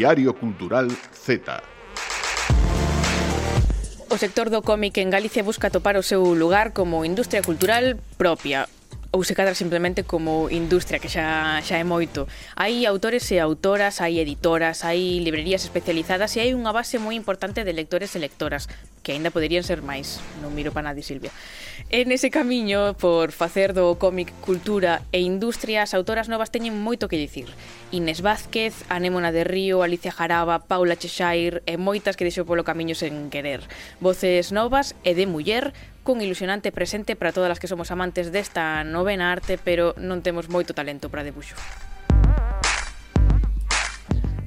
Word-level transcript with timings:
Diario 0.00 0.32
Cultural 0.32 0.88
Z. 1.12 1.44
O 4.08 4.16
sector 4.16 4.48
do 4.48 4.64
cómic 4.64 4.96
en 4.96 5.12
Galicia 5.12 5.44
busca 5.44 5.68
topar 5.68 6.00
o 6.00 6.02
seu 6.02 6.32
lugar 6.32 6.72
como 6.72 7.04
industria 7.04 7.44
cultural 7.44 8.00
propia, 8.16 8.64
ou 9.10 9.26
se 9.26 9.34
cadra 9.34 9.58
simplemente 9.58 10.06
como 10.06 10.46
industria, 10.54 11.02
que 11.02 11.10
xa, 11.10 11.58
xa 11.66 11.76
é 11.78 11.84
moito. 11.84 12.30
Hai 12.54 12.86
autores 12.86 13.26
e 13.34 13.42
autoras, 13.42 13.98
hai 13.98 14.22
editoras, 14.22 14.86
hai 14.86 15.18
librerías 15.18 15.66
especializadas 15.66 16.38
e 16.38 16.46
hai 16.46 16.54
unha 16.54 16.70
base 16.70 17.02
moi 17.02 17.18
importante 17.18 17.66
de 17.66 17.74
lectores 17.74 18.14
e 18.14 18.22
lectoras, 18.22 18.70
que 19.02 19.10
aínda 19.10 19.34
poderían 19.34 19.66
ser 19.66 19.82
máis, 19.82 20.22
non 20.38 20.54
miro 20.54 20.70
para 20.70 20.94
nadie, 20.94 21.02
Silvia. 21.02 21.34
En 21.90 22.14
ese 22.14 22.30
camiño, 22.30 22.94
por 22.94 23.34
facer 23.34 23.74
do 23.74 23.98
cómic 23.98 24.30
cultura 24.46 25.02
e 25.10 25.18
industria, 25.18 25.82
as 25.82 25.90
autoras 25.90 26.30
novas 26.30 26.54
teñen 26.54 26.78
moito 26.78 27.10
que 27.10 27.18
dicir. 27.18 27.50
Inés 27.90 28.22
Vázquez, 28.22 28.86
Anémona 28.86 29.34
de 29.34 29.42
Río, 29.42 29.82
Alicia 29.82 30.14
Jaraba, 30.14 30.62
Paula 30.70 30.94
Cheshire 30.94 31.66
e 31.66 31.74
moitas 31.74 32.14
que 32.14 32.22
deixou 32.22 32.46
polo 32.46 32.62
camiño 32.62 32.94
sen 32.94 33.26
querer. 33.26 33.66
Voces 33.98 34.54
novas 34.54 34.94
e 35.02 35.18
de 35.18 35.26
muller, 35.26 35.74
cun 36.10 36.18
ilusionante 36.26 36.74
presente 36.74 37.14
para 37.14 37.30
todas 37.30 37.54
as 37.54 37.62
que 37.62 37.70
somos 37.70 37.94
amantes 37.94 38.34
desta 38.34 38.82
novena 38.82 39.30
arte, 39.30 39.62
pero 39.62 39.94
non 39.94 40.26
temos 40.26 40.50
moito 40.50 40.74
talento 40.74 41.06
para 41.06 41.22
debuxo. 41.22 41.54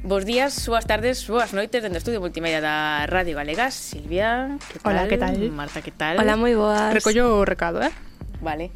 Bos 0.03 0.27
días, 0.27 0.51
súas 0.51 0.83
tardes, 0.83 1.23
súas 1.23 1.55
noites 1.55 1.79
dentro 1.79 1.95
do 1.95 2.03
Estudio 2.03 2.19
Multimedia 2.19 2.59
da 2.59 3.07
Radio 3.07 3.39
Galegas. 3.39 3.71
Silvia, 3.79 4.59
que 4.67 4.83
tal? 4.83 4.91
Hola, 4.91 5.07
que 5.07 5.15
tal? 5.15 5.39
Marta, 5.55 5.79
que 5.79 5.95
tal? 5.95 6.19
Hola, 6.19 6.35
moi 6.35 6.51
boas. 6.51 6.91
Recollo 6.91 7.39
o 7.39 7.47
recado, 7.47 7.79
eh? 7.79 7.95
Vale. 8.43 8.75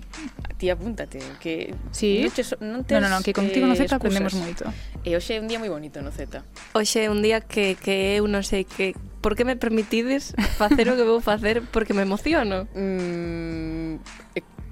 Ti 0.55 0.71
apúntate, 0.71 1.19
que 1.43 1.75
sí. 1.91 2.23
non, 2.23 2.31
tes, 2.31 2.47
non 2.63 2.81
tes 2.87 3.03
No, 3.03 3.11
no, 3.11 3.19
no, 3.19 3.19
que 3.19 3.35
contigo 3.35 3.67
no 3.67 3.75
Z 3.75 3.91
aprendemos 3.91 4.31
moito. 4.39 4.63
E 5.03 5.11
hoxe 5.11 5.35
é 5.35 5.43
un 5.43 5.51
día 5.51 5.59
moi 5.59 5.67
bonito 5.67 5.99
no 5.99 6.15
Z. 6.15 6.39
Hoxe 6.71 7.03
é 7.03 7.11
un 7.11 7.19
día 7.19 7.43
que, 7.43 7.75
que 7.75 8.15
eu 8.15 8.31
non 8.31 8.47
sei 8.47 8.63
que 8.63 8.95
por 9.27 9.35
que 9.35 9.43
me 9.43 9.57
permitides 9.57 10.31
facer 10.55 10.87
o 10.87 10.95
que 10.95 11.03
vou 11.03 11.19
facer 11.19 11.59
porque 11.75 11.91
me 11.91 11.99
emociono? 11.99 12.63
Mm, 12.71 13.99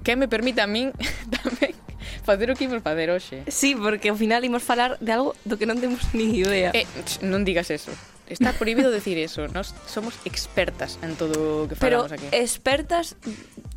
que 0.00 0.16
me 0.16 0.32
permita 0.32 0.64
a 0.64 0.66
min 0.66 0.96
tamén 1.28 1.76
facer 2.24 2.48
o 2.48 2.56
que 2.56 2.64
imos 2.64 2.80
facer 2.80 3.12
hoxe. 3.12 3.44
Sí, 3.52 3.76
porque 3.76 4.08
ao 4.08 4.16
final 4.16 4.48
imos 4.48 4.64
falar 4.64 4.96
de 4.96 5.12
algo 5.12 5.36
do 5.44 5.60
que 5.60 5.68
non 5.68 5.76
temos 5.76 6.00
ni 6.16 6.40
idea. 6.40 6.72
Eh, 6.72 6.88
non 7.20 7.44
digas 7.44 7.68
eso. 7.68 7.92
Está 8.28 8.52
prohibido 8.52 8.90
decir 8.90 9.18
eso. 9.18 9.46
Nos 9.48 9.74
somos 9.86 10.14
expertas 10.24 10.98
en 11.02 11.14
todo 11.14 11.64
o 11.64 11.68
que 11.68 11.76
falamos 11.76 12.10
Pero 12.10 12.14
aquí. 12.14 12.26
expertas 12.32 13.16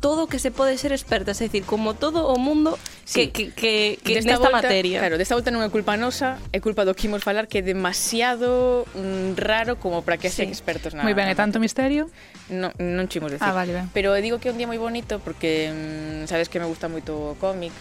todo 0.00 0.26
que 0.26 0.38
se 0.38 0.50
pode 0.50 0.76
ser 0.78 0.92
expertas, 0.92 1.40
é 1.40 1.44
dicir, 1.44 1.62
como 1.62 1.94
todo 1.94 2.26
o 2.26 2.40
mundo 2.40 2.78
sí. 3.04 3.28
que, 3.28 3.52
que, 3.52 3.52
que, 3.52 3.98
que 4.02 4.14
desta 4.16 4.32
nesta 4.32 4.48
volta, 4.48 4.66
materia. 4.66 4.98
Claro, 4.98 5.20
desta 5.20 5.36
volta 5.36 5.52
non 5.52 5.60
é 5.60 5.68
culpa 5.68 5.94
nosa, 6.00 6.40
é 6.50 6.58
culpa 6.58 6.88
do 6.88 6.96
que 6.96 7.06
imos 7.06 7.20
falar 7.20 7.46
que 7.46 7.60
é 7.60 7.64
demasiado 7.64 8.88
mm, 8.96 9.36
raro 9.36 9.76
como 9.76 10.00
para 10.00 10.16
que 10.16 10.32
sí. 10.32 10.48
expertos 10.48 10.96
nada. 10.96 11.04
Moi 11.04 11.12
ben, 11.12 11.28
é 11.28 11.36
tanto 11.36 11.60
misterio? 11.60 12.08
No, 12.48 12.72
non 12.80 13.06
chimos 13.12 13.30
decir. 13.30 13.44
Ah, 13.44 13.52
vale, 13.52 13.76
ben. 13.76 13.86
Pero 13.92 14.16
digo 14.18 14.40
que 14.40 14.48
é 14.48 14.52
un 14.52 14.58
día 14.58 14.66
moi 14.66 14.80
bonito 14.80 15.20
porque 15.20 15.68
mm, 15.68 16.26
sabes 16.26 16.48
que 16.48 16.56
me 16.56 16.66
gusta 16.66 16.88
moito 16.88 17.12
o 17.12 17.36
cómic, 17.36 17.76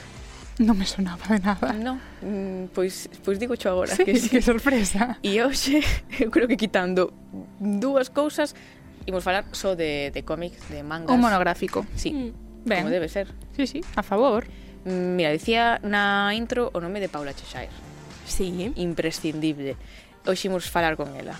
Non 0.67 0.75
me 0.75 0.83
sonaba 0.83 1.23
de 1.31 1.39
nada. 1.39 1.71
No, 1.71 1.95
mm, 2.19 2.75
pois, 2.75 3.07
pois 3.23 3.39
digo 3.39 3.55
cho 3.55 3.71
agora. 3.71 3.95
Sí, 3.95 4.03
que, 4.03 4.19
sí. 4.19 4.27
que 4.27 4.43
sorpresa. 4.43 5.15
E 5.23 5.39
hoxe, 5.39 5.79
eu 6.19 6.27
creo 6.27 6.51
que 6.51 6.59
quitando 6.59 7.15
dúas 7.63 8.11
cousas, 8.11 8.51
imos 9.07 9.23
falar 9.23 9.47
só 9.55 9.79
de, 9.79 10.11
de 10.11 10.21
cómics, 10.27 10.67
de 10.67 10.83
mangas. 10.83 11.15
Un 11.15 11.23
monográfico. 11.23 11.87
Sí, 11.95 12.11
mm. 12.11 12.67
Ben. 12.67 12.83
como 12.83 12.91
debe 12.91 13.07
ser. 13.07 13.31
Sí, 13.55 13.67
sí, 13.71 13.79
a 13.95 14.03
favor. 14.03 14.51
Mm, 14.83 15.15
mira, 15.15 15.31
dicía 15.31 15.79
na 15.79 16.35
intro 16.35 16.75
o 16.75 16.83
nome 16.83 16.99
de 16.99 17.07
Paula 17.07 17.31
Cheshire. 17.31 17.71
Sí. 18.27 18.75
Imprescindible. 18.75 19.79
Hoxe 20.27 20.51
imos 20.51 20.67
falar 20.67 20.99
con 20.99 21.15
ela. 21.15 21.39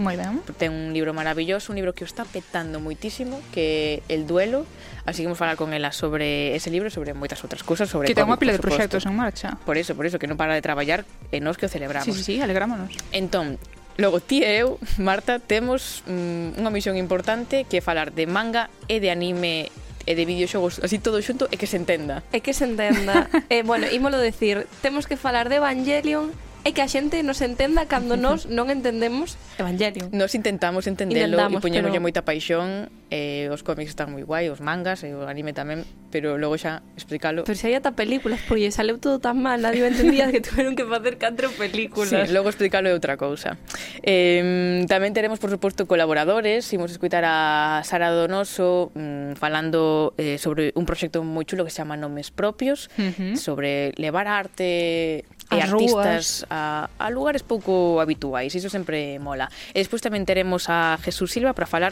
Moi 0.00 0.16
ben. 0.16 0.40
Ten 0.56 0.72
un 0.72 0.96
libro 0.96 1.12
maravilloso, 1.12 1.70
un 1.72 1.76
libro 1.76 1.92
que 1.92 2.02
o 2.02 2.08
está 2.08 2.24
petando 2.24 2.80
moitísimo, 2.80 3.44
que 3.52 4.00
El 4.08 4.24
duelo, 4.24 4.64
así 5.04 5.20
que 5.20 5.28
vamos 5.28 5.36
falar 5.36 5.60
con 5.60 5.76
ela 5.76 5.92
sobre 5.92 6.56
ese 6.56 6.72
libro, 6.72 6.88
sobre 6.88 7.12
moitas 7.12 7.44
outras 7.44 7.60
cousas, 7.60 7.92
sobre 7.92 8.08
Que 8.08 8.16
ten 8.16 8.24
unha 8.24 8.40
pila 8.40 8.56
de 8.56 8.64
proxectos 8.64 9.04
en 9.04 9.12
marcha. 9.12 9.60
Por 9.68 9.76
eso, 9.76 9.92
por 9.92 10.08
eso, 10.08 10.16
que 10.16 10.24
non 10.24 10.40
para 10.40 10.56
de 10.56 10.64
traballar 10.64 11.04
e 11.28 11.44
nós 11.44 11.60
que 11.60 11.68
o 11.68 11.70
celebramos. 11.70 12.08
Sí, 12.08 12.16
sí, 12.16 12.24
sí 12.24 12.34
alegrámonos. 12.40 12.96
Entón, 13.12 13.60
Logo, 14.00 14.24
ti 14.24 14.40
e 14.40 14.64
eu, 14.64 14.80
Marta, 14.96 15.36
temos 15.36 16.00
mm, 16.08 16.56
unha 16.56 16.72
misión 16.72 16.96
importante 16.96 17.68
que 17.68 17.78
é 17.78 17.82
falar 17.84 18.16
de 18.16 18.24
manga 18.24 18.72
e 18.88 18.96
de 18.96 19.12
anime 19.12 19.68
e 20.08 20.16
de 20.16 20.24
videoxogos 20.24 20.80
así 20.80 20.96
todo 20.96 21.20
xunto 21.20 21.52
e 21.52 21.60
que 21.60 21.68
se 21.68 21.76
entenda. 21.76 22.24
E 22.32 22.40
que 22.40 22.56
se 22.56 22.64
entenda. 22.64 23.28
eh, 23.52 23.60
bueno, 23.60 23.84
ímolo 23.92 24.16
decir, 24.16 24.64
temos 24.80 25.04
que 25.04 25.20
falar 25.20 25.52
de 25.52 25.60
Evangelion 25.60 26.32
é 26.64 26.70
que 26.72 26.82
a 26.82 26.88
xente 26.88 27.22
nos 27.22 27.40
entenda 27.40 27.86
cando 27.88 28.16
nós 28.24 28.44
non 28.44 28.68
entendemos 28.68 29.36
Evangelio. 29.60 30.08
Nos 30.12 30.32
intentamos 30.34 30.86
entendelo 30.86 31.36
intentamos, 31.36 31.60
e 31.60 31.64
poñémoslle 31.64 32.00
pero... 32.00 32.04
moita 32.04 32.22
paixón, 32.24 32.88
eh, 33.12 33.52
os 33.52 33.60
cómics 33.60 33.92
están 33.92 34.08
moi 34.12 34.24
guai, 34.24 34.48
os 34.48 34.64
mangas 34.64 35.04
e 35.04 35.12
eh, 35.12 35.16
o 35.16 35.28
anime 35.28 35.52
tamén, 35.52 35.84
pero 36.08 36.40
logo 36.40 36.56
xa 36.56 36.80
explicalo. 36.96 37.44
Pero 37.44 37.58
se 37.58 37.68
hai 37.68 37.76
ata 37.76 37.92
películas, 37.92 38.40
pois, 38.48 38.64
porque 38.64 38.72
saleu 38.72 38.96
todo 38.96 39.20
tan 39.20 39.36
mal, 39.40 39.60
nadie 39.60 39.84
entendía 39.84 40.32
que 40.32 40.40
tuveron 40.46 40.76
que 40.76 40.88
facer 40.88 41.20
catro 41.20 41.52
películas. 41.52 42.08
Sí, 42.08 42.32
logo 42.32 42.48
explicalo 42.48 42.88
é 42.88 42.96
outra 42.96 43.20
cousa. 43.20 43.60
Eh, 44.00 44.84
tamén 44.88 45.12
teremos, 45.12 45.36
por 45.36 45.52
suposto, 45.52 45.84
colaboradores, 45.84 46.64
imos 46.72 46.88
escutar 46.88 47.24
a 47.28 47.84
Sara 47.84 48.08
Donoso 48.08 48.92
mm, 48.96 49.36
falando 49.36 50.16
eh, 50.16 50.40
sobre 50.40 50.72
un 50.72 50.88
proxecto 50.88 51.20
moi 51.20 51.44
chulo 51.44 51.68
que 51.68 51.72
se 51.72 51.84
chama 51.84 52.00
Nomes 52.00 52.32
Propios, 52.32 52.88
uh 52.96 53.12
-huh. 53.12 53.36
sobre 53.36 53.92
levar 54.00 54.24
a 54.24 54.40
arte 54.40 55.28
e 55.50 55.58
As 55.58 55.74
artistas 55.74 56.46
a, 56.46 56.86
a 56.94 57.06
lugares 57.10 57.42
pouco 57.42 57.98
habituais, 57.98 58.54
iso 58.54 58.70
sempre 58.70 59.18
mola. 59.18 59.50
E 59.74 59.82
despois 59.82 59.98
tamén 59.98 60.22
teremos 60.22 60.70
a 60.70 60.94
Jesús 61.02 61.34
Silva 61.34 61.52
para 61.52 61.66
falar 61.66 61.90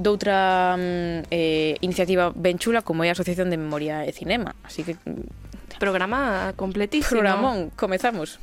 doutra 0.00 0.74
mm, 0.74 1.28
eh, 1.30 1.76
iniciativa 1.84 2.32
ben 2.32 2.56
chula 2.56 2.80
como 2.80 3.04
é 3.04 3.12
a 3.12 3.14
Asociación 3.14 3.52
de 3.52 3.60
Memoria 3.60 4.08
e 4.08 4.12
Cinema. 4.16 4.56
Así 4.64 4.82
que... 4.82 4.96
Mm, 5.04 5.44
Programa 5.74 6.54
completísimo. 6.56 7.18
Programón, 7.18 7.70
comezamos. 7.74 8.38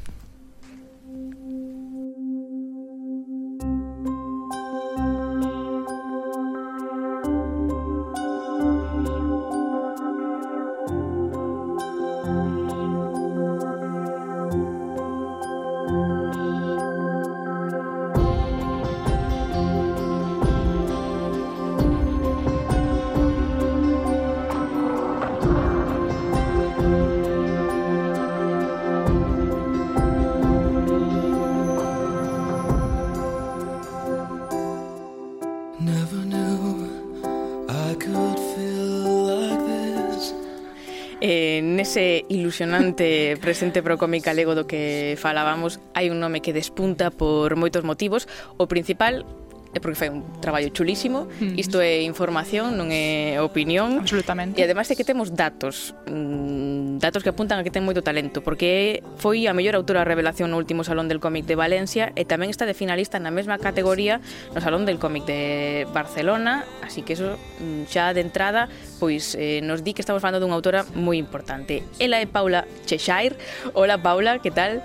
nese 41.91 42.23
ilusionante 42.29 43.35
presente 43.41 43.83
pro 43.83 43.97
cómic 43.97 44.23
galego 44.23 44.55
do 44.55 44.63
que 44.63 45.19
falábamos 45.19 45.83
hai 45.91 46.07
un 46.07 46.23
nome 46.23 46.39
que 46.39 46.55
despunta 46.55 47.11
por 47.11 47.59
moitos 47.59 47.83
motivos. 47.83 48.31
O 48.55 48.71
principal 48.71 49.27
é 49.73 49.79
porque 49.79 49.95
fai 49.95 50.09
un 50.11 50.23
traballo 50.43 50.67
chulísimo. 50.69 51.31
Mm. 51.39 51.55
Isto 51.55 51.79
é 51.79 52.03
información, 52.03 52.75
non 52.75 52.91
é 52.91 53.39
opinión. 53.39 54.03
Absolutamente. 54.03 54.59
E 54.59 54.67
ademais 54.67 54.91
é 54.91 54.95
que 54.99 55.07
temos 55.07 55.31
datos, 55.31 55.95
mm, 56.11 56.99
datos 56.99 57.23
que 57.23 57.31
apuntan 57.31 57.59
a 57.59 57.63
que 57.63 57.71
ten 57.71 57.87
moito 57.87 58.03
talento, 58.03 58.43
porque 58.43 58.99
foi 59.15 59.47
a 59.47 59.55
mellor 59.55 59.79
autora 59.79 60.03
revelación 60.03 60.51
no 60.51 60.59
último 60.59 60.83
Salón 60.83 61.07
del 61.07 61.23
Cómic 61.23 61.47
de 61.47 61.55
Valencia 61.55 62.11
e 62.19 62.27
tamén 62.27 62.51
está 62.51 62.67
de 62.67 62.75
finalista 62.75 63.15
na 63.23 63.31
mesma 63.31 63.55
categoría 63.63 64.19
no 64.51 64.59
Salón 64.59 64.83
del 64.83 64.99
Cómic 64.99 65.23
de 65.23 65.87
Barcelona, 65.95 66.67
así 66.83 67.07
que 67.07 67.15
eso 67.15 67.39
mm, 67.63 67.87
xa 67.87 68.11
de 68.11 68.21
entrada 68.27 68.67
pois 68.99 69.39
eh, 69.39 69.63
nos 69.63 69.87
di 69.87 69.95
que 69.95 70.03
estamos 70.03 70.19
falando 70.19 70.43
dunha 70.43 70.59
autora 70.59 70.83
moi 70.99 71.15
importante. 71.15 71.87
Ela 71.95 72.19
é 72.19 72.27
Paula 72.27 72.67
Cheshire. 72.83 73.39
Hola 73.71 73.95
Paula, 73.95 74.43
que 74.43 74.51
tal? 74.51 74.83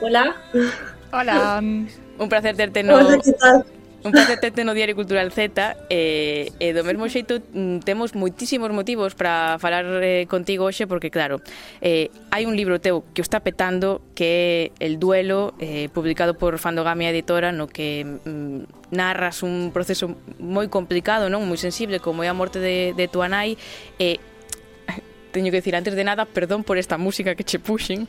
Hola. 0.00 0.40
Hola. 1.12 1.60
Un 2.18 2.28
placer 2.28 2.56
terte 2.56 2.82
no... 2.82 2.98
Un 4.04 4.12
placer 4.12 4.38
terte 4.38 4.64
no 4.64 4.74
Diario 4.74 4.94
Cultural 4.94 5.32
Z. 5.32 5.76
Eh, 5.88 6.52
e 6.60 6.76
do 6.76 6.84
mesmo 6.84 7.08
xeito 7.08 7.40
mm, 7.40 7.80
temos 7.88 8.12
moitísimos 8.12 8.68
motivos 8.68 9.16
para 9.16 9.56
falar 9.56 9.88
eh, 10.04 10.28
contigo 10.28 10.68
hoxe 10.68 10.84
porque 10.84 11.08
claro 11.08 11.40
eh, 11.80 12.12
hai 12.28 12.44
un 12.44 12.52
libro 12.52 12.76
teu 12.84 13.00
que 13.16 13.24
o 13.24 13.24
está 13.24 13.40
petando 13.40 14.04
que 14.12 14.28
é 14.76 14.84
El 14.84 15.00
Duelo 15.00 15.56
eh, 15.56 15.88
publicado 15.88 16.36
por 16.36 16.60
Fandogamia 16.60 17.08
Editora 17.08 17.48
no 17.48 17.64
que 17.64 18.04
mm, 18.04 18.92
narras 18.92 19.40
un 19.40 19.72
proceso 19.72 20.12
moi 20.36 20.68
complicado 20.68 21.32
non? 21.32 21.40
Moi 21.48 21.56
sensible 21.56 21.96
como 21.96 22.20
é 22.20 22.28
a 22.28 22.36
morte 22.36 22.60
de, 22.60 22.92
de 22.92 23.08
tua 23.08 23.32
nai 23.32 23.56
e 23.96 24.20
eh, 24.20 24.33
teño 25.34 25.50
que 25.50 25.58
dicir 25.58 25.74
antes 25.74 25.98
de 25.98 26.04
nada, 26.06 26.24
perdón 26.30 26.62
por 26.62 26.78
esta 26.78 26.96
música 26.96 27.34
que 27.34 27.42
che 27.42 27.58
puxen, 27.58 28.06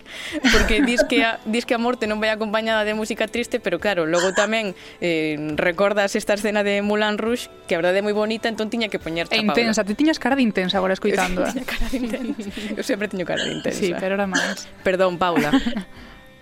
porque 0.54 0.86
dis 0.86 1.02
que 1.10 1.26
a, 1.26 1.42
dis 1.50 1.66
que 1.66 1.74
a 1.74 1.82
morte 1.82 2.06
non 2.06 2.22
vai 2.22 2.30
acompañada 2.30 2.86
de 2.86 2.94
música 2.94 3.26
triste, 3.26 3.58
pero 3.58 3.82
claro, 3.82 4.06
logo 4.06 4.38
tamén 4.38 4.78
eh, 5.02 5.36
recordas 5.58 6.14
esta 6.14 6.38
escena 6.38 6.62
de 6.62 6.86
Mulan 6.86 7.18
Rouge, 7.18 7.50
que 7.66 7.74
a 7.74 7.82
verdade 7.82 8.00
é 8.00 8.04
moi 8.06 8.14
bonita, 8.14 8.46
entón 8.46 8.70
tiña 8.70 8.88
que 8.94 9.02
poñer 9.02 9.26
É 9.34 9.42
intensa, 9.42 9.82
ti 9.82 9.98
tiñas 9.98 10.22
cara 10.22 10.38
de 10.38 10.46
intensa 10.46 10.78
agora 10.78 10.94
escoitando. 10.94 11.42
Tiña 11.50 11.66
cara 11.66 11.88
de 11.90 11.98
intensa. 11.98 12.48
Eu 12.78 12.86
sempre 12.86 13.10
teño 13.10 13.26
cara 13.26 13.42
de 13.42 13.58
intensa. 13.58 13.82
Sí, 13.82 13.90
pero 13.98 14.14
era 14.14 14.30
máis. 14.30 14.70
Perdón, 14.86 15.18
Paula. 15.18 15.50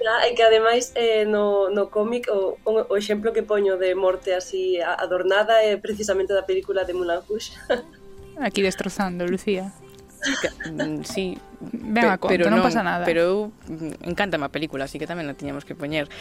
Ah, 0.03 0.27
e 0.27 0.35
que 0.35 0.43
ademais 0.43 0.91
eh, 0.99 1.23
no, 1.23 1.71
no 1.71 1.87
cómic 1.87 2.27
o, 2.27 2.59
o 2.67 2.95
exemplo 2.99 3.31
que 3.31 3.39
poño 3.39 3.79
de 3.79 3.95
morte 3.95 4.35
así 4.35 4.75
adornada 4.83 5.63
é 5.63 5.79
precisamente 5.79 6.35
da 6.35 6.43
película 6.43 6.83
de 6.83 6.91
Mulan 6.91 7.23
Rouge. 7.23 7.55
Aquí 8.35 8.61
destrozando, 8.61 9.23
Lucía 9.23 9.71
mm, 10.71 11.03
sí, 11.03 11.37
Ben 11.63 12.05
a 12.05 12.17
conto, 12.17 12.35
pero 12.35 12.51
non, 12.51 12.59
non 12.59 12.67
pasa 12.67 12.83
nada. 12.83 13.07
Pero 13.07 13.55
mm, 13.71 14.03
eu 14.03 14.11
encántame 14.11 14.43
a 14.45 14.51
película, 14.51 14.85
así 14.85 14.99
que 14.99 15.07
tamén 15.07 15.31
a 15.31 15.35
tiñamos 15.37 15.63
que 15.63 15.75
poñer. 15.75 16.11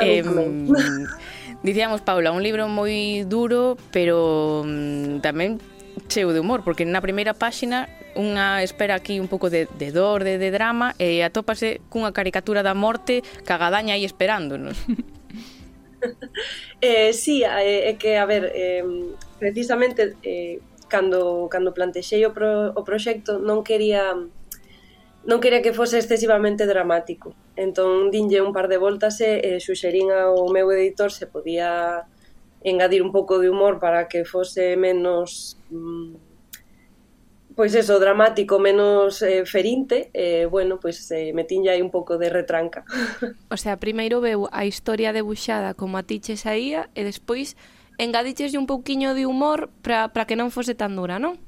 Eh, 0.00 0.24
dicíamos 1.66 2.00
Paula, 2.00 2.32
un 2.32 2.40
libro 2.40 2.64
moi 2.68 3.24
duro, 3.28 3.76
pero 3.92 4.64
mm, 4.64 5.20
tamén 5.20 5.60
cheo 6.08 6.32
de 6.32 6.40
humor, 6.40 6.64
porque 6.64 6.84
na 6.84 7.00
primeira 7.04 7.36
páxina 7.36 7.88
unha 8.16 8.64
espera 8.64 8.96
aquí 8.96 9.20
un 9.20 9.28
pouco 9.28 9.52
de, 9.52 9.68
de 9.76 9.92
dor, 9.92 10.24
de, 10.24 10.40
de 10.40 10.48
drama, 10.48 10.96
e 10.96 11.20
atópase 11.20 11.84
cunha 11.92 12.12
caricatura 12.16 12.64
da 12.64 12.72
morte 12.72 13.20
cagadaña 13.44 13.96
aí 13.96 14.04
esperándonos. 14.08 14.80
eh, 16.80 17.12
sí, 17.12 17.44
eh, 17.44 17.92
é 17.92 17.92
eh, 17.92 17.96
que, 18.00 18.16
a 18.16 18.24
ver, 18.24 18.52
eh, 18.56 18.84
precisamente 19.38 20.16
eh, 20.24 20.60
cando, 20.88 21.48
cando 21.50 21.74
plantexei 21.74 22.24
o, 22.24 22.32
pro, 22.32 22.72
o 22.74 22.82
proxecto 22.84 23.38
non 23.38 23.62
quería 23.62 24.14
non 25.26 25.42
quería 25.42 25.58
que 25.58 25.74
fose 25.74 25.98
excesivamente 25.98 26.70
dramático. 26.70 27.34
Entón 27.58 28.14
dinlle 28.14 28.38
un 28.46 28.54
par 28.54 28.70
de 28.70 28.78
voltas 28.78 29.18
e, 29.18 29.42
eh, 29.42 29.58
xuxerín 29.58 30.14
ao 30.14 30.46
meu 30.54 30.70
editor 30.70 31.10
se 31.10 31.26
podía 31.26 32.06
engadir 32.62 33.02
un 33.02 33.10
pouco 33.10 33.42
de 33.42 33.50
humor 33.50 33.82
para 33.82 34.06
que 34.06 34.22
fose 34.22 34.78
menos 34.78 35.58
mm, 35.74 36.26
pois 37.56 37.74
eso, 37.74 37.98
dramático, 37.98 38.58
menos 38.58 39.22
eh, 39.22 39.46
ferinte, 39.46 40.10
eh, 40.12 40.46
bueno, 40.46 40.78
pois 40.78 41.10
eh, 41.10 41.32
metinlle 41.32 41.70
aí 41.70 41.80
un 41.80 41.90
pouco 41.90 42.18
de 42.18 42.28
retranca. 42.28 42.84
O 43.50 43.56
sea, 43.56 43.80
primeiro 43.80 44.20
veu 44.20 44.46
a 44.52 44.68
historia 44.68 45.16
debuxada 45.16 45.72
como 45.72 45.96
a 45.96 46.04
ti 46.04 46.20
che 46.20 46.36
saía 46.36 46.92
e 46.94 47.02
despois 47.02 47.56
engadicheslle 47.98 48.58
un 48.58 48.66
pouquiño 48.66 49.14
de 49.14 49.26
humor 49.26 49.70
para 49.82 50.12
para 50.12 50.26
que 50.26 50.36
non 50.36 50.52
fose 50.52 50.74
tan 50.74 50.96
dura, 50.96 51.18
non? 51.18 51.40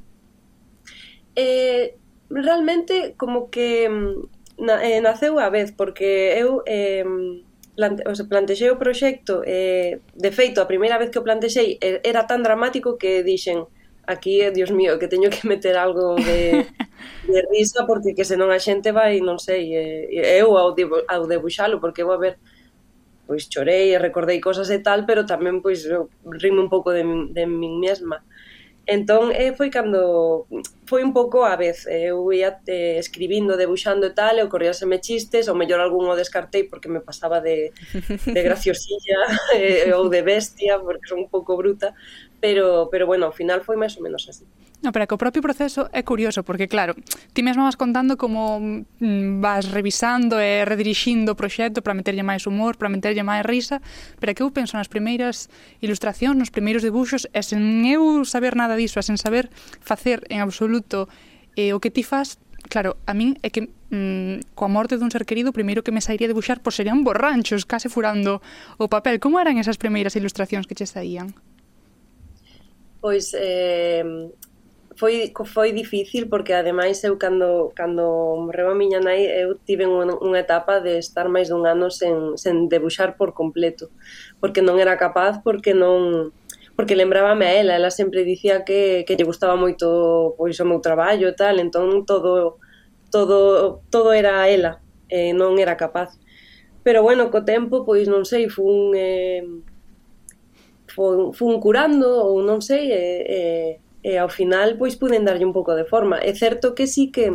Eh, 1.36 1.94
realmente 2.30 3.14
como 3.16 3.50
que 3.50 3.88
mm, 3.88 4.64
na, 4.64 4.82
eh, 4.82 5.00
naceu 5.00 5.38
a 5.38 5.48
vez 5.50 5.70
porque 5.72 6.34
eu 6.36 6.66
eh, 6.66 7.04
plante, 7.78 8.02
o 8.06 8.14
sea, 8.14 8.26
plantexei 8.26 8.70
o 8.74 8.80
proxecto 8.80 9.46
eh, 9.46 10.02
de 10.14 10.30
feito 10.34 10.58
a 10.60 10.66
primeira 10.66 10.98
vez 10.98 11.10
que 11.14 11.20
o 11.20 11.26
plantexei 11.26 11.78
era 11.80 12.26
tan 12.26 12.42
dramático 12.42 12.98
que 12.98 13.22
dixen 13.22 13.70
aquí, 14.08 14.40
eh, 14.40 14.50
dios 14.50 14.72
mío, 14.72 14.98
que 14.98 15.06
teño 15.06 15.30
que 15.30 15.46
meter 15.46 15.76
algo 15.76 16.16
de, 16.16 16.66
de 17.28 17.40
risa 17.52 17.86
porque 17.86 18.14
que 18.16 18.24
senón 18.24 18.50
a 18.50 18.58
xente 18.58 18.90
vai, 18.90 19.20
non 19.22 19.38
sei, 19.38 19.76
eh, 19.76 20.42
eu 20.42 20.56
ao, 20.58 20.74
dibu, 20.74 21.04
ao 21.06 21.28
debuxalo 21.30 21.78
porque 21.78 22.02
vou 22.02 22.16
a 22.16 22.22
ver 22.24 22.34
pois 23.28 23.44
chorei 23.52 23.92
e 23.92 24.00
recordei 24.00 24.40
cosas 24.40 24.72
e 24.72 24.80
tal, 24.80 25.04
pero 25.04 25.28
tamén 25.28 25.60
pois 25.60 25.84
eu 25.84 26.08
rime 26.24 26.64
un 26.64 26.72
pouco 26.72 26.96
de, 26.96 27.04
min, 27.04 27.36
de 27.36 27.44
min 27.44 27.76
mesma. 27.76 28.24
Entón, 28.88 29.36
eh, 29.36 29.52
foi 29.52 29.68
cando 29.68 30.48
foi 30.88 31.04
un 31.04 31.12
pouco 31.12 31.44
a 31.44 31.60
vez, 31.60 31.84
eh, 31.84 32.08
eu 32.08 32.32
ia 32.32 32.56
eh, 32.64 32.96
escribindo, 32.96 33.60
debuxando 33.60 34.08
e 34.08 34.16
tal, 34.16 34.40
e 34.40 34.42
ocorríaseme 34.48 34.96
chistes, 35.04 35.44
ou 35.44 35.60
mellor 35.60 35.84
algún 35.84 36.08
o 36.08 36.16
descartei 36.16 36.64
porque 36.64 36.88
me 36.88 37.04
pasaba 37.04 37.44
de, 37.44 37.68
de 38.24 38.40
graciosilla 38.40 39.20
eh, 39.60 39.92
ou 39.92 40.08
de 40.08 40.24
bestia, 40.24 40.80
porque 40.80 41.04
son 41.04 41.20
un 41.20 41.28
pouco 41.28 41.52
bruta, 41.60 41.92
pero, 42.40 42.88
pero 42.88 43.04
bueno, 43.04 43.28
ao 43.28 43.36
final 43.36 43.60
foi 43.60 43.76
máis 43.76 43.92
ou 44.00 44.02
menos 44.08 44.24
así. 44.24 44.48
No, 44.80 44.92
pero 44.92 45.10
que 45.10 45.14
o 45.14 45.18
propio 45.18 45.42
proceso 45.42 45.90
é 45.90 46.06
curioso, 46.06 46.46
porque 46.46 46.70
claro, 46.70 46.94
ti 47.34 47.42
mesma 47.42 47.66
vas 47.66 47.74
contando 47.74 48.14
como 48.14 48.62
mm, 48.62 49.42
vas 49.42 49.66
revisando 49.74 50.38
e 50.38 50.62
redirixindo 50.62 51.34
o 51.34 51.38
proxecto 51.38 51.82
para 51.82 51.98
meterlle 51.98 52.22
máis 52.22 52.46
humor, 52.46 52.78
para 52.78 52.86
meterlle 52.86 53.26
máis 53.26 53.42
risa, 53.42 53.82
pero 54.22 54.38
que 54.38 54.42
eu 54.46 54.54
penso 54.54 54.78
nas 54.78 54.86
primeiras 54.86 55.50
ilustracións, 55.82 56.38
nos 56.38 56.54
primeiros 56.54 56.86
debuxos, 56.86 57.26
e 57.34 57.42
sen 57.42 57.82
eu 57.90 58.22
saber 58.22 58.54
nada 58.54 58.78
diso, 58.78 59.02
e 59.02 59.04
sen 59.04 59.18
saber 59.18 59.50
facer 59.82 60.22
en 60.30 60.46
absoluto 60.46 61.10
eh, 61.58 61.74
o 61.74 61.82
que 61.82 61.90
ti 61.90 62.06
faz, 62.06 62.38
claro, 62.70 63.02
a 63.02 63.18
min 63.18 63.34
é 63.42 63.50
que 63.50 63.66
mm, 63.90 64.54
coa 64.54 64.70
morte 64.70 64.94
dun 64.94 65.10
ser 65.10 65.26
querido, 65.26 65.50
o 65.50 65.56
primeiro 65.56 65.82
que 65.82 65.90
me 65.90 65.98
sairía 65.98 66.30
debuxar, 66.30 66.62
pois 66.62 66.78
serían 66.78 67.02
borranchos, 67.02 67.66
case 67.66 67.90
furando 67.90 68.38
o 68.78 68.86
papel. 68.86 69.18
Como 69.18 69.42
eran 69.42 69.58
esas 69.58 69.74
primeiras 69.74 70.14
ilustracións 70.14 70.70
que 70.70 70.78
che 70.78 70.86
saían? 70.86 71.34
Pois 73.02 73.34
eh, 73.34 74.02
foi, 74.98 75.32
foi 75.54 75.70
difícil 75.72 76.28
porque 76.28 76.52
ademais 76.52 77.02
eu 77.04 77.16
cando, 77.16 77.70
cando 77.74 78.02
morreu 78.44 78.70
a 78.70 78.74
miña 78.74 78.98
nai 78.98 79.30
eu 79.30 79.54
tive 79.54 79.86
unha, 79.86 80.18
unha 80.18 80.42
etapa 80.42 80.82
de 80.82 80.98
estar 80.98 81.30
máis 81.30 81.46
dun 81.46 81.62
ano 81.70 81.86
sen, 81.86 82.34
sen 82.34 82.66
debuxar 82.66 83.14
por 83.14 83.30
completo 83.30 83.94
porque 84.42 84.58
non 84.58 84.82
era 84.82 84.98
capaz 84.98 85.38
porque 85.46 85.70
non 85.70 86.34
porque 86.74 86.94
lembrábame 86.98 87.46
a 87.46 87.54
ela, 87.54 87.72
ela 87.74 87.90
sempre 87.90 88.22
dicía 88.22 88.62
que, 88.66 89.02
que 89.06 89.14
lle 89.14 89.26
gustaba 89.26 89.54
moito 89.54 90.34
pois 90.34 90.58
o 90.58 90.66
meu 90.66 90.82
traballo 90.82 91.30
e 91.30 91.34
tal, 91.38 91.62
entón 91.62 92.02
todo 92.02 92.58
todo 93.10 93.82
todo 93.90 94.10
era 94.12 94.42
a 94.42 94.50
ela, 94.50 94.82
eh, 95.10 95.32
non 95.32 95.58
era 95.58 95.74
capaz. 95.78 96.18
Pero 96.82 97.02
bueno, 97.02 97.30
co 97.30 97.42
tempo 97.42 97.82
pois 97.86 98.06
non 98.06 98.22
sei, 98.26 98.46
fun 98.50 98.94
eh, 98.94 99.42
fun, 100.90 101.34
fun 101.34 101.58
curando 101.62 102.06
ou 102.30 102.42
non 102.42 102.62
sei, 102.62 102.90
e, 102.90 102.94
eh, 102.94 103.22
eh, 103.26 103.72
e 104.02 104.16
ao 104.16 104.30
final 104.30 104.78
pois 104.78 104.94
puden 104.94 105.26
darlle 105.26 105.46
un 105.46 105.52
pouco 105.52 105.74
de 105.74 105.84
forma. 105.84 106.18
É 106.22 106.32
certo 106.34 106.74
que 106.74 106.86
sí 106.86 107.10
que 107.10 107.30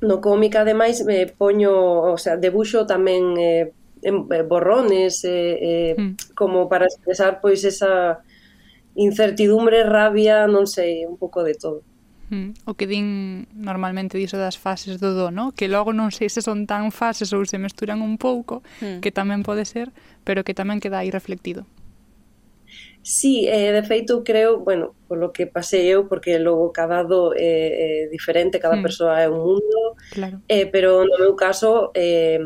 no 0.00 0.20
cómic 0.20 0.56
ademais 0.56 1.04
me 1.04 1.26
poño, 1.26 1.72
o 2.12 2.18
sea, 2.18 2.36
debuxo 2.36 2.84
tamén 2.84 3.38
eh, 3.38 3.72
en, 4.02 4.28
eh, 4.28 4.42
borrones 4.42 5.24
eh, 5.24 5.56
eh, 5.60 5.94
mm. 5.96 6.36
como 6.36 6.68
para 6.68 6.86
expresar 6.86 7.40
pois 7.40 7.64
esa 7.64 8.20
incertidumbre, 8.96 9.84
rabia, 9.84 10.48
non 10.48 10.64
sei, 10.64 11.04
un 11.04 11.16
pouco 11.20 11.44
de 11.44 11.54
todo. 11.56 11.80
Mm. 12.30 12.66
O 12.66 12.74
que 12.74 12.90
din 12.90 13.46
normalmente 13.54 14.18
diso 14.18 14.36
das 14.36 14.58
fases 14.58 14.98
do 14.98 15.14
do, 15.14 15.30
no? 15.30 15.54
que 15.54 15.70
logo 15.70 15.94
non 15.94 16.10
sei 16.10 16.26
se 16.26 16.42
son 16.42 16.66
tan 16.66 16.90
fases 16.90 17.30
ou 17.30 17.46
se 17.46 17.60
mesturan 17.60 18.02
un 18.02 18.18
pouco, 18.18 18.66
mm. 18.82 18.98
que 19.00 19.14
tamén 19.14 19.46
pode 19.46 19.62
ser, 19.64 19.94
pero 20.26 20.42
que 20.42 20.56
tamén 20.56 20.82
queda 20.82 21.00
aí 21.00 21.14
reflectido. 21.14 21.64
Sí, 23.06 23.46
eh, 23.46 23.70
de 23.70 23.84
feito 23.84 24.24
creo, 24.24 24.58
bueno, 24.58 24.96
polo 25.06 25.30
que 25.30 25.46
pasei 25.46 25.86
eu, 25.86 26.08
porque 26.10 26.40
logo 26.42 26.72
cada 26.74 27.06
do 27.06 27.30
é, 27.38 27.38
eh, 27.38 28.02
é 28.02 28.08
diferente, 28.10 28.58
cada 28.58 28.74
mm. 28.74 28.82
persoa 28.82 29.22
é 29.22 29.30
un 29.30 29.38
mundo, 29.46 29.94
claro. 30.10 30.42
eh, 30.50 30.66
pero 30.66 31.06
no 31.06 31.14
meu 31.14 31.38
caso 31.38 31.94
eh, 31.94 32.42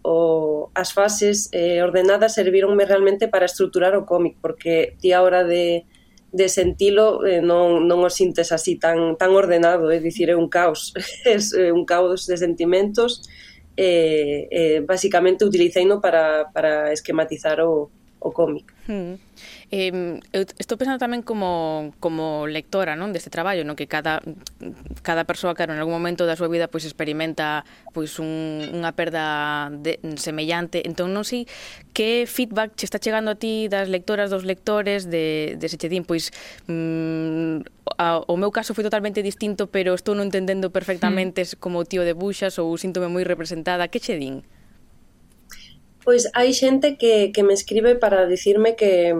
o, 0.00 0.72
as 0.72 0.96
fases 0.96 1.52
eh, 1.52 1.84
ordenadas 1.84 2.32
servironme 2.32 2.88
realmente 2.88 3.28
para 3.28 3.44
estruturar 3.44 3.92
o 4.00 4.08
cómic, 4.08 4.40
porque 4.40 4.96
ti 4.96 5.12
a 5.12 5.20
hora 5.20 5.44
de, 5.44 5.84
de 6.32 6.48
sentilo 6.48 7.20
eh, 7.28 7.44
non, 7.44 7.84
non 7.84 8.00
o 8.00 8.08
sintes 8.08 8.48
así 8.48 8.80
tan, 8.80 9.20
tan 9.20 9.36
ordenado, 9.36 9.92
é 9.92 10.00
dicir, 10.00 10.32
é 10.32 10.36
un 10.40 10.48
caos, 10.48 10.96
é 11.28 11.36
eh, 11.36 11.68
un 11.68 11.84
caos 11.84 12.24
de 12.24 12.40
sentimentos, 12.40 13.28
eh, 13.76 14.48
eh, 14.48 14.80
basicamente 14.88 15.44
utilicei 15.44 15.84
no 15.84 16.00
para, 16.00 16.48
para 16.48 16.96
esquematizar 16.96 17.60
o, 17.60 17.92
o 18.20 18.32
cómic. 18.32 18.72
Mm. 18.88 19.14
Eh, 19.70 20.20
eu 20.32 20.42
estou 20.56 20.80
pensando 20.80 20.96
tamén 20.96 21.20
como, 21.20 21.92
como 22.00 22.48
lectora 22.48 22.96
non 22.96 23.12
deste 23.12 23.28
traballo, 23.28 23.68
non 23.68 23.76
que 23.76 23.84
cada, 23.84 24.24
cada 25.04 25.28
persoa, 25.28 25.52
claro, 25.52 25.76
en 25.76 25.80
algún 25.84 25.92
momento 25.92 26.24
da 26.24 26.40
súa 26.40 26.48
vida 26.48 26.72
pois 26.72 26.88
experimenta 26.88 27.68
pois 27.92 28.16
un, 28.16 28.64
unha 28.72 28.96
perda 28.96 29.68
de, 29.68 30.00
semellante. 30.16 30.80
Entón, 30.88 31.12
non 31.12 31.28
sei 31.28 31.44
que 31.92 32.24
feedback 32.24 32.80
che 32.80 32.88
está 32.88 32.96
chegando 32.96 33.28
a 33.28 33.36
ti 33.36 33.68
das 33.68 33.92
lectoras, 33.92 34.32
dos 34.32 34.48
lectores 34.48 35.04
de, 35.12 35.60
de 35.60 35.66
Sechedín, 35.68 36.08
pois 36.08 36.32
mm, 36.64 37.60
a, 38.00 38.24
o 38.24 38.40
meu 38.40 38.48
caso 38.48 38.72
foi 38.72 38.88
totalmente 38.88 39.20
distinto, 39.20 39.68
pero 39.68 39.92
estou 39.92 40.16
non 40.16 40.32
entendendo 40.32 40.72
perfectamente 40.72 41.44
mm. 41.44 41.60
como 41.60 41.84
tío 41.84 42.08
de 42.08 42.16
buxas 42.16 42.56
ou 42.56 42.72
síntome 42.80 43.12
moi 43.12 43.20
representada. 43.20 43.92
Que 43.92 44.00
che 44.00 44.16
din? 44.16 44.48
Pois 46.08 46.24
hai 46.32 46.56
xente 46.56 46.96
que, 46.96 47.36
que 47.36 47.44
me 47.44 47.52
escribe 47.52 48.00
para 48.00 48.24
dicirme 48.24 48.72
que, 48.72 49.12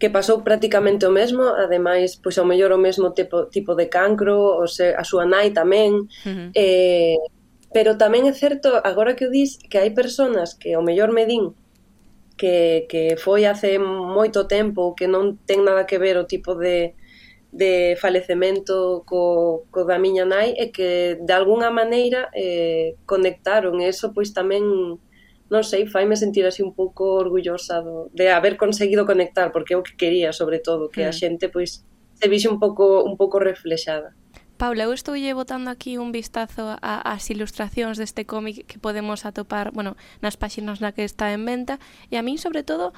que 0.00 0.08
pasou 0.08 0.40
prácticamente 0.40 1.04
o 1.04 1.12
mesmo, 1.12 1.44
ademais, 1.44 2.16
pois 2.16 2.38
ao 2.40 2.48
mellor 2.48 2.72
o 2.72 2.80
mesmo 2.80 3.12
tipo, 3.12 3.52
tipo 3.52 3.76
de 3.76 3.86
cancro, 3.92 4.56
o 4.56 4.64
se, 4.66 4.96
a 4.96 5.04
súa 5.04 5.28
nai 5.28 5.52
tamén, 5.52 6.08
uh 6.08 6.32
-huh. 6.32 6.48
eh, 6.56 7.20
pero 7.68 8.00
tamén 8.00 8.24
é 8.24 8.32
certo, 8.32 8.80
agora 8.80 9.12
que 9.12 9.28
o 9.28 9.30
dis, 9.30 9.60
que 9.60 9.76
hai 9.76 9.92
personas 9.92 10.56
que 10.56 10.72
ao 10.72 10.82
mellor 10.82 11.12
me 11.12 11.28
din 11.28 11.52
que, 12.40 12.86
que 12.88 13.20
foi 13.20 13.44
hace 13.44 13.76
moito 13.78 14.48
tempo 14.48 14.96
que 14.96 15.04
non 15.04 15.36
ten 15.44 15.60
nada 15.60 15.84
que 15.84 16.00
ver 16.00 16.16
o 16.16 16.24
tipo 16.24 16.56
de, 16.56 16.96
de 17.52 18.00
falecemento 18.00 19.04
co, 19.04 19.68
co 19.68 19.84
da 19.84 20.00
miña 20.00 20.24
nai 20.24 20.56
e 20.56 20.72
que 20.72 21.20
de 21.20 21.32
algunha 21.36 21.68
maneira 21.68 22.32
eh, 22.32 22.96
conectaron 23.04 23.84
e 23.84 23.92
eso 23.92 24.16
pois 24.16 24.32
tamén 24.32 24.96
non 25.50 25.66
sei, 25.66 25.90
faime 25.90 26.14
sentir 26.14 26.46
así 26.46 26.62
un 26.62 26.72
pouco 26.72 27.18
orgullosa 27.18 27.82
do, 27.82 28.08
de 28.14 28.30
haber 28.30 28.54
conseguido 28.54 29.02
conectar, 29.04 29.50
porque 29.50 29.74
é 29.74 29.76
o 29.76 29.82
que 29.82 29.98
quería, 29.98 30.30
sobre 30.30 30.62
todo, 30.62 30.88
que 30.88 31.02
mm. 31.02 31.10
a 31.10 31.12
xente 31.12 31.46
pois 31.50 31.82
se 32.14 32.26
vixe 32.30 32.46
un 32.46 32.62
pouco 32.62 33.02
un 33.02 33.18
pouco 33.18 33.42
reflexada. 33.42 34.14
Paula, 34.60 34.84
eu 34.84 34.92
estou 34.92 35.16
lle 35.16 35.32
botando 35.32 35.72
aquí 35.72 35.96
un 35.96 36.12
vistazo 36.12 36.76
a, 36.78 37.00
as 37.00 37.26
ilustracións 37.32 37.96
deste 37.96 38.28
cómic 38.28 38.68
que 38.68 38.78
podemos 38.78 39.24
atopar, 39.24 39.72
bueno, 39.72 39.96
nas 40.22 40.36
páxinas 40.36 40.78
na 40.78 40.92
que 40.92 41.02
está 41.02 41.32
en 41.32 41.42
venta, 41.48 41.80
e 42.12 42.20
a 42.20 42.22
min, 42.22 42.36
sobre 42.36 42.62
todo, 42.62 42.92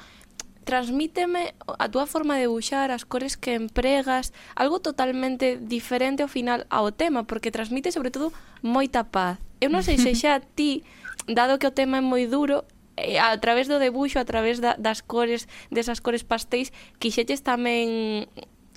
transmíteme 0.63 1.55
a 1.79 1.87
túa 1.87 2.03
forma 2.05 2.35
de 2.35 2.51
buxar, 2.51 2.91
as 2.91 3.07
cores 3.07 3.39
que 3.39 3.55
empregas, 3.55 4.35
algo 4.59 4.83
totalmente 4.83 5.55
diferente 5.55 6.23
ao 6.23 6.31
final 6.31 6.67
ao 6.67 6.91
tema, 6.91 7.23
porque 7.23 7.47
transmite 7.47 7.95
sobre 7.95 8.11
todo 8.11 8.35
moita 8.59 9.07
paz. 9.07 9.39
Eu 9.63 9.71
non 9.71 9.87
sei 9.87 9.95
se 9.95 10.11
xa 10.19 10.43
ti 10.43 10.83
dado 11.27 11.59
que 11.59 11.67
o 11.67 11.75
tema 11.75 11.99
é 11.99 12.03
moi 12.03 12.27
duro, 12.27 12.63
eh, 12.97 13.19
a 13.19 13.35
través 13.37 13.67
do 13.67 13.79
debuxo, 13.79 14.19
a 14.19 14.25
través 14.25 14.59
da, 14.59 14.75
das 14.77 15.01
cores, 15.01 15.47
desas 15.71 15.99
cores 15.99 16.23
pastéis, 16.23 16.71
quixeches 16.99 17.41
tamén 17.41 18.29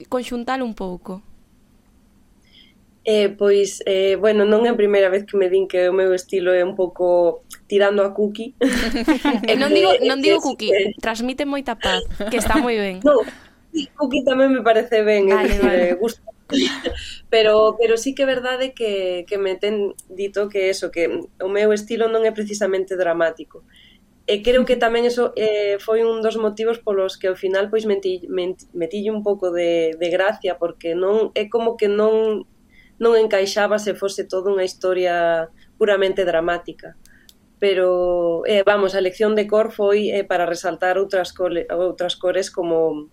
conxuntar 0.09 0.61
un 0.63 0.75
pouco. 0.77 1.25
Eh, 3.07 3.29
pois, 3.29 3.83
eh, 3.87 4.19
bueno, 4.19 4.43
non 4.43 4.67
é 4.67 4.75
a 4.75 4.75
primeira 4.75 5.07
vez 5.07 5.23
que 5.23 5.39
me 5.39 5.47
din 5.47 5.71
que 5.71 5.87
o 5.87 5.95
meu 5.95 6.11
estilo 6.11 6.51
é 6.51 6.67
un 6.67 6.75
pouco 6.75 7.47
tirando 7.71 8.03
a 8.03 8.11
cookie. 8.11 8.59
eh, 9.47 9.55
non 9.63 9.71
digo, 9.71 9.95
non 10.03 10.19
digo 10.19 10.43
cookie, 10.43 10.75
transmite 10.99 11.47
moita 11.47 11.79
paz, 11.79 12.03
que 12.31 12.43
está 12.43 12.59
moi 12.59 12.75
ben. 12.75 12.99
No, 13.07 13.23
cookie 13.95 14.27
tamén 14.27 14.51
me 14.51 14.63
parece 14.67 15.07
ben, 15.07 15.31
vale, 15.31 15.55
vale. 15.63 15.83
Eh, 15.93 15.95
gusta 15.95 16.27
pero, 17.31 17.77
pero 17.79 17.97
sí 17.97 18.15
que 18.15 18.23
é 18.23 18.27
verdade 18.27 18.75
que, 18.75 19.25
que 19.29 19.39
me 19.39 19.57
ten 19.57 19.95
dito 20.09 20.49
que 20.49 20.71
eso, 20.71 20.91
que 20.91 21.27
o 21.43 21.49
meu 21.49 21.73
estilo 21.73 22.07
non 22.09 22.23
é 22.23 22.33
precisamente 22.33 22.95
dramático. 22.95 23.67
E 24.27 24.43
creo 24.43 24.67
que 24.67 24.75
tamén 24.75 25.07
eso 25.07 25.31
eh, 25.39 25.79
foi 25.79 26.03
un 26.03 26.19
dos 26.19 26.35
motivos 26.35 26.83
polos 26.83 27.15
que 27.15 27.31
ao 27.31 27.39
final 27.39 27.71
pois 27.71 27.87
meti, 27.87 28.27
meti, 28.27 28.67
metille 28.75 29.15
un 29.15 29.23
pouco 29.23 29.55
de, 29.55 29.95
de 29.95 30.09
gracia 30.11 30.59
porque 30.59 30.99
non 30.99 31.31
é 31.39 31.47
como 31.47 31.79
que 31.79 31.87
non 31.87 32.47
non 32.99 33.13
encaixaba 33.15 33.79
se 33.79 33.95
fose 33.95 34.27
toda 34.27 34.51
unha 34.51 34.67
historia 34.67 35.47
puramente 35.79 36.27
dramática 36.27 36.99
pero 37.59 38.43
eh, 38.47 38.63
vamos, 38.67 38.95
a 38.95 38.99
elección 38.99 39.35
de 39.35 39.47
cor 39.47 39.73
foi 39.73 40.11
eh, 40.13 40.25
para 40.25 40.45
resaltar 40.45 40.99
outras 41.01 41.33
cole, 41.33 41.65
outras 41.73 42.15
cores 42.17 42.53
como 42.53 43.09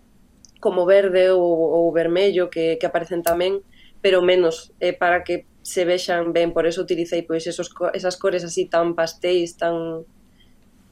como 0.64 0.88
verde 0.88 1.28
ou, 1.28 1.44
ou 1.44 1.92
vermello 1.92 2.48
que, 2.48 2.80
que 2.80 2.88
aparecen 2.88 3.20
tamén, 3.20 3.60
pero 4.00 4.24
menos, 4.24 4.72
eh, 4.80 4.96
para 4.96 5.20
que 5.20 5.44
se 5.60 5.84
vexan 5.84 6.32
ben, 6.32 6.56
por 6.56 6.64
eso 6.64 6.80
utilicei 6.80 7.20
pois 7.20 7.44
esos, 7.44 7.68
esas 7.92 8.16
cores 8.16 8.48
así 8.48 8.64
tan 8.64 8.96
pastéis, 8.96 9.60
tan 9.60 10.08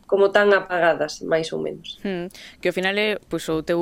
como 0.05 0.29
tan 0.29 0.53
apagadas, 0.53 1.25
máis 1.25 1.49
ou 1.57 1.61
menos. 1.65 1.97
Hmm. 2.05 2.29
Que 2.61 2.69
ao 2.69 2.77
final 2.77 2.93
é 3.01 3.17
pois, 3.33 3.49
o 3.49 3.65
teu 3.65 3.81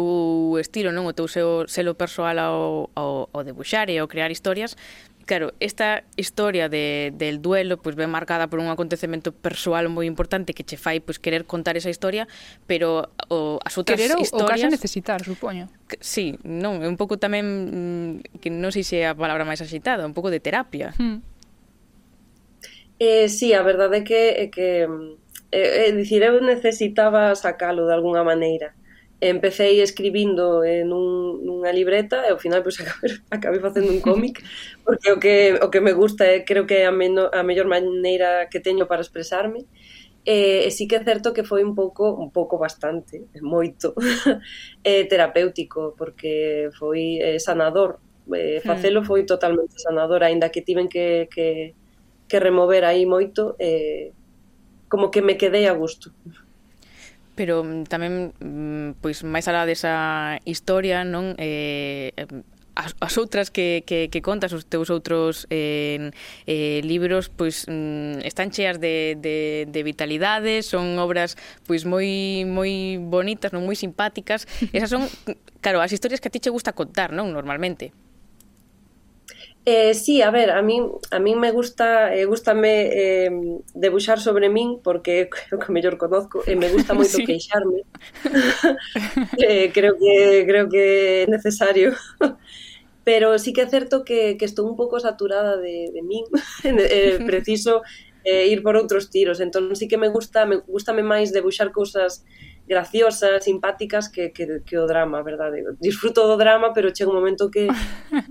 estilo, 0.62 0.94
non 0.94 1.10
o 1.10 1.14
teu 1.14 1.26
selo 1.26 1.98
persoal 1.98 2.38
ao, 2.38 2.86
ao, 2.94 3.26
ao 3.34 3.42
debuxar 3.42 3.90
e 3.90 3.98
ao 3.98 4.06
crear 4.06 4.30
historias, 4.30 4.78
Claro, 5.26 5.52
esta 5.60 6.04
historia 6.16 6.68
de, 6.68 7.12
del 7.14 7.40
duelo 7.40 7.76
pois 7.76 7.94
pues, 7.94 7.96
ve 7.96 8.06
marcada 8.06 8.48
por 8.48 8.58
un 8.58 8.66
acontecemento 8.66 9.32
persoal 9.32 9.88
moi 9.88 10.06
importante 10.06 10.54
que 10.54 10.64
che 10.64 10.76
fai 10.76 10.98
pois 10.98 11.18
pues, 11.18 11.22
querer 11.22 11.46
contar 11.46 11.76
esa 11.76 11.90
historia, 11.90 12.26
pero 12.66 13.14
o, 13.30 13.60
as 13.62 13.78
outras 13.78 13.94
querer, 13.94 14.18
historias... 14.18 14.30
Querer 14.30 14.42
ou 14.42 14.50
case 14.50 14.66
necesitar, 14.66 15.22
supoño. 15.22 15.70
Que, 15.86 16.02
sí, 16.02 16.34
non, 16.42 16.82
é 16.82 16.88
un 16.90 16.98
pouco 16.98 17.20
tamén, 17.20 17.46
mm, 17.46 18.42
que 18.42 18.50
non 18.50 18.74
sei 18.74 18.82
se 18.82 19.04
é 19.04 19.06
a 19.06 19.14
palabra 19.14 19.46
máis 19.46 19.62
axitada, 19.62 20.02
un 20.02 20.16
pouco 20.16 20.34
de 20.34 20.42
terapia. 20.42 20.96
Hmm. 20.98 21.22
Eh, 22.98 23.30
sí, 23.30 23.54
a 23.54 23.62
verdade 23.62 24.00
é 24.00 24.04
que, 24.04 24.22
é 24.34 24.46
que 24.50 24.86
mm, 24.88 25.14
é, 25.52 25.88
é 25.88 25.92
dicir, 25.94 26.26
eu 26.26 26.42
necesitaba 26.42 27.34
sacalo 27.38 27.86
de 27.86 27.94
alguna 27.94 28.24
maneira 28.24 28.74
empecéi 29.20 29.80
escribindo 29.80 30.64
en 30.64 30.92
un, 30.92 31.44
nunha 31.44 31.72
libreta 31.72 32.24
e 32.24 32.32
ao 32.32 32.40
final 32.40 32.64
pois, 32.64 32.80
acabei, 32.80 33.20
acabei 33.28 33.60
facendo 33.60 33.92
un 33.92 34.00
cómic 34.00 34.40
porque 34.84 35.12
o 35.12 35.20
que, 35.20 35.60
o 35.60 35.68
que 35.68 35.80
me 35.84 35.92
gusta 35.92 36.24
é 36.24 36.40
creo 36.44 36.66
que 36.66 36.82
é 36.82 36.86
a, 36.86 36.92
meno, 36.92 37.28
a 37.28 37.44
mellor 37.44 37.68
maneira 37.68 38.48
que 38.48 38.60
teño 38.60 38.88
para 38.88 39.04
expresarme. 39.04 39.68
E, 40.24 40.68
e 40.68 40.70
sí 40.70 40.84
que 40.86 40.96
é 40.96 41.04
certo 41.04 41.32
que 41.32 41.48
foi 41.48 41.64
un 41.64 41.72
pouco 41.72 42.12
un 42.12 42.28
pouco 42.28 42.60
bastante, 42.60 43.24
moito 43.40 43.96
e 44.84 45.00
eh, 45.00 45.04
terapéutico 45.08 45.96
porque 45.96 46.68
foi 46.76 47.20
eh, 47.20 47.40
sanador. 47.40 48.00
Eh, 48.28 48.60
hmm. 48.60 48.68
facelo 48.68 49.00
foi 49.02 49.24
totalmente 49.24 49.80
sanador 49.80 50.20
aínda 50.22 50.52
que 50.52 50.60
tiven 50.60 50.88
que, 50.92 51.26
que, 51.32 51.74
que 52.28 52.38
remover 52.38 52.84
aí 52.84 53.08
moito 53.08 53.56
eh, 53.58 54.12
como 54.92 55.08
que 55.10 55.22
me 55.22 55.40
quedei 55.40 55.66
a 55.66 55.72
gusto 55.72 56.12
pero 57.40 57.64
mm, 57.64 57.88
tamén 57.88 58.36
mm, 58.36 59.00
pois 59.00 59.24
máis 59.24 59.48
alá 59.48 59.64
desa 59.64 60.36
historia, 60.44 61.08
non? 61.08 61.32
Eh, 61.40 62.12
eh 62.12 62.28
as, 62.76 62.92
as 63.00 63.16
outras 63.16 63.48
que, 63.48 63.80
que, 63.88 64.12
que 64.12 64.20
contas 64.20 64.52
os 64.52 64.68
teus 64.68 64.92
outros 64.92 65.48
eh, 65.48 66.12
eh, 66.44 66.84
libros 66.84 67.32
pois 67.32 67.64
mm, 67.64 68.20
están 68.28 68.52
cheas 68.52 68.76
de, 68.76 69.16
de, 69.16 69.64
de 69.72 69.80
vitalidade 69.80 70.60
son 70.60 71.00
obras 71.00 71.40
pois 71.64 71.88
moi 71.88 72.44
moi 72.44 73.00
bonitas 73.00 73.56
non? 73.56 73.64
Moi 73.64 73.72
simpáticas. 73.72 74.44
Esas 74.76 74.92
son 74.92 75.08
claro 75.64 75.80
as 75.80 75.96
historias 75.96 76.20
que 76.20 76.28
a 76.28 76.34
ti 76.36 76.44
che 76.44 76.52
gusta 76.52 76.76
contar 76.76 77.16
non? 77.16 77.32
Normalmente. 77.32 77.96
Eh, 79.66 79.92
sí, 79.92 80.22
a 80.22 80.30
ver, 80.30 80.50
a 80.50 80.62
min, 80.62 80.90
a 81.10 81.18
min 81.18 81.38
me 81.38 81.50
gusta, 81.50 82.14
eh, 82.14 82.24
gustame 82.24 82.88
eh, 82.92 83.30
debuxar 83.74 84.18
sobre 84.18 84.48
min 84.48 84.80
porque 84.82 85.28
é 85.28 85.54
o 85.54 85.58
que 85.60 85.72
mellor 85.76 85.98
conozco 85.98 86.42
e 86.46 86.56
me 86.56 86.72
gusta 86.72 86.94
moito 86.94 87.16
sí. 87.20 87.26
queixarme. 87.28 87.84
eh, 89.38 89.70
creo 89.72 89.98
que 90.00 90.44
creo 90.48 90.66
que 90.68 90.82
é 91.24 91.26
necesario. 91.28 91.92
Pero 93.04 93.38
sí 93.38 93.52
que 93.52 93.62
é 93.62 93.68
certo 93.68 94.04
que, 94.04 94.36
que 94.36 94.48
estou 94.48 94.64
un 94.64 94.76
pouco 94.76 95.00
saturada 95.00 95.56
de, 95.56 95.92
de 95.92 96.02
min. 96.02 96.24
eh, 96.64 97.20
preciso 97.26 97.82
eh, 98.24 98.48
ir 98.48 98.62
por 98.62 98.76
outros 98.76 99.12
tiros. 99.12 99.40
Entón 99.40 99.76
sí 99.76 99.88
que 99.88 100.00
me 100.00 100.08
gusta, 100.08 100.46
me 100.46 100.64
gustame 100.64 101.04
máis 101.04 101.32
debuxar 101.36 101.68
cousas 101.72 102.24
graciosas, 102.66 103.44
simpáticas 103.44 104.08
que, 104.08 104.32
que, 104.32 104.62
que 104.64 104.78
o 104.78 104.86
drama, 104.86 105.22
verdade? 105.22 105.64
Disfruto 105.80 106.26
do 106.26 106.36
drama, 106.36 106.72
pero 106.72 106.90
chega 106.90 107.10
un 107.10 107.16
momento 107.16 107.50
que 107.50 107.66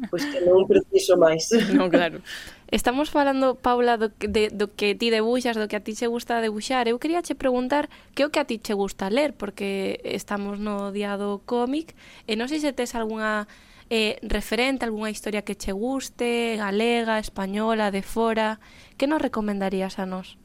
pois 0.10 0.24
pues, 0.24 0.24
que 0.32 0.40
non 0.46 0.66
preciso 0.66 1.20
máis. 1.20 1.52
Non, 1.76 1.92
claro. 1.92 2.24
Estamos 2.72 3.10
falando, 3.10 3.56
Paula, 3.56 3.98
do, 3.98 4.14
de, 4.20 4.54
do 4.54 4.70
que 4.78 4.94
ti 4.94 5.10
debuxas, 5.10 5.58
do 5.58 5.68
que 5.68 5.76
a 5.76 5.84
ti 5.84 5.98
che 5.98 6.08
gusta 6.08 6.40
debuxar. 6.40 6.88
Eu 6.88 7.02
quería 7.02 7.26
che 7.26 7.34
preguntar 7.34 7.90
que 8.14 8.24
o 8.26 8.30
que 8.30 8.40
a 8.40 8.46
ti 8.46 8.62
che 8.62 8.78
gusta 8.78 9.10
ler, 9.10 9.34
porque 9.34 10.00
estamos 10.06 10.62
no 10.62 10.94
día 10.94 11.18
do 11.18 11.42
cómic, 11.44 11.98
e 12.30 12.38
non 12.38 12.48
sei 12.48 12.62
se 12.62 12.72
tes 12.72 12.94
algunha 12.94 13.50
eh, 13.90 14.22
referente, 14.22 14.86
algunha 14.86 15.10
historia 15.10 15.42
que 15.42 15.58
che 15.58 15.74
guste, 15.74 16.56
galega, 16.58 17.18
española, 17.18 17.92
de 17.92 18.04
fora, 18.06 18.60
que 18.98 19.10
nos 19.10 19.22
recomendarías 19.22 19.98
a 19.98 20.06
nós? 20.06 20.38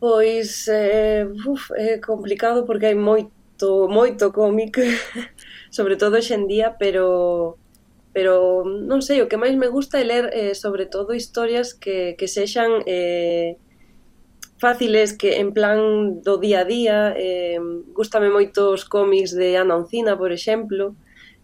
Pois 0.00 0.68
eh, 0.68 1.26
uf, 1.46 1.72
é 1.76 1.98
complicado 1.98 2.64
porque 2.64 2.86
hai 2.86 2.94
moito 2.94 3.88
moito 3.98 4.30
cómic, 4.32 4.78
sobre 5.76 5.96
todo 5.96 6.16
hoxendía, 6.18 6.76
pero 6.78 7.58
pero 8.14 8.62
non 8.90 9.00
sei, 9.02 9.18
o 9.22 9.28
que 9.30 9.40
máis 9.42 9.54
me 9.58 9.66
gusta 9.76 9.98
é 9.98 10.04
ler 10.06 10.24
eh, 10.32 10.54
sobre 10.54 10.86
todo 10.86 11.18
historias 11.18 11.74
que, 11.74 12.14
que 12.18 12.26
sexan 12.30 12.82
eh, 12.86 13.58
fáciles 14.58 15.14
que 15.14 15.38
en 15.42 15.52
plan 15.52 15.78
do 16.26 16.34
día 16.38 16.60
a 16.62 16.68
día 16.76 16.98
eh, 17.16 17.58
gustame 17.94 18.30
moitos 18.30 18.86
cómics 18.86 19.34
de 19.34 19.58
Ana 19.58 19.76
Oncina, 19.82 20.14
por 20.18 20.30
exemplo 20.32 20.94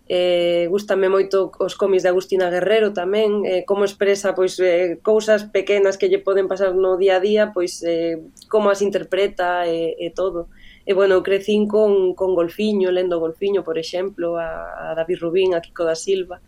eh, 0.07 0.67
gustame 0.69 1.09
moito 1.09 1.49
os 1.59 1.75
cómics 1.81 2.05
de 2.05 2.13
Agustina 2.13 2.53
Guerrero 2.53 2.93
tamén, 2.93 3.49
eh, 3.49 3.65
como 3.65 3.89
expresa 3.89 4.37
pois 4.37 4.61
eh, 4.61 5.01
cousas 5.01 5.49
pequenas 5.49 5.97
que 5.97 6.13
lle 6.13 6.21
poden 6.21 6.45
pasar 6.45 6.77
no 6.77 7.01
día 7.01 7.17
a 7.17 7.25
día, 7.25 7.43
pois 7.57 7.81
eh, 7.83 8.21
como 8.53 8.69
as 8.69 8.85
interpreta 8.85 9.65
e, 9.65 9.97
eh, 9.97 10.07
e 10.07 10.09
todo. 10.13 10.53
E 10.85 10.93
bueno, 10.93 11.17
eu 11.17 11.25
crecín 11.25 11.65
con, 11.65 12.13
con 12.13 12.37
Golfiño, 12.37 12.93
lendo 12.93 13.17
Golfiño, 13.17 13.65
por 13.65 13.81
exemplo, 13.81 14.37
a, 14.37 14.93
a 14.93 14.95
David 14.95 15.25
Rubín, 15.25 15.57
a 15.57 15.65
Kiko 15.65 15.89
da 15.89 15.97
Silva, 15.97 16.45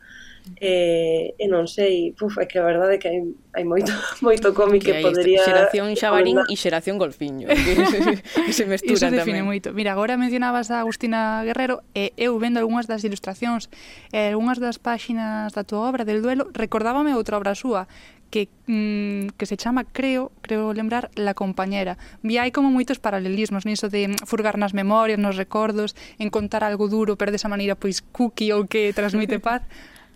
e, 0.61 1.35
e 1.37 1.47
non 1.51 1.67
sei, 1.67 2.15
puf, 2.15 2.39
é 2.39 2.47
que 2.47 2.57
a 2.57 2.65
verdade 2.65 2.97
é 2.97 2.99
que 3.03 3.09
hai, 3.11 3.21
hai 3.59 3.65
moito 3.67 3.91
moito 4.25 4.55
cómic 4.55 4.87
que, 4.87 5.01
que 5.01 5.03
podería 5.03 5.43
xeración 5.43 5.93
Xabarín 5.99 6.39
e 6.47 6.55
xeración 6.55 6.97
Golfiño 6.97 7.51
que 8.47 8.53
se 8.57 8.65
mesturan 8.65 8.97
Iso 8.97 9.11
define 9.11 9.43
tamén. 9.43 9.51
moito. 9.51 9.75
Mira, 9.75 9.93
agora 9.93 10.15
mencionabas 10.17 10.71
a 10.71 10.81
Agustina 10.81 11.43
Guerrero 11.43 11.83
e 11.93 12.15
eu 12.17 12.39
vendo 12.39 12.63
algunhas 12.63 12.87
das 12.87 13.03
ilustracións 13.03 13.69
e 14.15 14.33
algunhas 14.33 14.63
das 14.63 14.79
páxinas 14.79 15.53
da 15.53 15.67
tua 15.67 15.85
obra 15.85 16.07
del 16.07 16.23
duelo, 16.23 16.49
recordábame 16.55 17.13
outra 17.13 17.37
obra 17.37 17.59
súa 17.59 17.91
que, 18.31 18.49
mm, 18.67 19.37
que 19.39 19.47
se 19.47 19.57
chama, 19.57 19.85
creo, 19.85 20.33
creo 20.43 20.73
lembrar, 20.73 21.11
La 21.15 21.35
compañera. 21.35 21.97
Vi 22.23 22.39
hai 22.39 22.51
como 22.51 22.71
moitos 22.71 22.99
paralelismos 22.99 23.65
niso 23.65 23.89
de 23.89 24.09
mm, 24.09 24.27
furgar 24.27 24.59
nas 24.59 24.75
memorias, 24.75 25.19
nos 25.19 25.37
recordos, 25.39 25.95
en 26.19 26.31
contar 26.31 26.65
algo 26.65 26.89
duro, 26.89 27.15
pero 27.17 27.31
desa 27.31 27.49
maneira 27.49 27.79
pois 27.79 28.03
cookie 28.03 28.51
ou 28.51 28.67
que 28.67 28.91
transmite 28.93 29.39
paz. 29.39 29.63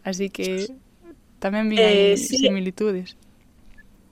Así 0.05 0.31
que 0.31 0.69
tamén 1.41 1.69
vi 1.69 1.77
eh, 1.81 2.17
sí. 2.17 2.37
similitudes. 2.37 3.17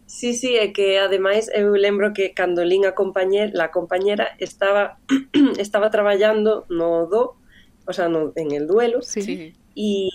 Sí, 0.08 0.32
sí, 0.32 0.56
é 0.56 0.72
que 0.72 0.96
ademais 0.96 1.52
eu 1.52 1.76
lembro 1.76 2.16
que 2.16 2.32
cando 2.32 2.64
lín 2.64 2.88
a 2.88 2.96
compañera, 2.96 3.52
la 3.52 3.68
compañera 3.68 4.32
estaba 4.40 4.96
estaba 5.60 5.92
traballando 5.92 6.64
no 6.72 7.04
do, 7.04 7.36
o 7.84 7.92
sea, 7.92 8.08
no, 8.08 8.32
en 8.34 8.52
el 8.56 8.66
duelo. 8.66 9.04
Sí. 9.04 9.52
E 9.76 10.08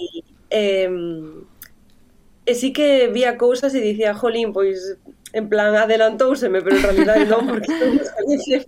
eh, 0.50 0.90
e 2.46 2.54
sí 2.58 2.74
que 2.74 3.08
vía 3.14 3.38
cousas 3.38 3.74
e 3.78 3.82
dicía, 3.82 4.18
"Jolín, 4.18 4.50
pois 4.52 4.98
en 5.34 5.50
plan 5.50 5.76
adelantouseme, 5.76 6.62
pero 6.62 6.78
en 6.78 6.84
realidad 6.84 7.18
non, 7.26 7.50
porque 7.50 7.74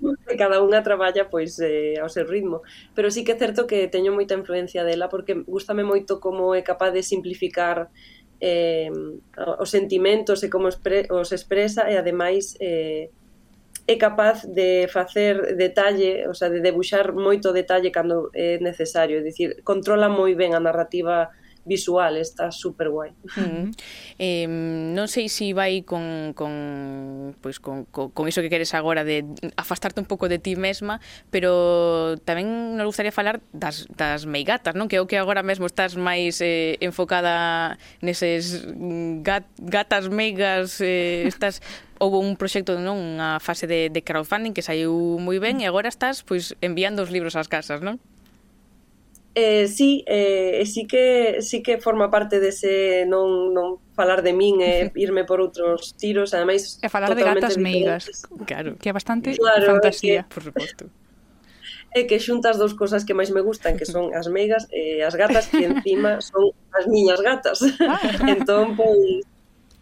porque 0.02 0.34
cada 0.34 0.66
unha 0.66 0.82
traballa 0.82 1.30
pois 1.30 1.62
eh, 1.62 2.02
ao 2.02 2.10
seu 2.10 2.26
ritmo. 2.26 2.66
Pero 2.98 3.14
sí 3.14 3.22
que 3.22 3.38
é 3.38 3.40
certo 3.40 3.70
que 3.70 3.86
teño 3.86 4.10
moita 4.10 4.34
influencia 4.34 4.82
dela 4.82 5.06
porque 5.06 5.46
gustame 5.46 5.86
moito 5.86 6.18
como 6.18 6.58
é 6.58 6.66
capaz 6.66 6.90
de 6.90 7.06
simplificar 7.06 7.94
eh, 8.42 8.90
os 9.38 9.70
sentimentos 9.70 10.42
e 10.42 10.50
como 10.50 10.66
expre 10.68 11.06
os 11.14 11.30
expresa 11.30 11.86
e 11.86 12.02
ademais 12.02 12.58
eh, 12.58 13.14
é 13.86 13.96
capaz 14.02 14.42
de 14.50 14.90
facer 14.90 15.54
detalle, 15.54 16.26
o 16.26 16.34
sea, 16.34 16.50
de 16.50 16.66
debuxar 16.66 17.14
moito 17.14 17.54
detalle 17.54 17.94
cando 17.94 18.34
é 18.34 18.58
necesario, 18.58 19.22
é 19.22 19.24
dicir, 19.24 19.62
controla 19.62 20.10
moi 20.10 20.34
ben 20.34 20.58
a 20.58 20.60
narrativa 20.60 21.30
visual, 21.66 22.18
está 22.18 22.52
super 22.52 22.90
guai. 22.90 23.12
Mm 23.38 23.44
-hmm. 23.44 23.66
eh, 24.20 24.48
non 24.96 25.08
sei 25.08 25.30
se 25.30 25.46
si 25.46 25.54
vai 25.54 25.84
con, 25.84 26.34
con, 26.34 27.36
pois 27.42 27.60
con, 27.60 27.86
con, 27.86 28.10
con 28.10 28.28
iso 28.28 28.42
que 28.42 28.50
queres 28.50 28.74
agora 28.74 29.04
de 29.04 29.26
afastarte 29.58 30.02
un 30.02 30.08
pouco 30.08 30.26
de 30.26 30.40
ti 30.40 30.56
mesma, 30.56 30.98
pero 31.30 32.18
tamén 32.26 32.74
nos 32.74 32.90
gustaría 32.90 33.14
falar 33.14 33.46
das, 33.54 33.86
das 33.94 34.26
meigatas, 34.26 34.74
non? 34.74 34.90
Que 34.90 34.98
é 34.98 35.02
o 35.04 35.06
que 35.06 35.22
agora 35.22 35.46
mesmo 35.46 35.70
estás 35.70 35.94
máis 35.94 36.42
eh, 36.42 36.82
enfocada 36.82 37.78
neses 38.02 38.66
mm, 38.66 39.22
gat, 39.22 39.46
gatas 39.62 40.10
meigas, 40.10 40.82
eh, 40.82 41.30
estás 41.30 41.62
houve 42.02 42.18
un 42.18 42.34
proxecto, 42.36 42.82
non, 42.82 42.98
unha 42.98 43.38
fase 43.38 43.70
de, 43.70 43.94
de 43.94 44.02
crowdfunding 44.02 44.58
que 44.58 44.66
saiu 44.66 45.22
moi 45.22 45.38
ben 45.38 45.62
e 45.62 45.70
agora 45.70 45.92
estás 45.92 46.26
pois 46.26 46.58
enviando 46.66 47.06
os 47.06 47.14
libros 47.14 47.38
ás 47.38 47.46
casas, 47.46 47.86
non? 47.86 48.02
Eh, 49.38 49.68
sí, 49.68 50.06
eh, 50.08 50.64
sí 50.66 50.88
que 50.88 51.42
sí 51.42 51.62
que 51.62 51.78
forma 51.78 52.10
parte 52.10 52.40
dese 52.40 53.04
non, 53.04 53.52
non 53.52 53.84
falar 53.92 54.24
de 54.24 54.32
min 54.32 54.64
e 54.64 54.88
eh, 54.88 54.92
irme 54.96 55.28
por 55.28 55.44
outros 55.44 55.92
tiros, 56.00 56.32
ademais 56.32 56.80
E 56.80 56.88
falar 56.88 57.12
de 57.12 57.20
gatas 57.20 57.60
meigas, 57.60 58.08
claro, 58.48 58.80
que 58.80 58.88
é 58.88 58.96
bastante 58.96 59.36
claro, 59.36 59.76
fantasía, 59.76 60.24
que, 60.24 60.32
por 60.32 60.40
suposto. 60.40 60.88
É 61.92 62.08
que 62.08 62.16
xuntas 62.16 62.56
dous 62.56 62.72
cosas 62.80 63.04
que 63.04 63.12
máis 63.12 63.28
me 63.28 63.44
gustan, 63.44 63.76
que 63.76 63.84
son 63.84 64.16
as 64.16 64.32
meigas 64.32 64.72
e 64.72 65.04
as 65.04 65.20
gatas, 65.20 65.52
que 65.52 65.68
encima 65.68 66.24
son 66.24 66.56
as 66.72 66.88
miñas 66.88 67.20
gatas. 67.20 67.60
Ah. 67.84 68.00
Entón, 68.32 68.80
pois, 68.80 69.28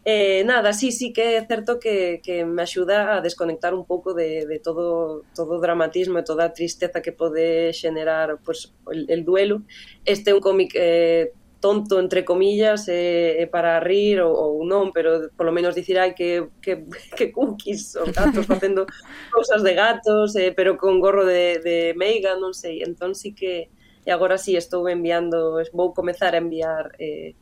Eh, 0.05 0.43
nada, 0.43 0.73
sí, 0.73 0.91
sí 0.91 1.13
que 1.13 1.37
é 1.37 1.45
certo 1.47 1.79
que, 1.79 2.19
que 2.21 2.43
me 2.43 2.63
axuda 2.63 3.15
a 3.15 3.21
desconectar 3.21 3.73
un 3.73 3.85
pouco 3.85 4.13
de, 4.13 4.45
de 4.45 4.59
todo, 4.59 5.23
todo 5.33 5.55
o 5.55 5.61
dramatismo 5.63 6.19
e 6.19 6.27
toda 6.27 6.43
a 6.43 6.51
tristeza 6.51 6.99
que 6.99 7.15
pode 7.15 7.71
xenerar 7.71 8.35
pues, 8.43 8.75
el, 8.91 9.07
el 9.07 9.23
duelo. 9.23 9.63
Este 10.03 10.31
é 10.31 10.35
un 10.35 10.43
cómic 10.43 10.75
eh, 10.75 11.31
tonto, 11.63 12.03
entre 12.03 12.25
comillas, 12.25 12.89
eh, 12.89 13.39
eh 13.39 13.47
para 13.47 13.79
rir 13.79 14.19
ou, 14.19 14.35
ou 14.35 14.67
non, 14.67 14.91
pero 14.91 15.31
polo 15.39 15.55
menos 15.55 15.71
dicir 15.71 15.95
ai 15.95 16.11
que, 16.11 16.51
que, 16.59 16.83
que 17.17 17.31
cookies 17.31 17.95
ou 17.95 18.11
gatos 18.11 18.43
facendo 18.43 18.83
cousas 19.31 19.63
de 19.63 19.71
gatos, 19.71 20.35
eh, 20.35 20.51
pero 20.51 20.75
con 20.75 20.99
gorro 20.99 21.23
de, 21.23 21.63
de 21.63 21.95
meiga, 21.95 22.35
non 22.35 22.51
sei. 22.51 22.83
Entón 22.83 23.15
sí 23.15 23.31
que... 23.31 23.71
E 24.03 24.11
agora 24.11 24.35
sí 24.35 24.59
estou 24.59 24.83
enviando, 24.91 25.63
vou 25.71 25.95
comezar 25.95 26.35
a 26.35 26.43
enviar 26.43 26.91
eh, 26.99 27.39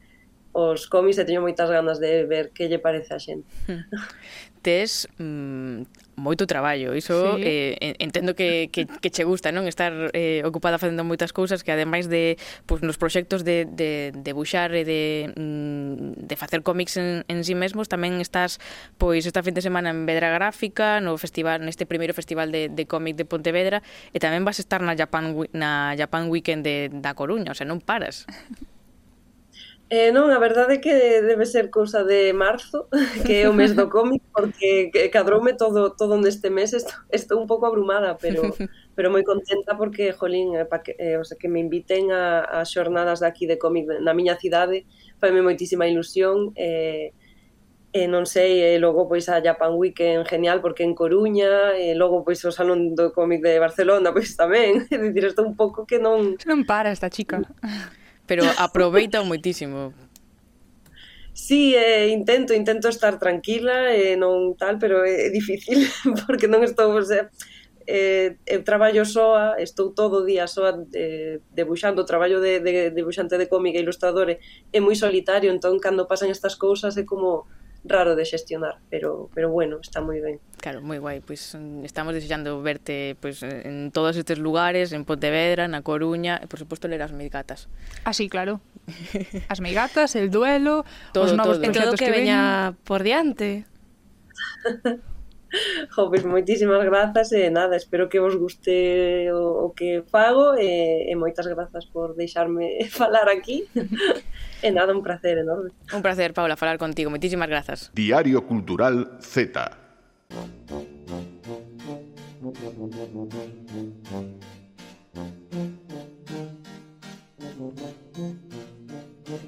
os 0.51 0.87
cómics 0.91 1.17
e 1.19 1.25
teño 1.25 1.39
moitas 1.39 1.71
ganas 1.71 1.99
de 1.99 2.27
ver 2.27 2.51
que 2.51 2.67
lle 2.67 2.79
parece 2.79 3.15
a 3.15 3.19
xente. 3.19 3.47
Tes 4.61 5.09
mm, 5.17 5.89
moito 6.21 6.45
traballo, 6.45 6.93
iso 6.93 7.35
sí. 7.35 7.41
eh, 7.41 7.95
entendo 7.97 8.35
que, 8.35 8.69
que, 8.69 8.85
que 8.85 9.09
che 9.09 9.25
gusta, 9.25 9.49
non? 9.49 9.65
Estar 9.65 10.13
eh, 10.13 10.45
ocupada 10.45 10.77
facendo 10.77 11.01
moitas 11.01 11.33
cousas 11.33 11.65
que 11.65 11.73
ademais 11.73 12.05
de 12.05 12.37
pues, 12.69 12.85
nos 12.85 13.01
proxectos 13.01 13.41
de, 13.41 13.65
de, 13.65 14.13
de 14.13 14.31
buxar 14.37 14.69
e 14.77 14.85
de, 14.85 15.33
mm, 15.33 16.29
de 16.29 16.35
facer 16.37 16.61
cómics 16.61 17.01
en, 17.01 17.25
en 17.25 17.41
sí 17.41 17.57
mesmos, 17.57 17.89
tamén 17.89 18.21
estás 18.21 18.61
pois 19.01 19.25
esta 19.25 19.41
fin 19.41 19.57
de 19.57 19.65
semana 19.65 19.89
en 19.89 20.05
Vedra 20.05 20.29
Gráfica, 20.29 21.01
no 21.01 21.17
festival 21.17 21.65
neste 21.65 21.89
primeiro 21.89 22.13
festival 22.13 22.53
de, 22.53 22.69
de 22.69 22.85
cómic 22.85 23.17
de 23.17 23.25
Pontevedra 23.25 23.81
e 24.13 24.21
tamén 24.21 24.45
vas 24.45 24.61
estar 24.61 24.85
na 24.85 24.93
Japan 24.93 25.33
na 25.57 25.97
Japan 25.97 26.29
Weekend 26.29 26.61
de, 26.61 26.93
da 26.93 27.17
Coruña, 27.17 27.49
o 27.49 27.57
sea, 27.57 27.65
non 27.65 27.81
paras. 27.81 28.29
Eh, 29.91 30.15
non, 30.15 30.31
a 30.31 30.39
verdade 30.39 30.79
é 30.79 30.83
que 30.83 31.19
debe 31.19 31.43
ser 31.43 31.67
cousa 31.67 32.07
de 32.07 32.31
marzo, 32.31 32.87
que 33.27 33.43
é 33.43 33.51
o 33.51 33.51
mes 33.51 33.75
do 33.75 33.91
cómic, 33.91 34.23
porque 34.31 34.87
cadroume 35.11 35.51
todo 35.59 35.91
todo 35.99 36.15
neste 36.15 36.47
mes, 36.47 36.71
estou, 36.71 36.95
estou 37.11 37.35
un 37.35 37.43
pouco 37.43 37.67
abrumada, 37.67 38.15
pero 38.15 38.39
pero 38.95 39.11
moi 39.11 39.27
contenta 39.27 39.75
porque, 39.75 40.15
jolín, 40.15 40.55
eh, 40.55 40.63
pa 40.63 40.79
que, 40.79 40.95
eh, 40.95 41.19
o 41.19 41.27
sea, 41.27 41.35
que 41.35 41.51
me 41.51 41.59
inviten 41.59 42.15
a, 42.15 42.39
a 42.39 42.63
xornadas 42.63 43.19
de 43.19 43.27
aquí 43.27 43.43
de 43.51 43.59
cómic 43.59 43.83
na 43.99 44.15
miña 44.15 44.39
cidade, 44.39 44.87
faime 45.19 45.43
moitísima 45.43 45.91
ilusión, 45.91 46.55
eh, 46.55 47.11
e 47.91 48.03
eh, 48.03 48.07
non 48.07 48.23
sei, 48.23 48.63
e 48.63 48.67
eh, 48.71 48.79
logo 48.79 49.11
pois 49.11 49.27
a 49.27 49.43
Japan 49.43 49.75
Weekend 49.75 50.23
genial 50.23 50.63
porque 50.63 50.87
en 50.87 50.95
Coruña, 50.95 51.75
e 51.75 51.91
eh, 51.91 51.95
logo 51.99 52.23
pois 52.23 52.39
o 52.47 52.51
Salón 52.55 52.95
do 52.95 53.11
Cómic 53.11 53.43
de 53.43 53.59
Barcelona 53.59 54.15
pois 54.15 54.39
tamén, 54.39 54.87
é 54.87 54.95
dicir, 54.95 55.27
estou 55.27 55.43
un 55.43 55.59
pouco 55.59 55.83
que 55.83 55.99
non... 55.99 56.39
Non 56.47 56.63
para 56.63 56.95
esta 56.95 57.11
chica 57.11 57.43
pero 58.31 58.47
aproveita 58.57 59.19
moitísimo. 59.27 59.91
Sí, 61.33 61.75
eh, 61.75 62.07
intento, 62.15 62.53
intento 62.53 62.87
estar 62.87 63.19
tranquila, 63.19 63.91
eh, 63.91 64.15
non 64.15 64.55
tal, 64.55 64.79
pero 64.79 65.03
é, 65.03 65.27
é 65.27 65.29
difícil 65.35 65.83
porque 66.23 66.47
non 66.47 66.63
estou, 66.63 66.95
o 66.95 67.03
sea, 67.03 67.27
eh, 67.83 68.39
eu 68.47 68.63
traballo 68.63 69.03
soa, 69.03 69.59
estou 69.59 69.91
todo 69.91 70.23
o 70.23 70.27
día 70.27 70.47
soa 70.47 70.79
eh, 70.95 71.43
debuxando, 71.51 72.07
traballo 72.07 72.39
de, 72.39 72.63
de, 72.63 72.71
de 72.71 72.95
debuxante 72.95 73.35
de 73.35 73.51
cómica 73.51 73.75
e 73.75 73.83
ilustrador 73.83 74.31
é 74.31 74.79
moi 74.79 74.95
solitario, 74.95 75.51
entón 75.51 75.75
cando 75.83 76.07
pasan 76.07 76.31
estas 76.31 76.55
cousas 76.55 76.95
é 76.95 77.03
como 77.03 77.51
raro 77.83 78.15
de 78.15 78.25
xestionar, 78.25 78.77
pero 78.89 79.29
pero 79.33 79.49
bueno, 79.49 79.79
está 79.81 80.01
moi 80.01 80.21
ben. 80.21 80.37
Claro, 80.61 80.81
moi 80.81 81.01
guai, 81.01 81.19
pois 81.21 81.57
mm, 81.57 81.85
estamos 81.85 82.13
desexando 82.13 82.61
verte 82.61 83.17
pois 83.17 83.41
en 83.41 83.89
todos 83.89 84.15
estes 84.17 84.37
lugares, 84.37 84.93
en 84.93 85.05
Pontevedra, 85.05 85.67
na 85.67 85.81
Coruña, 85.81 86.37
e 86.37 86.45
por 86.45 86.61
suposto 86.61 86.85
ler 86.85 87.01
as 87.01 87.13
meigatas. 87.13 87.65
Ah, 88.05 88.13
sí, 88.13 88.29
claro. 88.29 88.61
As 89.49 89.59
meigatas, 89.59 90.13
el 90.15 90.29
duelo, 90.29 90.85
todo, 91.13 91.29
os 91.29 91.33
novos 91.33 91.57
todo. 91.57 91.69
proxectos 91.69 91.97
todo 91.97 91.99
que, 91.99 92.05
que 92.05 92.13
veña 92.13 92.73
por 92.85 93.01
diante. 93.01 93.65
jo, 95.95 96.09
pois 96.09 96.23
moitísimas 96.23 96.83
grazas 96.85 97.31
e 97.31 97.49
nada, 97.49 97.75
espero 97.75 98.07
que 98.09 98.19
vos 98.19 98.35
guste 98.35 99.31
o, 99.31 99.67
o 99.67 99.73
que 99.73 100.03
fago 100.07 100.55
e, 100.55 101.11
e 101.11 101.13
moitas 101.15 101.47
grazas 101.47 101.85
por 101.85 102.15
deixarme 102.15 102.85
falar 102.89 103.27
aquí. 103.29 103.67
e 104.63 104.69
nada, 104.71 104.95
un 104.95 105.03
placer 105.03 105.37
enorme. 105.37 105.71
Un 105.93 106.01
placer, 106.01 106.33
Paula, 106.33 106.55
falar 106.55 106.77
contigo. 106.77 107.09
Moitísimas 107.09 107.49
grazas. 107.49 107.91
Diario 107.93 108.47
Cultural 108.47 109.19
Z. 109.19 109.81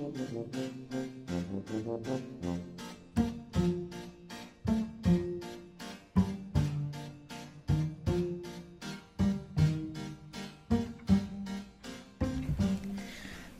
Thank 0.03 0.55
you. 0.55 0.72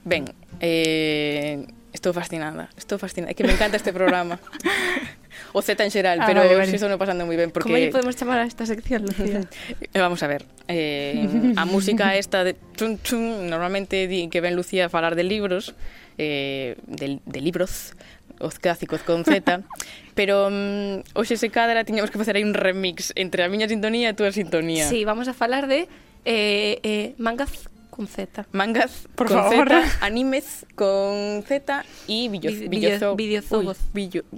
Ben, 0.04 0.26
eh, 0.60 1.66
estou 1.94 2.14
fascinada, 2.14 2.70
estou 2.76 3.00
fascinada, 3.00 3.32
é 3.32 3.34
que 3.34 3.44
me 3.44 3.54
encanta 3.54 3.78
este 3.78 3.94
programa. 3.94 4.40
o 5.54 5.62
Z 5.62 5.80
en 5.84 5.92
xeral, 5.92 6.20
ah, 6.22 6.26
pero 6.26 6.42
vale, 6.42 6.56
vale. 6.56 6.76
estou 6.76 6.90
pasando 6.98 7.26
moi 7.26 7.38
ben 7.38 7.54
porque 7.54 7.70
Como 7.70 7.78
lle 7.78 7.94
podemos 7.94 8.18
chamar 8.18 8.42
a 8.42 8.46
esta 8.46 8.66
sección, 8.66 9.06
Lucía? 9.06 9.46
Vamos 9.94 10.22
a 10.24 10.28
ver. 10.28 10.46
Eh, 10.68 11.54
a 11.56 11.64
música 11.66 12.18
esta 12.18 12.44
de 12.44 12.58
chun 12.76 12.98
chun 13.00 13.48
normalmente 13.48 14.10
di 14.10 14.28
que 14.28 14.42
ven 14.42 14.58
Lucía 14.58 14.90
falar 14.90 15.16
de 15.16 15.24
libros, 15.24 15.78
eh, 16.18 16.76
de, 16.86 17.22
de 17.24 17.40
libros, 17.42 17.94
os 18.40 18.60
clásicos 18.60 19.02
con 19.02 19.24
Z, 19.24 19.64
pero 20.18 20.50
um, 20.50 21.06
hoxe 21.14 21.38
se 21.38 21.50
cadra 21.50 21.86
tiñamos 21.86 22.10
que 22.10 22.18
facer 22.18 22.36
aí 22.36 22.44
un 22.44 22.58
remix 22.58 23.14
entre 23.16 23.46
a 23.46 23.50
miña 23.50 23.70
sintonía 23.70 24.10
e 24.10 24.12
a 24.12 24.18
túa 24.18 24.34
sintonía. 24.34 24.90
Sí, 24.90 25.06
vamos 25.06 25.30
a 25.30 25.34
falar 25.38 25.70
de 25.70 25.88
eh, 26.26 26.80
eh, 26.84 27.14
mangas 27.18 27.70
Con 27.94 28.08
Z. 28.08 28.48
Mangas, 28.52 29.08
por 29.14 29.28
con 29.28 29.38
favor. 29.38 29.70
Z, 29.70 29.98
animes 30.02 30.66
con 30.74 31.44
Z 31.46 31.86
y 32.08 32.28
videos. 32.28 33.16
Videos. 33.16 33.78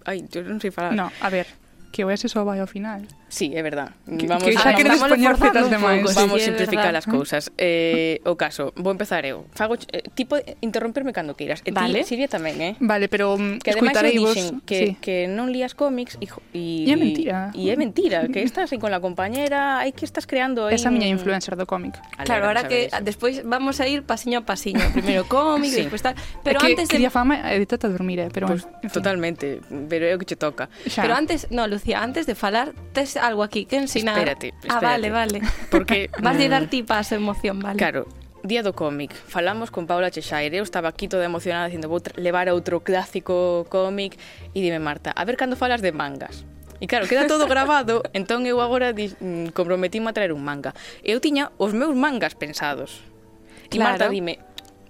Ay, 0.04 0.28
yo 0.30 0.44
non 0.44 0.60
sei 0.60 0.72
falar. 0.76 0.92
No, 0.92 1.08
a 1.22 1.30
ver, 1.32 1.48
que 1.96 2.04
voy 2.04 2.14
a 2.14 2.18
ser 2.18 2.30
solo 2.30 2.52
ao 2.52 2.68
final. 2.68 3.08
Sí, 3.28 3.52
é 3.56 3.62
verdad. 3.62 3.92
Que, 4.06 4.28
vamos, 4.28 4.44
que 4.44 4.54
xa 4.54 4.72
vamos, 4.72 4.78
queredes 4.78 5.02
poñer 5.02 5.36
cetas 5.38 5.68
de 5.70 5.78
máis. 5.82 6.06
Vamos 6.14 6.40
sí, 6.40 6.54
simplificar 6.54 6.94
as 6.94 7.10
cousas. 7.10 7.50
Eh, 7.58 8.22
o 8.24 8.38
caso, 8.38 8.72
vou 8.78 8.94
empezar 8.94 9.26
eu. 9.26 9.50
Fago, 9.58 9.76
eh, 9.92 10.06
tipo, 10.14 10.38
interromperme 10.62 11.12
cando 11.12 11.34
queiras. 11.34 11.66
E 11.66 11.74
vale. 11.74 12.06
ti, 12.06 12.14
Silvia, 12.14 12.30
tamén, 12.30 12.62
eh? 12.62 12.74
Vale, 12.78 13.10
pero 13.10 13.34
um, 13.34 13.58
que 13.58 13.74
escutarei 13.74 14.22
vos... 14.22 14.38
Que, 14.64 14.78
sí. 14.78 14.90
que 15.02 15.26
non 15.26 15.50
lías 15.50 15.74
cómics 15.74 16.22
e... 16.22 16.30
E 16.54 16.94
é 16.94 16.96
mentira. 16.96 17.50
E 17.58 17.74
é 17.74 17.76
mentira, 17.76 18.30
que 18.30 18.46
estás 18.48 18.70
aí 18.70 18.78
con 18.78 18.94
la 18.94 19.02
compañera, 19.02 19.82
aí 19.82 19.92
que 19.92 20.06
estás 20.06 20.30
creando... 20.30 20.70
Aí 20.70 20.78
Esa 20.78 20.94
un... 20.94 21.02
miña 21.02 21.10
influencer 21.10 21.58
do 21.58 21.66
cómic. 21.66 21.98
Claro, 22.24 22.46
ahora 22.46 22.70
que 22.70 22.94
despois 23.02 23.42
vamos 23.42 23.82
a 23.82 23.90
ir 23.90 24.06
pasiño 24.06 24.40
a 24.40 24.44
pasiño. 24.46 24.86
Primeiro 24.94 25.26
cómic, 25.26 25.74
sí. 25.76 25.82
despois 25.82 26.06
tal... 26.06 26.14
Pero 26.46 26.62
é 26.62 26.62
que, 26.62 26.68
antes 26.78 26.88
de... 26.88 26.94
Quería 26.94 27.10
fama 27.10 27.42
e 27.42 27.66
a 27.66 27.88
dormir, 27.90 28.22
eh? 28.22 28.30
pero... 28.30 28.48
Pues, 28.48 28.70
en 28.86 28.88
fin. 28.88 29.02
Totalmente, 29.02 29.60
pero 29.90 30.06
é 30.06 30.14
o 30.14 30.20
que 30.22 30.30
che 30.30 30.38
toca. 30.38 30.70
Xa. 30.86 31.02
Pero 31.02 31.18
antes, 31.18 31.50
no, 31.50 31.66
Lucía, 31.66 32.06
antes 32.06 32.30
de 32.30 32.38
falar, 32.38 32.72
tes 32.94 33.18
algo 33.28 33.44
aquí 33.44 33.66
que 33.66 33.78
ensinar. 33.78 34.18
Espérate, 34.18 34.54
espérate. 34.54 34.86
Ah, 34.86 34.90
vale, 34.90 35.10
vale. 35.10 35.42
Porque 35.72 36.10
vas 36.22 36.38
de 36.38 36.50
dar 36.50 36.64
mm, 36.64 36.70
tipas 36.70 37.12
emoción, 37.12 37.60
vale. 37.60 37.78
Claro, 37.78 38.08
Día 38.46 38.62
do 38.62 38.78
cómic. 38.78 39.10
Falamos 39.10 39.72
con 39.74 39.88
Paula 39.90 40.14
Cheshire, 40.14 40.54
eu 40.54 40.62
estaba 40.62 40.94
aquí 40.94 41.10
toda 41.10 41.26
emocionada 41.26 41.66
dicindo 41.66 41.90
vou 41.90 41.98
levar 42.14 42.46
outro 42.54 42.86
clásico 42.86 43.66
cómic 43.74 44.22
e 44.54 44.62
dime 44.62 44.78
Marta, 44.78 45.10
a 45.10 45.26
ver 45.26 45.34
cando 45.34 45.58
falas 45.58 45.82
de 45.82 45.90
mangas. 45.90 46.46
E 46.78 46.86
claro, 46.86 47.10
queda 47.10 47.26
todo 47.26 47.50
grabado, 47.50 48.06
entón 48.14 48.46
eu 48.46 48.62
agora 48.62 48.94
mm, 48.94 49.50
comprometíme 49.58 50.06
a 50.06 50.14
traer 50.14 50.30
un 50.30 50.46
manga. 50.46 50.78
Eu 51.02 51.18
tiña 51.18 51.50
os 51.58 51.74
meus 51.74 51.98
mangas 51.98 52.38
pensados. 52.38 53.02
E 53.66 53.82
claro. 53.82 53.98
Marta 53.98 54.14
dime, 54.14 54.38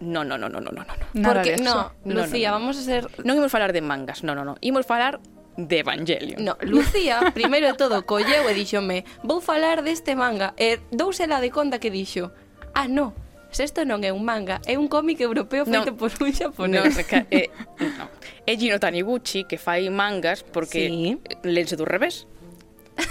no, 0.03 0.27
no, 0.27 0.35
no, 0.35 0.49
no, 0.49 0.59
no, 0.59 0.75
no, 0.75 0.83
no. 0.83 1.23
Porque, 1.23 1.55
no, 1.55 1.95
no, 2.03 2.13
Lucía, 2.13 2.51
no, 2.51 2.59
no, 2.59 2.59
no. 2.59 2.75
vamos 2.75 2.75
a 2.75 2.83
ser... 2.83 3.07
Non 3.23 3.39
imos 3.39 3.55
falar 3.55 3.71
de 3.71 3.79
mangas, 3.79 4.19
no, 4.27 4.35
no, 4.35 4.43
no. 4.43 4.59
Imos 4.59 4.83
falar 4.83 5.23
de 5.57 5.79
Evangelion. 5.79 6.43
No, 6.43 6.57
Lucía, 6.61 7.31
primeiro 7.33 7.67
de 7.67 7.75
todo, 7.79 8.05
colleu 8.05 8.47
e 8.49 8.53
díxome 8.53 9.05
vou 9.23 9.39
falar 9.39 9.81
deste 9.81 10.15
manga 10.15 10.53
e 10.59 10.79
dousela 10.91 11.39
de 11.39 11.49
conta 11.51 11.79
que 11.79 11.89
dixo 11.89 12.31
ah, 12.75 12.87
no, 12.87 13.15
se 13.55 13.63
isto 13.63 13.87
non 13.87 14.03
é 14.03 14.11
un 14.11 14.27
manga, 14.27 14.59
é 14.67 14.75
un 14.75 14.91
cómic 14.91 15.23
europeo 15.23 15.63
feito 15.63 15.95
no, 15.95 15.97
por 15.97 16.11
un 16.19 16.35
xaponés. 16.35 16.91
No, 16.91 16.91
reca, 16.91 17.23
é, 17.31 17.47
no. 17.79 18.11
é 18.43 18.51
Gino 18.59 18.75
Taniguchi 18.83 19.47
que 19.47 19.55
fai 19.55 19.87
mangas 19.87 20.43
porque 20.43 20.91
sí. 20.91 21.15
Eh, 21.23 21.47
lense 21.47 21.79
do 21.79 21.87
revés. 21.87 22.27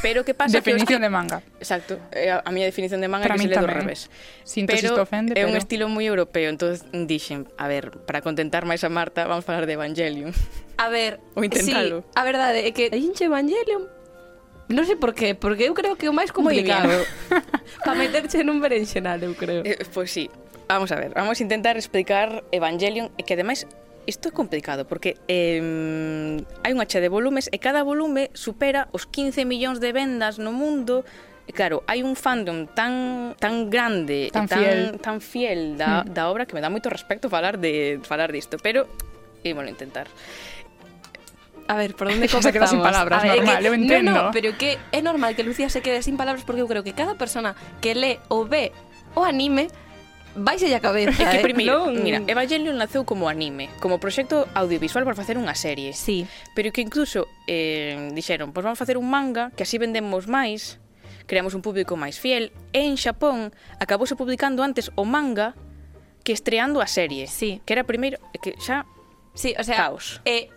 Pero 0.03 0.25
que 0.25 0.35
pasa 0.35 0.59
definición 0.59 0.87
que... 0.87 0.94
Definición 0.97 1.03
de 1.03 1.11
manga. 1.11 1.42
Exacto. 1.59 2.01
Eh, 2.12 2.33
a 2.33 2.51
miña 2.51 2.66
definición 2.66 3.01
de 3.01 3.09
manga 3.09 3.29
para 3.29 3.37
que 3.37 3.42
se 3.42 3.49
le 3.49 3.61
do 3.61 3.66
revés. 3.66 4.11
Sinto 4.44 4.73
pero 4.73 5.01
ofende, 5.01 5.35
pero... 5.35 5.49
é 5.49 5.51
un 5.51 5.57
estilo 5.57 5.88
moi 5.88 6.05
europeo. 6.09 6.49
entonces 6.49 6.85
dixen, 6.92 7.49
a 7.61 7.68
ver, 7.68 7.92
para 8.09 8.25
contentar 8.25 8.64
máis 8.64 8.85
a 8.85 8.90
Marta, 8.90 9.29
vamos 9.29 9.44
falar 9.44 9.68
de 9.68 9.77
Evangelion. 9.77 10.33
A 10.81 10.88
ver, 10.88 11.20
ou 11.37 11.44
intentalo. 11.44 12.01
Sí, 12.01 12.16
a 12.16 12.23
verdade 12.25 12.64
é 12.64 12.70
que 12.73 12.88
a 12.88 12.99
gente 12.99 13.25
Evangelion 13.25 13.92
Non 14.64 14.88
sei 14.88 14.97
por 14.97 15.12
qué, 15.12 15.37
porque 15.37 15.68
eu 15.68 15.77
creo 15.77 15.92
que 15.92 16.09
é 16.09 16.11
o 16.11 16.16
máis 16.16 16.33
complicado 16.33 16.88
Para 17.85 18.01
meterche 18.01 18.40
nun 18.49 18.64
berenxenal, 18.64 19.20
eu 19.20 19.37
creo 19.37 19.61
eh, 19.61 19.77
Pois 19.92 20.09
pues 20.09 20.16
sí, 20.16 20.25
vamos 20.64 20.88
a 20.88 20.97
ver, 20.97 21.12
vamos 21.12 21.37
a 21.37 21.42
intentar 21.44 21.77
explicar 21.77 22.40
Evangelion 22.49 23.12
E 23.20 23.29
que 23.29 23.37
ademais 23.37 23.68
Isto 24.06 24.28
é 24.28 24.32
complicado 24.32 24.84
porque 24.84 25.16
eh, 25.28 25.60
hai 26.62 26.72
unha 26.72 26.84
che 26.84 27.00
de 27.00 27.08
volumes 27.08 27.48
e 27.48 27.56
cada 27.56 27.80
volume 27.80 28.28
supera 28.36 28.92
os 28.92 29.08
15 29.08 29.48
millóns 29.48 29.80
de 29.80 29.92
vendas 29.96 30.36
no 30.36 30.52
mundo 30.52 31.04
E 31.44 31.52
claro, 31.52 31.84
hai 31.84 32.00
un 32.00 32.16
fandom 32.16 32.64
tan 32.72 33.36
tan 33.36 33.68
grande 33.68 34.32
tan 34.32 34.48
e 34.48 34.48
tan 34.48 34.58
fiel, 34.60 34.80
tan 34.96 35.16
fiel 35.20 35.60
da, 35.76 36.00
mm. 36.00 36.16
da 36.16 36.32
obra 36.32 36.48
que 36.48 36.56
me 36.56 36.64
dá 36.64 36.72
moito 36.72 36.88
respecto 36.88 37.28
falar 37.28 37.60
de 37.60 38.00
falar 38.00 38.32
disto, 38.32 38.56
pero 38.56 38.88
ímolo 39.44 39.68
intentar. 39.68 40.08
A 41.68 41.76
ver, 41.76 41.92
por 41.94 42.08
onde 42.08 42.28
comezamos? 42.32 42.48
Se 42.48 42.52
queda 42.52 42.66
sin 42.66 42.80
palabras, 42.80 43.20
ver, 43.20 43.44
normal, 43.44 43.60
que, 43.60 43.68
eu 43.68 43.74
entendo. 43.76 44.10
No, 44.10 44.22
no, 44.24 44.30
pero 44.32 44.56
que 44.56 44.80
é 44.88 45.04
normal 45.04 45.36
que 45.36 45.44
Lucía 45.44 45.68
se 45.68 45.84
quede 45.84 46.00
sin 46.00 46.16
palabras 46.16 46.48
porque 46.48 46.64
eu 46.64 46.68
creo 46.68 46.80
que 46.80 46.96
cada 46.96 47.12
persona 47.20 47.52
que 47.84 47.92
lee 47.92 48.16
ou 48.32 48.48
ve 48.48 48.72
o 49.12 49.28
anime 49.28 49.68
Vaise 50.35 50.75
a 50.75 50.83
cabeza, 50.83 51.23
É 51.23 51.31
que 51.31 51.38
eh? 51.38 51.47
primeiro, 51.47 51.87
non... 51.87 52.03
mira, 52.03 52.18
mm. 52.18 52.27
Evangelion 52.27 52.75
naceu 52.75 53.07
como 53.07 53.31
anime, 53.31 53.70
como 53.79 54.03
proxecto 54.03 54.51
audiovisual 54.55 55.07
para 55.07 55.14
facer 55.14 55.38
unha 55.38 55.55
serie. 55.55 55.94
Sí. 55.94 56.27
Pero 56.59 56.75
que 56.75 56.83
incluso 56.83 57.31
eh, 57.47 58.11
dixeron, 58.11 58.51
pois 58.51 58.62
pues 58.62 58.64
vamos 58.66 58.81
facer 58.83 58.99
un 58.99 59.07
manga, 59.07 59.55
que 59.55 59.62
así 59.62 59.79
vendemos 59.79 60.27
máis, 60.27 60.83
creamos 61.31 61.55
un 61.55 61.62
público 61.62 61.94
máis 61.94 62.18
fiel, 62.18 62.51
e 62.75 62.83
en 62.83 62.99
Xapón 62.99 63.55
acabouse 63.79 64.18
publicando 64.18 64.66
antes 64.66 64.90
o 64.99 65.07
manga 65.07 65.55
que 66.27 66.35
estreando 66.35 66.83
a 66.83 66.88
serie. 66.90 67.31
Sí. 67.31 67.62
Que 67.62 67.79
era 67.79 67.87
primeiro, 67.87 68.18
que 68.42 68.59
xa 68.59 68.90
Sí, 69.35 69.53
o 69.59 69.64
sea, 69.64 69.77
Caos. 69.77 70.23
Eh, 70.25 70.49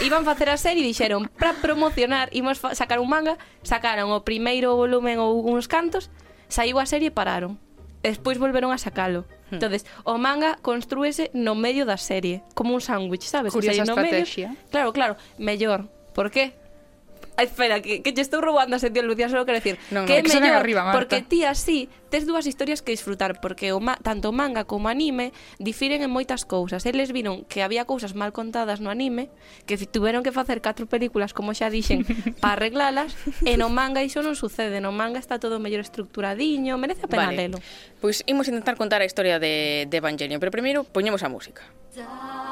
iban 0.00 0.24
facer 0.24 0.48
a 0.48 0.56
serie 0.56 0.80
e 0.80 0.88
dixeron 0.88 1.28
para 1.28 1.52
promocionar, 1.52 2.32
imos 2.32 2.64
sacar 2.72 2.96
un 2.96 3.12
manga, 3.12 3.36
sacaron 3.60 4.08
o 4.08 4.24
primeiro 4.24 4.72
volumen 4.72 5.20
ou 5.20 5.44
uns 5.52 5.68
cantos, 5.68 6.08
saiu 6.48 6.80
a 6.80 6.88
serie 6.88 7.12
e 7.12 7.14
pararon 7.14 7.60
despois 8.10 8.38
volveron 8.38 8.72
a 8.72 8.78
sacalo. 8.78 9.24
Hmm. 9.50 9.54
Entonces, 9.54 9.86
o 10.04 10.18
manga 10.18 10.58
construese 10.62 11.30
no 11.34 11.54
medio 11.54 11.84
da 11.84 11.96
serie, 11.96 12.42
como 12.54 12.74
un 12.74 12.80
sándwich, 12.80 13.24
sabes? 13.24 13.52
Curiosa 13.52 13.82
o 13.82 13.86
sea, 13.86 13.94
no 13.94 14.00
estrategia. 14.00 14.48
Medio, 14.48 14.70
claro, 14.70 14.92
claro, 14.92 15.16
mellor. 15.38 15.88
Por 16.14 16.30
qué? 16.30 16.54
espera, 17.42 17.82
que, 17.82 18.02
que 18.02 18.12
lle 18.14 18.22
estou 18.22 18.40
roubando 18.40 18.76
a 18.76 18.80
sección 18.80 19.06
Lucía, 19.06 19.28
só 19.28 19.42
quero 19.44 19.58
decir 19.58 19.76
no, 19.90 20.02
no, 20.02 20.06
que 20.06 20.18
é 20.18 20.22
que 20.22 20.32
mellor, 20.32 20.62
arriba, 20.62 20.82
Marta. 20.86 20.98
porque 20.98 21.20
ti 21.22 21.44
así 21.44 21.90
tes 22.12 22.28
dúas 22.28 22.44
historias 22.44 22.84
que 22.84 22.92
disfrutar, 22.92 23.40
porque 23.40 23.72
o 23.72 23.80
ma, 23.80 23.96
tanto 23.96 24.28
o 24.28 24.36
manga 24.36 24.68
como 24.68 24.86
o 24.86 24.92
anime 24.92 25.32
difiren 25.56 26.04
en 26.04 26.12
moitas 26.12 26.44
cousas. 26.44 26.84
Eles 26.84 27.08
viron 27.08 27.48
que 27.48 27.64
había 27.64 27.88
cousas 27.88 28.12
mal 28.12 28.36
contadas 28.36 28.84
no 28.84 28.92
anime, 28.92 29.32
que 29.64 29.80
tiveron 29.80 30.20
que 30.20 30.28
facer 30.28 30.60
catro 30.60 30.84
películas, 30.84 31.32
como 31.32 31.56
xa 31.56 31.72
dixen, 31.72 32.04
para 32.42 32.60
arreglalas, 32.60 33.16
e 33.48 33.56
no 33.56 33.72
manga 33.72 34.04
iso 34.04 34.20
non 34.20 34.36
sucede, 34.36 34.84
no 34.84 34.92
manga 34.92 35.16
está 35.16 35.40
todo 35.40 35.56
mellor 35.56 35.80
estructuradiño, 35.80 36.76
merece 36.76 37.04
a 37.04 37.08
pena 37.08 37.32
vale. 37.32 37.48
lelo. 37.48 37.58
Pois 38.04 38.20
pues, 38.20 38.28
imos 38.28 38.44
intentar 38.52 38.76
contar 38.76 39.00
a 39.00 39.08
historia 39.08 39.40
de, 39.40 39.88
de 39.88 39.96
Evangelion, 39.96 40.36
pero 40.36 40.52
primeiro 40.52 40.84
poñemos 40.84 41.24
a 41.24 41.32
música. 41.32 41.64
Da 41.96 42.51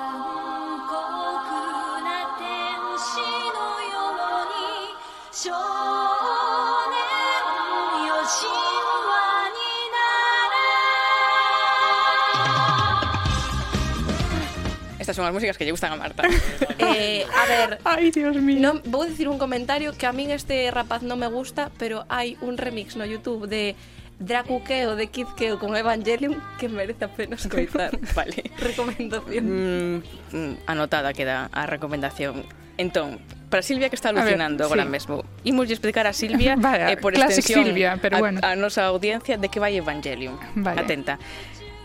estas 15.10 15.16
son 15.16 15.26
as 15.26 15.34
músicas 15.34 15.58
que 15.58 15.66
lle 15.66 15.74
gustan 15.74 15.90
a 15.90 15.98
Marta. 15.98 16.22
eh, 16.78 17.26
a 17.26 17.42
ver, 17.50 17.82
Ai, 17.82 18.14
Dios 18.14 18.38
mío. 18.38 18.62
Non, 18.62 18.78
vou 18.86 19.02
dicir 19.02 19.26
un 19.26 19.42
comentario 19.42 19.90
que 19.90 20.06
a 20.06 20.14
min 20.14 20.30
este 20.30 20.70
rapaz 20.70 21.02
non 21.02 21.18
me 21.18 21.26
gusta, 21.26 21.74
pero 21.82 22.06
hai 22.06 22.38
un 22.46 22.54
remix 22.54 22.94
no 22.94 23.02
YouTube 23.02 23.50
de 23.50 23.74
Dracuqueo 24.22 24.94
de 24.94 25.10
Kid 25.10 25.34
Keo 25.34 25.58
con 25.58 25.74
Evangelion 25.74 26.38
que 26.62 26.70
merece 26.70 27.02
a 27.02 27.10
pena 27.10 27.34
escoitar. 27.34 27.90
vale. 28.14 28.54
Recomendación. 28.54 29.42
Mm, 29.42 29.98
mm, 30.30 30.54
anotada 30.70 31.10
queda 31.10 31.50
a 31.50 31.66
recomendación. 31.66 32.46
Entón, 32.78 33.18
para 33.50 33.66
Silvia 33.66 33.90
que 33.90 33.98
está 33.98 34.14
alucinando 34.14 34.62
ver, 34.62 34.66
agora 34.70 34.84
sí. 34.84 34.94
mesmo. 34.94 35.24
Imos 35.42 35.66
explicar 35.66 36.06
a 36.06 36.14
Silvia 36.14 36.54
vale, 36.54 36.86
e 36.86 36.92
eh, 36.94 36.96
por 36.96 37.18
extensión 37.18 37.66
Silvia, 37.66 37.98
pero 37.98 38.22
bueno. 38.22 38.38
a, 38.46 38.54
a 38.54 38.56
nosa 38.56 38.86
audiencia 38.86 39.34
de 39.36 39.50
que 39.50 39.58
vai 39.58 39.74
Evangelion. 39.74 40.38
Vale. 40.54 40.86
Atenta 40.86 41.18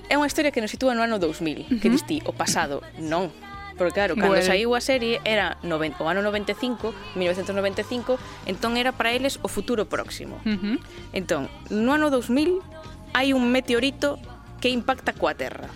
é 0.09 0.15
unha 0.15 0.29
historia 0.29 0.53
que 0.53 0.61
nos 0.61 0.71
sitúa 0.71 0.93
no 0.93 1.01
ano 1.01 1.17
2000, 1.17 1.25
uh 1.25 1.65
-huh. 1.65 1.79
que 1.81 1.89
distí 1.89 2.21
o 2.25 2.33
pasado, 2.33 2.81
non. 2.97 3.31
Porque 3.75 3.91
claro, 3.91 4.15
cando 4.15 4.39
bueno. 4.39 4.47
saiu 4.47 4.71
a 4.71 4.79
serie 4.79 5.19
era 5.27 5.59
noven, 5.59 5.91
o 5.99 6.07
ano 6.07 6.23
95, 6.23 6.95
1995, 7.19 8.15
entón 8.47 8.79
era 8.79 8.95
para 8.95 9.11
eles 9.11 9.39
o 9.43 9.51
futuro 9.51 9.91
próximo. 9.91 10.39
Uh 10.47 10.55
-huh. 10.55 10.77
Entón, 11.11 11.51
no 11.67 11.91
ano 11.91 12.07
2000 12.07 12.63
hai 13.11 13.35
un 13.35 13.51
meteorito 13.51 14.15
que 14.63 14.71
impacta 14.71 15.11
coa 15.11 15.35
Terra. 15.35 15.67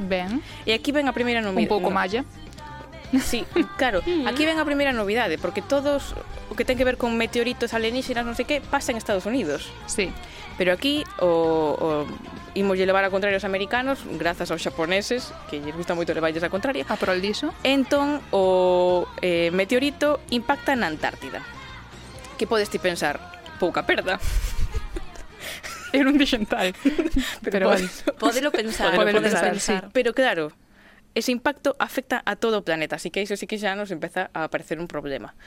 Ben. 0.00 0.40
E 0.64 0.72
aquí 0.72 0.90
ven 0.90 1.06
a 1.06 1.14
primeira 1.14 1.44
novidade. 1.44 1.68
Un 1.68 1.70
pouco 1.70 1.92
no. 1.92 1.96
malla. 2.00 2.24
Sí, 3.14 3.46
claro. 3.76 4.02
Aquí 4.26 4.42
ven 4.42 4.58
a 4.58 4.66
primeira 4.66 4.90
novidade, 4.90 5.38
porque 5.38 5.62
todos 5.62 6.18
o 6.50 6.54
que 6.56 6.64
ten 6.64 6.76
que 6.76 6.84
ver 6.84 6.96
con 6.96 7.14
meteoritos 7.16 7.72
alienígenas, 7.74 8.26
non 8.26 8.34
sei 8.34 8.46
que, 8.48 8.58
pasa 8.58 8.90
en 8.90 8.98
Estados 8.98 9.24
Unidos. 9.28 9.70
Sí. 9.86 10.10
Pero 10.56 10.72
aquí 10.72 11.04
o, 11.18 11.74
o 11.74 11.88
imos 12.54 12.78
levar 12.78 13.02
a 13.02 13.10
contrario 13.10 13.36
aos 13.36 13.44
americanos 13.44 14.06
grazas 14.18 14.50
aos 14.54 14.62
xaponeses 14.62 15.34
que 15.50 15.58
lles 15.58 15.74
gusta 15.74 15.98
moito 15.98 16.14
levarlles 16.14 16.46
a 16.46 16.50
contraria. 16.50 16.86
A 16.86 16.94
prol 16.94 17.18
diso. 17.18 17.50
Entón 17.66 18.22
o 18.30 19.06
eh, 19.18 19.50
meteorito 19.50 20.22
impacta 20.30 20.78
na 20.78 20.86
Antártida. 20.86 21.42
Que 22.38 22.46
podes 22.46 22.70
ti 22.70 22.78
pensar? 22.78 23.18
Pouca 23.58 23.82
perda. 23.82 24.18
Era 25.94 26.10
un 26.10 26.18
dixental. 26.18 26.74
Pero, 26.82 27.52
pero 27.52 27.68
vale. 27.68 27.86
Podelo 28.18 28.50
pensar. 28.50 28.96
Podelo 28.96 29.22
pensar, 29.22 29.50
pensar. 29.54 29.82
Sí. 29.84 29.90
Pero 29.92 30.12
claro, 30.12 30.50
ese 31.14 31.30
impacto 31.30 31.76
afecta 31.78 32.22
a 32.26 32.34
todo 32.34 32.58
o 32.58 32.64
planeta, 32.66 32.96
así 32.96 33.10
que 33.10 33.22
iso 33.22 33.38
sí 33.38 33.46
que 33.46 33.62
xa 33.62 33.78
nos 33.78 33.94
empeza 33.94 34.30
a 34.34 34.50
aparecer 34.50 34.82
un 34.82 34.90
problema. 34.90 35.38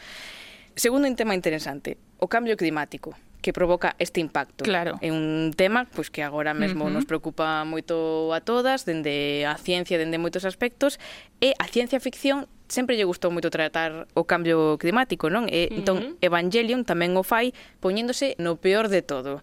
Segundo 0.75 1.07
un 1.07 1.19
tema 1.19 1.35
interesante, 1.35 1.97
o 2.19 2.31
cambio 2.31 2.55
climático 2.55 3.11
que 3.41 3.53
provoca 3.53 3.95
este 3.99 4.19
impacto. 4.19 4.63
Claro. 4.63 4.97
É 5.01 5.11
un 5.11 5.53
tema 5.55 5.85
pois 5.93 6.09
que 6.09 6.21
agora 6.21 6.53
mesmo 6.53 6.85
uh 6.85 6.89
-huh. 6.89 6.95
nos 6.99 7.05
preocupa 7.05 7.63
moito 7.63 8.31
a 8.33 8.41
todas, 8.41 8.83
dende 8.83 9.45
a 9.45 9.55
ciencia, 9.57 9.97
dende 9.97 10.17
moitos 10.17 10.43
aspectos, 10.43 10.99
e 11.39 11.53
a 11.57 11.65
ciencia 11.69 11.99
ficción 11.99 12.49
sempre 12.67 12.99
lle 12.99 13.07
gustou 13.07 13.31
moito 13.31 13.49
tratar 13.49 14.07
o 14.13 14.27
cambio 14.27 14.75
climático, 14.77 15.31
non? 15.31 15.47
E, 15.47 15.71
entón. 15.71 16.19
Evangelion 16.19 16.83
tamén 16.83 17.15
o 17.15 17.23
fai 17.23 17.55
poñéndose 17.79 18.35
no 18.37 18.59
peor 18.59 18.91
de 18.91 19.01
todo 19.01 19.41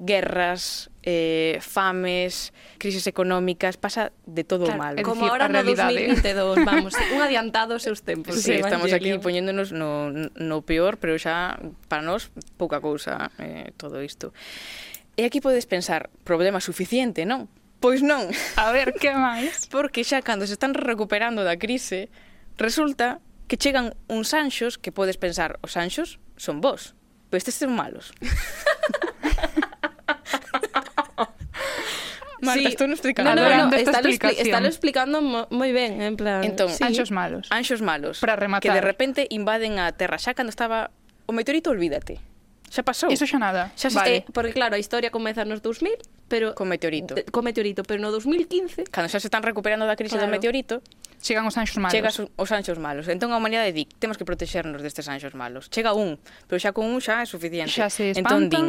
guerras, 0.00 0.90
eh, 1.02 1.58
fames, 1.60 2.52
crises 2.78 3.06
económicas, 3.06 3.76
pasa 3.76 4.12
de 4.26 4.44
todo 4.44 4.64
claro, 4.64 4.78
mal. 4.78 5.02
Como 5.02 5.22
decir, 5.22 5.30
ahora 5.30 5.48
no 5.48 5.60
realidade. 5.60 6.08
2022, 6.08 6.64
vamos, 6.64 6.94
un 7.14 7.20
adiantado 7.22 7.74
aos 7.74 7.84
seus 7.84 8.02
tempos. 8.02 8.34
Sí, 8.36 8.42
sí 8.42 8.52
estamos 8.52 8.92
aquí 8.92 9.12
poñéndonos 9.18 9.72
no, 9.72 10.10
no 10.10 10.62
peor, 10.62 10.96
pero 10.96 11.20
xa 11.20 11.60
para 11.86 12.02
nós 12.02 12.32
pouca 12.56 12.80
cousa 12.80 13.30
eh, 13.38 13.76
todo 13.76 14.02
isto. 14.02 14.32
E 15.20 15.28
aquí 15.28 15.44
podes 15.44 15.68
pensar, 15.68 16.08
problema 16.24 16.64
suficiente, 16.64 17.28
non? 17.28 17.52
Pois 17.80 18.00
non. 18.00 18.32
A 18.56 18.72
ver, 18.72 18.96
que 18.96 19.12
máis? 19.12 19.68
Porque 19.74 20.00
xa 20.00 20.24
cando 20.24 20.48
se 20.48 20.56
están 20.56 20.72
recuperando 20.72 21.44
da 21.44 21.60
crise, 21.60 22.08
resulta 22.56 23.20
que 23.48 23.60
chegan 23.60 23.92
uns 24.08 24.32
anxos 24.32 24.80
que 24.80 24.96
podes 24.96 25.20
pensar, 25.20 25.60
os 25.60 25.76
anxos 25.76 26.16
son 26.40 26.64
vos, 26.64 26.96
pero 27.28 27.36
estes 27.36 27.60
son 27.60 27.76
malos. 27.76 28.16
Marta, 32.40 32.60
sí. 32.60 32.72
estou 32.72 32.88
non 32.88 32.96
explicando. 32.96 33.36
No, 33.36 33.44
no, 33.44 33.68
no, 33.68 33.76
está 33.76 34.00
lo 34.00 34.08
explicando 34.68 35.20
moi 35.20 35.70
ben, 35.76 36.00
en 36.00 36.16
plan... 36.16 36.40
Entón, 36.40 36.72
sí. 36.72 36.80
anxos 36.80 37.12
malos. 37.12 37.52
Anxos 37.52 37.84
malos. 37.84 38.24
Para 38.24 38.36
rematar. 38.36 38.64
Que 38.64 38.72
de 38.72 38.80
repente 38.80 39.28
invaden 39.28 39.76
a 39.76 39.92
Terra. 39.92 40.16
Xa 40.16 40.32
cando 40.32 40.48
estaba... 40.48 40.88
O 41.28 41.36
meteorito, 41.36 41.68
olvídate. 41.68 42.16
Xa 42.70 42.86
pasou. 42.86 43.10
Iso 43.10 43.26
xa 43.26 43.36
nada. 43.42 43.74
Xa 43.74 43.90
vale. 43.90 44.22
eh, 44.22 44.32
porque 44.32 44.54
claro, 44.54 44.78
a 44.78 44.80
historia 44.80 45.10
comeza 45.10 45.44
nos 45.44 45.58
2000, 45.60 45.98
pero 46.30 46.54
con 46.54 46.70
meteorito. 46.70 47.18
De, 47.18 47.26
con 47.26 47.42
meteorito, 47.42 47.82
pero 47.82 47.98
no 47.98 48.14
2015, 48.14 48.86
cando 48.88 49.10
xa 49.10 49.18
se 49.18 49.26
están 49.26 49.42
recuperando 49.42 49.90
da 49.90 49.98
crise 49.98 50.14
claro. 50.14 50.30
do 50.30 50.34
meteorito, 50.38 50.78
chegan 51.18 51.42
os 51.50 51.58
anxos 51.58 51.82
malos. 51.82 51.90
Chegas 51.90 52.14
os 52.22 52.50
anxos 52.54 52.78
malos. 52.78 53.10
Entón 53.10 53.34
a 53.34 53.42
humanidade 53.42 53.74
di, 53.74 53.90
temos 53.98 54.14
que 54.14 54.22
protexernos 54.22 54.86
destes 54.86 55.10
anxos 55.10 55.34
malos. 55.34 55.66
Chega 55.66 55.98
un, 55.98 56.22
pero 56.46 56.62
xa 56.62 56.70
con 56.70 56.86
un 56.86 57.02
xa 57.02 57.18
é 57.20 57.26
suficiente. 57.26 57.74
Xa 57.74 57.90
se 57.90 58.14
espantan. 58.14 58.46
Entón 58.46 58.50
din, 58.54 58.66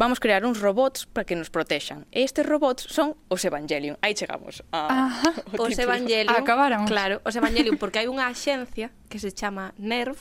vamos 0.00 0.16
crear 0.16 0.48
uns 0.48 0.56
robots 0.64 1.04
para 1.04 1.28
que 1.28 1.36
nos 1.36 1.52
protexan. 1.52 2.08
E 2.08 2.24
estes 2.24 2.48
robots 2.48 2.88
son 2.88 3.20
os 3.28 3.44
Evangelion. 3.44 4.00
Aí 4.00 4.16
chegamos. 4.16 4.64
A, 4.72 4.88
Ajá, 4.88 5.30
os 5.60 5.76
título. 5.76 5.92
Evangelion. 5.92 6.32
Acabaron. 6.32 6.88
Claro, 6.88 7.20
os 7.28 7.36
Evangelion, 7.36 7.76
porque 7.82 8.00
hai 8.00 8.08
unha 8.08 8.24
axencia 8.32 8.88
que 9.12 9.20
se 9.20 9.28
chama 9.36 9.76
NERV, 9.76 10.16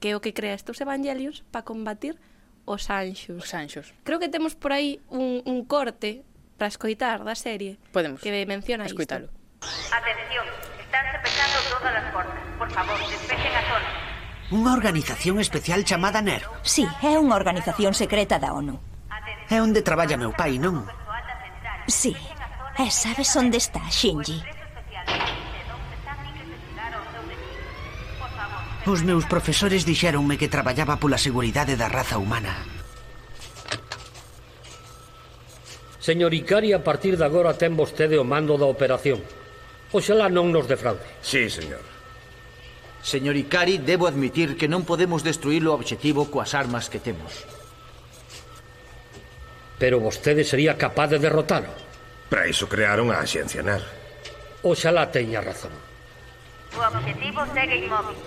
que 0.00 0.10
é 0.10 0.14
o 0.16 0.24
que 0.24 0.32
crea 0.32 0.56
estes 0.56 0.80
Evangelions 0.80 1.44
para 1.52 1.68
combatir 1.68 2.16
os 2.64 2.88
anxos. 2.88 3.44
Os 3.44 3.52
anxos. 3.52 3.92
Creo 4.08 4.16
que 4.16 4.32
temos 4.32 4.56
por 4.56 4.72
aí 4.72 4.96
un, 5.12 5.44
un 5.44 5.68
corte 5.68 6.24
para 6.56 6.72
escoitar 6.72 7.20
da 7.22 7.36
serie 7.36 7.76
Podemos 7.92 8.24
que 8.24 8.32
menciona 8.48 8.88
escoitalo. 8.88 9.28
isto. 9.28 9.92
Atención, 9.92 10.46
están 10.80 11.04
pechando 11.20 11.58
todas 11.68 11.92
as 12.00 12.06
portas. 12.16 12.40
Por 12.56 12.70
favor, 12.72 12.96
despejen 13.12 13.52
a 13.52 13.62
zona. 13.68 13.88
Unha 14.48 14.72
organización 14.72 15.36
especial 15.44 15.84
chamada 15.84 16.24
NER. 16.24 16.48
Sí, 16.64 16.88
é 17.04 17.20
unha 17.20 17.36
organización 17.36 17.92
secreta 17.92 18.40
da 18.40 18.56
ONU. 18.56 18.80
É 19.48 19.56
onde 19.64 19.80
traballa 19.80 20.20
meu 20.20 20.32
pai, 20.36 20.60
non? 20.60 20.84
Sí. 21.88 22.12
E 22.78 22.86
sabes 22.92 23.32
onde 23.34 23.56
está 23.56 23.80
Shinji? 23.88 24.38
Os 28.86 29.00
meus 29.02 29.24
profesores 29.24 29.84
dixéronme 29.84 30.36
que 30.36 30.52
traballaba 30.52 31.00
pola 31.00 31.18
seguridade 31.18 31.76
da 31.76 31.88
raza 31.88 32.20
humana. 32.20 32.54
Señor 35.98 36.32
Icari, 36.32 36.72
a 36.72 36.80
partir 36.80 37.20
de 37.20 37.24
agora 37.24 37.52
ten 37.56 37.76
vostede 37.76 38.16
o 38.16 38.24
mando 38.24 38.56
da 38.56 38.64
operación. 38.64 39.20
Oxalá 39.92 40.28
non 40.28 40.52
nos 40.52 40.68
defraude. 40.68 41.04
Sí, 41.20 41.48
señor. 41.48 41.84
Señor 43.00 43.36
Ikari, 43.36 43.80
debo 43.80 44.04
admitir 44.04 44.56
que 44.60 44.68
non 44.68 44.84
podemos 44.84 45.24
destruir 45.24 45.64
o 45.64 45.72
obxectivo 45.72 46.28
coas 46.28 46.52
armas 46.52 46.92
que 46.92 47.00
temos. 47.00 47.57
Pero 49.78 50.02
vostede 50.02 50.42
sería 50.42 50.76
capaz 50.76 51.08
de 51.08 51.18
derrotalo. 51.18 51.70
Para 52.28 52.50
iso 52.50 52.68
crearon 52.68 53.10
a 53.10 53.22
Axencia 53.22 53.62
NAR. 53.62 53.80
Oxalá 54.62 55.08
teña 55.08 55.40
razón. 55.40 55.72
O 56.74 56.82
objetivo 56.82 57.46
segue 57.54 57.78
inmóvil. 57.80 58.18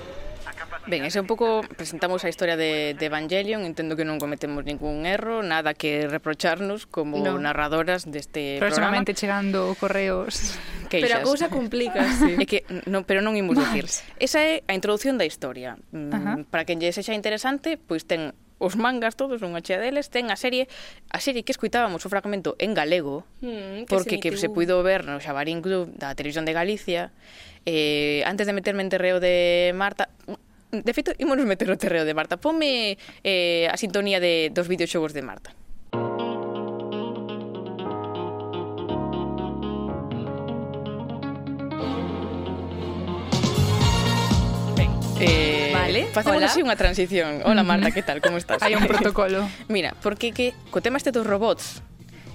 Ben, 0.88 1.06
ese 1.06 1.22
un 1.22 1.30
pouco 1.30 1.62
presentamos 1.78 2.26
a 2.26 2.30
historia 2.30 2.58
de, 2.58 2.96
de 2.98 3.06
Evangelion 3.06 3.70
Entendo 3.70 3.94
que 3.94 4.02
non 4.02 4.18
cometemos 4.18 4.66
ningún 4.66 5.06
erro 5.06 5.46
Nada 5.46 5.78
que 5.78 6.10
reprocharnos 6.10 6.90
como 6.90 7.22
no. 7.22 7.38
narradoras 7.38 8.10
deste 8.10 8.58
programa 8.58 8.98
Próximamente 8.98 9.14
chegando 9.14 9.78
correos 9.78 10.58
Queixas. 10.90 11.06
Pero 11.06 11.14
a 11.22 11.22
cousa 11.22 11.54
complica 11.54 12.02
sí. 12.20 12.34
é 12.34 12.46
que, 12.50 12.66
non, 12.90 13.06
Pero 13.06 13.22
non 13.22 13.38
imos 13.38 13.62
dicir 13.62 13.86
Esa 14.18 14.42
é 14.42 14.66
a 14.66 14.74
introducción 14.74 15.22
da 15.22 15.28
historia 15.28 15.78
mm, 15.94 16.12
Ajá. 16.12 16.32
Para 16.50 16.66
quen 16.66 16.82
lle 16.82 16.90
sexa 16.90 17.14
interesante 17.14 17.78
Pois 17.78 18.10
ten 18.10 18.34
os 18.62 18.78
mangas 18.78 19.18
todos, 19.18 19.42
unha 19.42 19.66
chea 19.66 19.82
deles, 19.82 20.14
ten 20.14 20.30
a 20.30 20.38
serie, 20.38 20.70
a 21.10 21.18
serie 21.18 21.42
que 21.42 21.50
escuitábamos 21.50 22.06
o 22.06 22.10
fragmento 22.14 22.54
en 22.62 22.78
galego, 22.78 23.26
mm, 23.42 23.90
que 23.90 23.92
porque 23.92 24.16
se 24.18 24.22
que 24.22 24.30
se 24.38 24.54
puido 24.54 24.78
ver 24.86 25.02
no 25.02 25.18
Xabarín 25.18 25.66
Club 25.66 25.90
da 25.98 26.14
Televisión 26.14 26.46
de 26.46 26.54
Galicia, 26.54 27.10
eh, 27.66 28.22
antes 28.30 28.46
de 28.46 28.54
meterme 28.54 28.86
en 28.86 28.94
terreo 28.94 29.18
de 29.18 29.74
Marta, 29.74 30.14
de 30.72 30.94
feito, 30.94 31.12
ímonos 31.18 31.50
meter 31.50 31.68
o 31.68 31.76
terreo 31.76 32.06
de 32.06 32.14
Marta. 32.14 32.38
Ponme 32.38 32.96
eh, 33.26 33.68
a 33.68 33.76
sintonía 33.76 34.22
de 34.24 34.54
dos 34.54 34.70
videoxogos 34.70 35.12
de 35.12 35.22
Marta. 35.26 35.52
Eh, 45.22 45.61
Facemos 46.12 46.44
así 46.44 46.60
unha 46.60 46.76
transición. 46.76 47.40
Hola 47.48 47.64
Marta, 47.64 47.92
que 47.96 48.04
tal, 48.04 48.20
como 48.20 48.36
estás? 48.36 48.60
Hai 48.60 48.76
un 48.76 48.84
protocolo. 48.92 49.48
Mira, 49.72 49.96
porque 50.04 50.36
que 50.36 50.52
co 50.70 50.84
tema 50.84 51.00
este 51.00 51.16
dos 51.16 51.24
robots, 51.24 51.80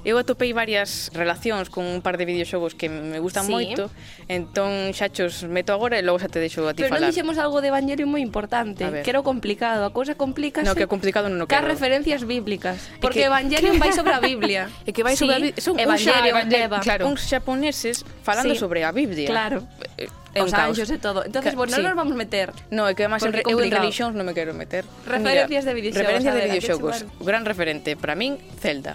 Eu 0.07 0.23
atopei 0.23 0.55
varias 0.55 1.11
relacións 1.19 1.67
con 1.67 1.83
un 1.83 1.99
par 1.99 2.15
de 2.15 2.23
videoxogos 2.31 2.79
que 2.79 2.87
me 2.87 3.19
gustan 3.19 3.51
sí. 3.51 3.51
moito, 3.51 3.91
entón 4.31 4.95
xa 4.95 5.11
chos 5.11 5.43
meto 5.51 5.75
agora 5.75 5.99
e 5.99 6.07
logo 6.07 6.23
xa 6.23 6.31
te 6.31 6.39
deixo 6.39 6.63
a 6.63 6.79
ti 6.79 6.87
Pero 6.87 6.95
falar. 6.95 7.03
Pero 7.03 7.11
non 7.11 7.11
dixemos 7.11 7.37
algo 7.43 7.59
de 7.59 7.75
Evangelio 7.75 8.07
moi 8.07 8.23
importante, 8.23 8.87
que 9.03 9.11
era 9.11 9.19
o 9.19 9.27
complicado, 9.27 9.83
a 9.83 9.91
cousa 9.91 10.15
complica 10.15 10.63
No, 10.63 10.79
que 10.79 10.87
complicado 10.87 11.27
non 11.27 11.43
o 11.43 11.51
quero. 11.51 11.67
referencias 11.67 12.23
bíblicas, 12.23 12.87
porque 13.03 13.27
que... 13.27 13.27
Evangelion 13.27 13.83
vai 13.83 13.91
sobre 13.91 14.15
a 14.15 14.23
Biblia. 14.23 14.71
E 14.87 14.95
que 14.95 15.03
vai 15.03 15.19
sí, 15.19 15.27
sobre 15.27 15.35
a 15.35 15.39
Biblia. 15.43 15.59
Son 15.59 15.75
Evangelion, 15.75 16.39
un 16.39 16.47
xa, 16.47 16.63
Eva. 16.71 16.79
Eh, 16.79 16.87
claro. 16.87 17.03
uns 17.11 17.27
xaponeses 17.27 18.07
falando 18.23 18.55
sí. 18.55 18.63
sobre 18.63 18.87
a 18.87 18.95
Biblia. 18.95 19.27
Claro. 19.27 19.67
Eh, 19.99 20.07
é 20.07 20.41
os 20.47 20.55
anxos 20.55 20.87
e 20.87 21.03
todo. 21.03 21.27
Entonces, 21.27 21.51
Ca 21.51 21.59
bueno, 21.59 21.75
sí. 21.75 21.83
non 21.83 21.91
nos 21.91 21.99
vamos 21.99 22.15
meter. 22.15 22.55
No, 22.71 22.87
é 22.87 22.95
que 22.95 23.03
además 23.03 23.27
en, 23.27 23.35
re, 23.35 23.43
eu 23.43 23.59
en 23.59 23.75
religións 23.75 24.15
non 24.15 24.23
me 24.23 24.39
quero 24.39 24.55
meter. 24.55 24.87
Referencias 25.03 25.67
Mira, 25.67 25.75
de 25.75 25.75
videoxogos. 25.75 26.07
Referencias 26.07 26.35
de 26.39 26.43
videoxogos. 26.47 26.97
Gran 27.27 27.43
referente 27.43 27.99
para 27.99 28.15
min 28.15 28.39
Zelda 28.63 28.95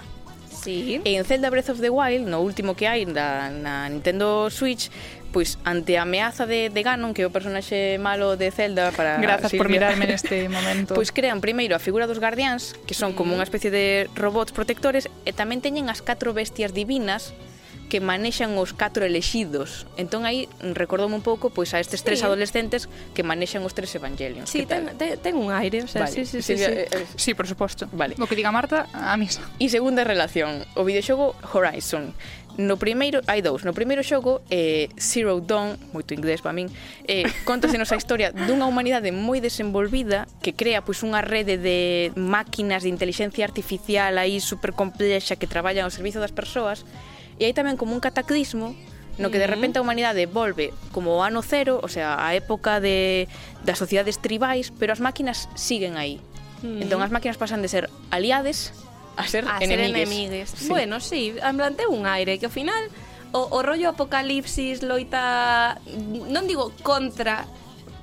sí. 0.64 1.02
e 1.04 1.18
en 1.18 1.26
Zelda 1.26 1.50
Breath 1.50 1.70
of 1.70 1.82
the 1.82 1.90
Wild, 1.90 2.30
no 2.30 2.42
último 2.42 2.78
que 2.78 2.88
hai 2.88 3.06
na, 3.06 3.50
na 3.50 3.90
Nintendo 3.90 4.50
Switch, 4.54 4.94
pois 5.32 5.58
ante 5.64 5.98
a 5.98 6.04
ameaza 6.04 6.46
de, 6.46 6.70
de 6.70 6.82
Ganon, 6.84 7.16
que 7.16 7.24
é 7.24 7.28
o 7.28 7.34
personaxe 7.34 7.98
malo 7.98 8.36
de 8.36 8.52
Zelda 8.52 8.92
para 8.92 9.18
Grazas 9.18 9.56
por 9.56 9.72
mirarme 9.72 10.06
neste 10.06 10.48
momento. 10.56 10.94
Pois 10.94 11.10
crean 11.10 11.40
primeiro 11.40 11.74
a 11.74 11.82
figura 11.82 12.06
dos 12.06 12.20
guardiáns, 12.20 12.76
que 12.86 12.94
son 12.94 13.16
como 13.16 13.34
mm. 13.34 13.38
unha 13.40 13.46
especie 13.48 13.72
de 13.72 14.12
robots 14.14 14.52
protectores 14.52 15.08
e 15.26 15.32
tamén 15.32 15.64
teñen 15.64 15.88
as 15.88 16.04
catro 16.04 16.36
bestias 16.36 16.76
divinas 16.76 17.32
que 17.92 18.00
manexan 18.00 18.56
os 18.56 18.72
catro 18.72 19.04
elexidos. 19.04 19.84
Entón 20.00 20.24
aí 20.24 20.48
recordoume 20.64 21.20
un 21.20 21.26
pouco 21.28 21.52
pois 21.52 21.76
a 21.76 21.84
estes 21.84 22.00
sí. 22.00 22.08
tres 22.08 22.24
adolescentes 22.24 22.88
que 23.12 23.20
manexan 23.20 23.68
os 23.68 23.76
tres 23.76 23.92
evangelios. 24.00 24.48
Sí, 24.48 24.64
ten, 24.64 24.96
ten, 24.96 25.20
ten 25.20 25.36
un 25.36 25.52
aire, 25.52 25.84
o 25.84 25.92
sea, 25.92 26.08
vale. 26.08 26.16
sí, 26.16 26.24
sí, 26.24 26.40
sí, 26.40 26.56
sí. 26.56 26.64
Sí, 26.64 26.72
eh, 26.72 26.88
eh, 26.88 27.06
sí 27.20 27.36
por 27.36 27.52
suposto. 27.52 27.92
Vale. 27.92 28.16
O 28.16 28.32
que 28.32 28.40
diga 28.40 28.48
Marta, 28.56 28.88
a 28.96 29.20
misa. 29.20 29.44
E 29.60 29.68
segunda 29.68 30.08
relación, 30.08 30.64
o 30.80 30.88
videoxogo 30.88 31.36
Horizon. 31.52 32.16
No 32.56 32.80
primeiro 32.80 33.20
hai 33.28 33.44
dous. 33.44 33.68
No 33.68 33.76
primeiro 33.76 34.04
xogo 34.08 34.40
eh, 34.48 34.88
Zero 34.96 35.44
Dawn, 35.44 35.76
moito 35.92 36.16
inglés 36.16 36.40
para 36.40 36.56
min, 36.56 36.72
eh, 37.12 37.28
contasenos 37.44 37.92
a 37.92 38.00
historia 38.00 38.32
dunha 38.32 38.68
humanidade 38.68 39.12
moi 39.12 39.44
desenvolvida 39.44 40.32
que 40.40 40.56
crea 40.56 40.80
pois 40.80 41.04
unha 41.04 41.20
rede 41.20 41.60
de 41.60 42.12
máquinas 42.16 42.88
de 42.88 42.92
inteligencia 42.92 43.44
artificial 43.44 44.16
aí 44.16 44.40
supercomplexa 44.40 45.36
que 45.36 45.48
traballan 45.48 45.88
ao 45.88 45.92
servizo 45.92 46.24
das 46.24 46.32
persoas 46.32 46.88
E 47.42 47.50
hai 47.50 47.58
tamén 47.58 47.74
como 47.74 47.98
un 47.98 48.02
cataclismo 48.06 48.78
no 49.18 49.34
que 49.34 49.42
de 49.42 49.50
repente 49.50 49.78
a 49.78 49.82
humanidade 49.82 50.30
volve 50.30 50.70
como 50.94 51.18
o 51.18 51.26
ano 51.26 51.42
cero, 51.42 51.82
o 51.82 51.90
sea, 51.90 52.22
a 52.22 52.38
época 52.38 52.78
de 52.78 53.26
das 53.66 53.82
sociedades 53.82 54.22
tribais, 54.22 54.70
pero 54.70 54.94
as 54.94 55.02
máquinas 55.02 55.50
siguen 55.58 55.98
aí. 55.98 56.22
Mm. 56.62 56.86
Entón 56.86 57.02
as 57.02 57.10
máquinas 57.10 57.42
pasan 57.42 57.66
de 57.66 57.70
ser 57.70 57.90
aliades 58.14 58.78
a 59.18 59.26
ser 59.26 59.50
a 59.50 59.58
enemigues. 59.58 59.68
Ser 59.68 59.82
enemigues. 59.82 60.48
Sí. 60.54 60.70
Bueno, 60.70 61.02
sí, 61.02 61.34
amblante 61.42 61.90
un 61.90 62.06
aire 62.06 62.38
que 62.38 62.46
ao 62.46 62.54
final 62.54 62.94
o, 63.34 63.42
o 63.52 63.60
rollo 63.66 63.90
apocalipsis 63.90 64.86
loita 64.86 65.82
non 66.30 66.46
digo 66.46 66.70
contra 66.86 67.50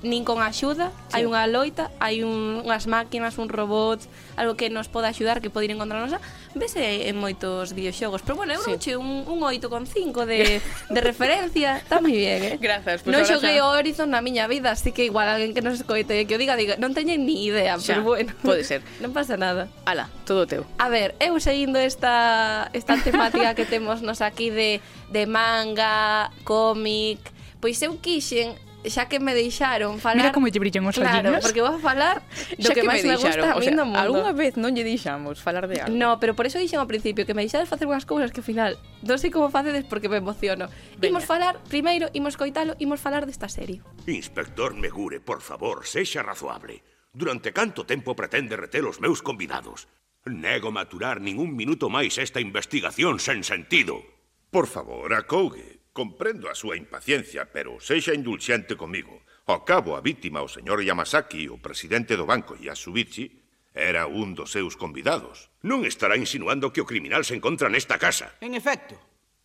nin 0.02 0.22
con 0.22 0.38
axuda, 0.38 0.94
sí. 1.10 1.18
hai 1.18 1.22
unha 1.26 1.46
loita, 1.50 1.90
hai 1.98 2.22
un, 2.22 2.62
unhas 2.62 2.86
máquinas, 2.86 3.34
un 3.38 3.50
robot, 3.50 3.98
algo 4.38 4.54
que 4.54 4.70
nos 4.70 4.86
poda 4.86 5.10
axudar, 5.10 5.42
que 5.42 5.50
pode 5.50 5.66
ir 5.66 5.74
encontrarnos 5.74 6.14
vese 6.54 7.08
en 7.08 7.16
moitos 7.18 7.74
videoxogos. 7.74 8.22
Pero 8.22 8.36
bueno, 8.36 8.54
eu 8.54 8.62
sí. 8.62 8.78
che 8.78 8.92
un, 8.96 9.26
un 9.26 9.40
8,5 9.42 10.26
de, 10.26 10.60
de 10.62 11.00
referencia, 11.00 11.78
está 11.78 12.00
moi 12.00 12.14
bien, 12.14 12.42
eh? 12.44 12.56
Grazas. 12.58 13.02
Pues 13.02 13.10
non 13.10 13.26
xoguei 13.26 13.58
xa... 13.58 13.66
o 13.66 13.74
Horizon 13.74 14.10
na 14.14 14.22
miña 14.22 14.46
vida, 14.46 14.74
así 14.74 14.94
que 14.94 15.06
igual 15.06 15.26
alguén 15.26 15.54
que 15.54 15.62
nos 15.62 15.74
escoite 15.78 16.14
e 16.14 16.26
que 16.26 16.34
o 16.34 16.40
diga, 16.40 16.54
diga, 16.54 16.78
non 16.78 16.94
teñen 16.94 17.26
ni 17.26 17.46
idea, 17.46 17.78
xa, 17.78 17.98
pero 17.98 18.06
bueno. 18.06 18.30
Pode 18.42 18.62
ser. 18.62 18.86
non 19.02 19.10
pasa 19.10 19.34
nada. 19.34 19.66
Ala, 19.82 20.06
todo 20.22 20.46
teu. 20.46 20.62
A 20.78 20.86
ver, 20.86 21.18
eu 21.18 21.34
seguindo 21.42 21.78
esta, 21.78 22.70
esta 22.70 22.94
temática 23.02 23.54
que 23.58 23.66
temos 23.66 24.02
nos 24.02 24.22
aquí 24.22 24.50
de, 24.50 24.78
de 25.10 25.24
manga, 25.26 26.30
cómic, 26.46 27.18
pois 27.58 27.78
eu 27.82 27.98
quixen 27.98 28.54
xa 28.86 29.10
que 29.10 29.18
me 29.18 29.34
deixaron 29.34 29.98
falar... 29.98 30.22
Mira 30.22 30.32
como 30.32 30.46
lle 30.46 30.62
brillan 30.62 30.86
os 30.86 30.94
claro, 30.94 31.34
ollinos. 31.34 31.42
porque 31.42 31.60
vou 31.62 31.74
a 31.74 31.82
falar 31.82 32.22
do 32.54 32.62
xa 32.62 32.74
que, 32.74 32.82
que 32.82 32.86
máis 32.86 33.02
me, 33.02 33.14
me 33.14 33.16
gusta 33.18 33.50
a 33.50 33.58
mí 33.58 33.66
o 33.66 33.70
sea, 33.70 33.74
no 33.74 33.84
mundo. 33.90 33.98
Alguna 33.98 34.30
vez 34.30 34.54
non 34.54 34.70
lle 34.74 34.86
deixamos 34.86 35.42
falar 35.42 35.66
de 35.66 35.82
algo. 35.82 35.94
No, 35.94 36.22
pero 36.22 36.38
por 36.38 36.46
eso 36.46 36.62
dixen 36.62 36.78
ao 36.78 36.86
principio 36.86 37.26
que 37.26 37.34
me 37.34 37.42
deixades 37.42 37.66
facer 37.66 37.90
unhas 37.90 38.06
cousas 38.06 38.30
que 38.30 38.38
ao 38.38 38.46
final 38.46 38.78
non 39.02 39.18
sei 39.18 39.34
como 39.34 39.50
facedes 39.50 39.82
porque 39.88 40.06
me 40.06 40.22
emociono. 40.22 40.70
Venga. 40.94 41.18
Imos 41.18 41.26
falar, 41.26 41.58
primeiro, 41.66 42.06
imos 42.14 42.38
coitalo, 42.38 42.78
imos 42.78 43.02
falar 43.02 43.26
desta 43.26 43.50
serie. 43.50 43.82
Inspector 44.06 44.78
Megure, 44.78 45.18
por 45.18 45.42
favor, 45.42 45.82
sexa 45.82 46.22
razoable. 46.22 46.80
Durante 47.10 47.50
canto 47.50 47.82
tempo 47.82 48.14
pretende 48.14 48.54
reter 48.54 48.86
os 48.86 49.02
meus 49.02 49.26
convidados? 49.26 49.90
Nego 50.28 50.70
maturar 50.70 51.18
ningún 51.24 51.56
minuto 51.56 51.88
máis 51.88 52.20
esta 52.20 52.38
investigación 52.38 53.18
sen 53.18 53.42
sentido. 53.42 54.04
Por 54.52 54.68
favor, 54.68 55.12
acougue. 55.16 55.77
Comprendo 55.98 56.46
a 56.46 56.54
súa 56.54 56.78
impaciencia, 56.78 57.50
pero 57.50 57.82
sexa 57.82 58.14
indulxente 58.14 58.78
comigo. 58.78 59.26
Ao 59.50 59.66
cabo, 59.66 59.98
a 59.98 60.00
vítima, 60.00 60.46
o 60.46 60.46
señor 60.46 60.78
Yamasaki, 60.78 61.50
o 61.50 61.58
presidente 61.58 62.14
do 62.14 62.22
banco 62.22 62.54
Yasubichi, 62.54 63.26
era 63.74 64.06
un 64.06 64.30
dos 64.30 64.54
seus 64.54 64.78
convidados. 64.78 65.50
Non 65.66 65.82
estará 65.82 66.14
insinuando 66.14 66.70
que 66.70 66.78
o 66.78 66.86
criminal 66.86 67.26
se 67.26 67.34
encontra 67.34 67.66
nesta 67.66 67.98
casa. 67.98 68.30
En 68.38 68.54
efecto. 68.54 68.94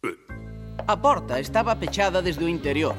Eh. 0.05 0.13
A 0.85 0.93
porta 1.01 1.41
estaba 1.41 1.73
pechada 1.81 2.21
desde 2.21 2.45
o 2.45 2.53
interior. 2.53 2.93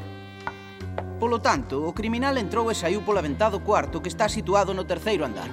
Polo 1.23 1.39
tanto, 1.39 1.87
o 1.87 1.95
criminal 1.95 2.35
entrou 2.43 2.67
e 2.67 2.75
saiu 2.75 3.07
pola 3.07 3.23
ventá 3.23 3.55
do 3.55 3.63
cuarto 3.63 4.03
que 4.03 4.11
está 4.11 4.27
situado 4.27 4.75
no 4.75 4.83
terceiro 4.83 5.23
andar. 5.23 5.47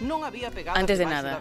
Non 0.00 0.24
Antes 0.24 0.96
de 0.96 1.04
nada, 1.04 1.40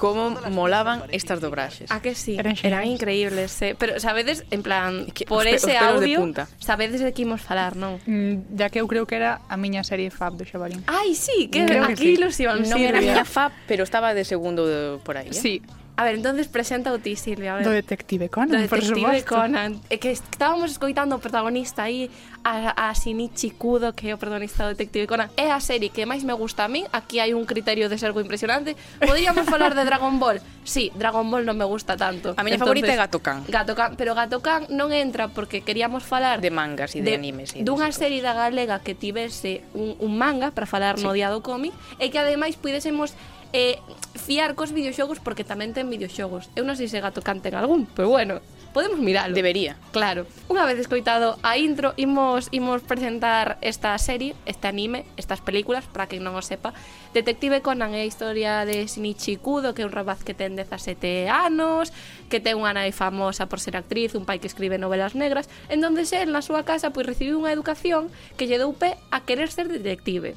como 0.00 0.32
molaban 0.48 1.04
estas 1.12 1.44
dobraxes. 1.44 1.92
A 1.92 2.00
que 2.00 2.16
sí, 2.16 2.40
eran, 2.40 2.56
eran 2.64 2.88
increíbles, 2.88 3.52
eh? 3.60 3.76
pero 3.76 4.00
sabedes, 4.00 4.48
en 4.48 4.62
plan, 4.64 5.06
que, 5.12 5.28
por 5.28 5.44
os, 5.44 5.52
ese 5.52 5.76
os 5.76 5.82
audio, 5.82 6.18
de 6.18 6.24
punta. 6.24 6.44
sabedes 6.56 7.04
de 7.04 7.12
que 7.12 7.22
imos 7.28 7.44
falar, 7.44 7.76
non? 7.76 8.00
Mm, 8.08 8.56
ya 8.56 8.72
que 8.72 8.80
eu 8.80 8.88
creo 8.88 9.04
que 9.04 9.20
era 9.20 9.44
a 9.48 9.56
miña 9.60 9.84
serie 9.84 10.08
Fab 10.08 10.40
do 10.40 10.44
Xabarín 10.48 10.80
Ai, 10.88 11.12
sí, 11.12 11.52
que 11.52 11.68
creo 11.68 11.84
aquí 11.84 12.16
sí. 12.16 12.16
ilusión. 12.16 12.64
Non 12.64 12.80
sí, 12.80 12.88
era 12.88 12.98
a 12.98 13.04
miña 13.04 13.28
Fab, 13.28 13.52
pero 13.68 13.84
estaba 13.84 14.16
de 14.16 14.24
segundo 14.24 14.64
por 15.04 15.20
aí, 15.20 15.28
eh? 15.28 15.36
Sí, 15.36 15.60
A 15.96 16.02
ver, 16.02 16.16
entonces 16.16 16.48
presenta 16.48 16.92
o 16.92 16.98
ti, 16.98 17.14
Silvia, 17.14 17.54
a 17.54 17.56
ver. 17.58 17.64
Do 17.64 17.70
Detective 17.70 18.28
Conan, 18.28 18.50
Do 18.50 18.58
Detective 18.58 19.22
por 19.22 19.24
Conan. 19.24 19.78
É 19.86 20.02
que 20.02 20.10
estábamos 20.10 20.74
escoitando 20.74 21.14
o 21.14 21.22
protagonista 21.22 21.86
aí, 21.86 22.10
a, 22.42 22.90
a 22.90 22.94
Shinichi 22.94 23.54
Kudo, 23.54 23.94
que 23.94 24.10
é 24.10 24.14
o 24.14 24.18
protagonista 24.18 24.66
do 24.66 24.74
Detective 24.74 25.06
Conan. 25.06 25.30
É 25.38 25.54
a 25.54 25.62
serie 25.62 25.94
que 25.94 26.02
máis 26.02 26.26
me 26.26 26.34
gusta 26.34 26.66
a 26.66 26.68
min. 26.68 26.82
Aquí 26.90 27.22
hai 27.22 27.30
un 27.30 27.46
criterio 27.46 27.86
de 27.86 27.94
sergo 27.94 28.18
impresionante. 28.18 28.74
Podríamos 28.98 29.46
falar 29.46 29.78
de 29.78 29.86
Dragon 29.86 30.18
Ball. 30.18 30.42
Sí, 30.66 30.90
Dragon 30.98 31.22
Ball 31.30 31.46
non 31.46 31.54
me 31.54 31.64
gusta 31.68 31.94
tanto. 31.94 32.34
A 32.34 32.42
miña 32.42 32.58
favorita 32.58 32.90
é 32.90 32.98
Gato 32.98 33.22
Khan. 33.22 33.46
Gato 33.46 33.78
Khan, 33.78 33.94
pero 33.94 34.18
Gato 34.18 34.42
Khan 34.42 34.66
non 34.74 34.90
entra 34.90 35.30
porque 35.30 35.62
queríamos 35.62 36.02
falar... 36.02 36.42
De 36.42 36.50
mangas 36.50 36.98
e 36.98 37.06
de, 37.06 37.14
de 37.14 37.22
animes. 37.22 37.54
E 37.54 37.62
dunha 37.62 37.94
serie 37.94 38.18
da 38.18 38.34
galega 38.34 38.82
que 38.82 38.98
tivese 38.98 39.62
un, 39.78 39.94
un 40.02 40.18
manga 40.18 40.50
para 40.50 40.66
falar 40.66 40.98
sí. 40.98 41.06
no 41.06 41.14
día 41.14 41.30
do 41.30 41.38
cómic 41.38 41.70
e 42.02 42.10
que 42.10 42.18
ademais 42.18 42.58
pudésemos 42.58 43.14
eh, 43.54 43.78
fiar 44.18 44.54
cos 44.58 44.74
videoxogos 44.74 45.22
porque 45.22 45.46
tamén 45.46 45.70
ten 45.70 45.86
videoxogos. 45.86 46.50
Eu 46.58 46.66
non 46.66 46.74
sei 46.74 46.90
se 46.90 46.98
gato 46.98 47.22
canten 47.22 47.54
algún, 47.54 47.86
pero 47.86 48.10
bueno, 48.10 48.42
podemos 48.74 48.98
miralo. 48.98 49.30
Debería. 49.30 49.78
Claro. 49.94 50.26
Unha 50.50 50.66
vez 50.66 50.82
escoitado 50.82 51.38
a 51.46 51.54
intro, 51.54 51.94
imos, 51.94 52.50
imos 52.50 52.82
presentar 52.82 53.62
esta 53.62 53.94
serie, 54.02 54.34
este 54.44 54.66
anime, 54.66 55.06
estas 55.14 55.38
películas, 55.38 55.86
para 55.86 56.10
que 56.10 56.18
non 56.18 56.34
o 56.34 56.42
sepa. 56.42 56.74
Detective 57.14 57.62
Conan 57.62 57.94
é 57.94 58.02
a 58.02 58.10
historia 58.10 58.66
de 58.66 58.90
Shinichi 58.90 59.38
Kudo, 59.38 59.70
que 59.70 59.86
é 59.86 59.88
un 59.88 59.94
rapaz 59.94 60.26
que 60.26 60.34
ten 60.34 60.58
17 60.58 61.30
anos, 61.30 61.94
que 62.26 62.42
ten 62.42 62.58
unha 62.58 62.74
nai 62.74 62.90
famosa 62.90 63.46
por 63.46 63.62
ser 63.62 63.78
actriz, 63.78 64.18
un 64.18 64.26
pai 64.26 64.42
que 64.42 64.50
escribe 64.50 64.82
novelas 64.82 65.14
negras, 65.14 65.46
en 65.70 65.78
donde 65.78 66.10
se, 66.10 66.18
na 66.26 66.42
súa 66.42 66.66
casa, 66.66 66.90
pois 66.90 67.06
recibiu 67.06 67.38
unha 67.38 67.54
educación 67.54 68.10
que 68.34 68.50
lle 68.50 68.58
dou 68.58 68.74
pé 68.74 68.98
a 69.14 69.22
querer 69.22 69.46
ser 69.46 69.70
detective 69.70 70.34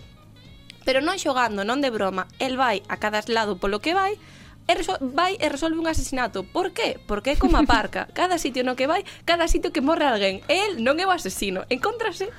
pero 0.88 1.04
non 1.04 1.20
xogando, 1.20 1.68
non 1.68 1.84
de 1.84 1.92
broma. 1.92 2.32
El 2.40 2.56
vai 2.56 2.80
a 2.88 2.96
cada 2.96 3.20
lado 3.28 3.60
polo 3.60 3.84
que 3.84 3.92
vai, 3.92 4.16
e 4.72 4.74
vai 5.04 5.36
e 5.36 5.52
resolve 5.52 5.76
un 5.76 5.92
asesinato. 5.92 6.48
Por 6.48 6.72
qué? 6.72 6.96
Porque 6.96 7.36
é 7.36 7.36
como 7.36 7.60
a 7.60 7.68
parca. 7.68 8.08
Cada 8.16 8.40
sitio 8.40 8.64
no 8.64 8.80
que 8.80 8.88
vai, 8.88 9.04
cada 9.28 9.52
sitio 9.52 9.76
que 9.76 9.84
morre 9.84 10.08
alguén. 10.08 10.40
El 10.48 10.80
non 10.88 10.96
é 10.96 11.04
o 11.04 11.12
asesino. 11.12 11.68
Encontrase 11.68 12.32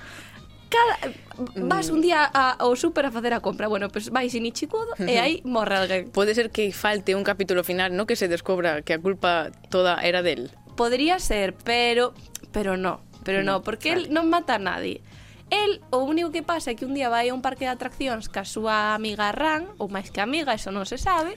cada 0.72 1.12
vas 1.60 1.92
mm. 1.92 1.94
un 1.96 2.00
día 2.00 2.24
a, 2.24 2.56
ao 2.56 2.72
super 2.72 3.04
a 3.04 3.12
facer 3.12 3.36
a 3.36 3.44
compra, 3.44 3.68
bueno, 3.68 3.92
pois 3.92 4.08
pues 4.08 4.16
vai 4.16 4.32
sin 4.32 4.48
Ichikudo 4.48 4.96
e 4.96 5.20
aí 5.20 5.44
morre 5.48 5.76
alguén. 5.76 6.08
Pode 6.08 6.32
ser 6.32 6.48
que 6.48 6.72
falte 6.72 7.12
un 7.12 7.28
capítulo 7.28 7.60
final, 7.68 7.92
no 7.92 8.08
que 8.08 8.16
se 8.16 8.32
descubra 8.32 8.80
que 8.80 8.96
a 8.96 9.00
culpa 9.00 9.52
toda 9.68 10.00
era 10.00 10.24
del. 10.24 10.48
Podría 10.72 11.20
ser, 11.20 11.52
pero 11.52 12.16
pero 12.52 12.80
no, 12.80 13.04
pero 13.28 13.44
no, 13.44 13.60
porque 13.60 13.92
vale. 13.92 14.08
el 14.08 14.16
non 14.16 14.32
mata 14.32 14.56
a 14.56 14.60
nadie. 14.60 15.04
El, 15.50 15.80
o 15.90 16.04
único 16.04 16.30
que 16.30 16.44
pasa 16.44 16.72
é 16.72 16.76
que 16.76 16.84
un 16.84 16.92
día 16.92 17.08
vai 17.08 17.28
a 17.28 17.34
un 17.34 17.40
parque 17.40 17.64
de 17.64 17.72
atraccións 17.72 18.28
ca 18.28 18.44
súa 18.44 18.92
amiga 18.92 19.32
Ran, 19.32 19.72
ou 19.80 19.88
máis 19.88 20.12
que 20.12 20.20
amiga, 20.20 20.52
eso 20.52 20.68
non 20.68 20.84
se 20.84 21.00
sabe, 21.00 21.36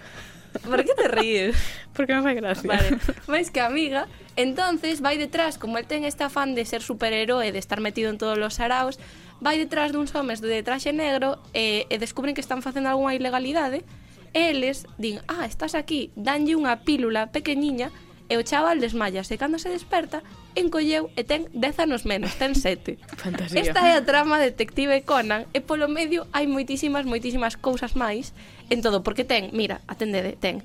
Por 0.59 0.83
que 0.83 0.93
te 0.93 1.07
ríes? 1.07 1.55
Porque 1.93 2.13
me 2.13 2.21
fai 2.21 2.35
gracia. 2.35 2.67
Vale, 2.67 2.99
máis 3.27 3.51
que 3.51 3.61
amiga. 3.61 4.07
Entonces 4.35 5.01
vai 5.01 5.17
detrás, 5.17 5.57
como 5.57 5.77
el 5.77 5.87
ten 5.87 6.03
este 6.03 6.23
afán 6.23 6.55
de 6.55 6.65
ser 6.65 6.81
superheroe, 6.81 7.51
de 7.51 7.59
estar 7.59 7.79
metido 7.79 8.09
en 8.09 8.17
todos 8.17 8.37
los 8.37 8.59
araos, 8.59 8.99
vai 9.39 9.57
detrás 9.57 9.91
duns 9.91 10.11
homes 10.15 10.43
de 10.43 10.63
traxe 10.63 10.91
negro 10.91 11.39
e, 11.55 11.87
e 11.87 11.95
descubren 11.99 12.35
que 12.35 12.43
están 12.43 12.61
facendo 12.61 12.91
algunha 12.91 13.15
ilegalidade. 13.15 13.83
E 14.31 14.51
eles 14.51 14.87
din, 14.95 15.19
ah, 15.27 15.47
estás 15.47 15.75
aquí, 15.75 16.11
danlle 16.15 16.55
unha 16.55 16.83
pílula 16.83 17.31
pequeniña 17.31 17.91
e 18.31 18.39
o 18.39 18.47
chaval 18.47 18.79
desmayase. 18.79 19.35
E 19.35 19.37
cando 19.37 19.59
se 19.59 19.67
desperta, 19.67 20.23
encolleu 20.55 21.11
e 21.19 21.27
ten 21.27 21.51
10 21.51 21.83
anos 21.83 22.07
menos, 22.07 22.31
ten 22.39 22.55
7. 22.55 22.95
Fantasía. 23.19 23.59
Esta 23.59 23.83
é 23.91 23.99
a 23.99 24.03
trama 24.07 24.39
de 24.39 24.55
Detective 24.55 25.03
Conan 25.03 25.51
e 25.51 25.59
polo 25.59 25.91
medio 25.91 26.31
hai 26.31 26.47
moitísimas, 26.47 27.03
moitísimas 27.03 27.59
cousas 27.59 27.99
máis 27.99 28.31
en 28.71 28.79
todo, 28.79 29.03
porque 29.03 29.27
ten, 29.27 29.51
mira, 29.51 29.83
atendede, 29.91 30.39
ten 30.39 30.63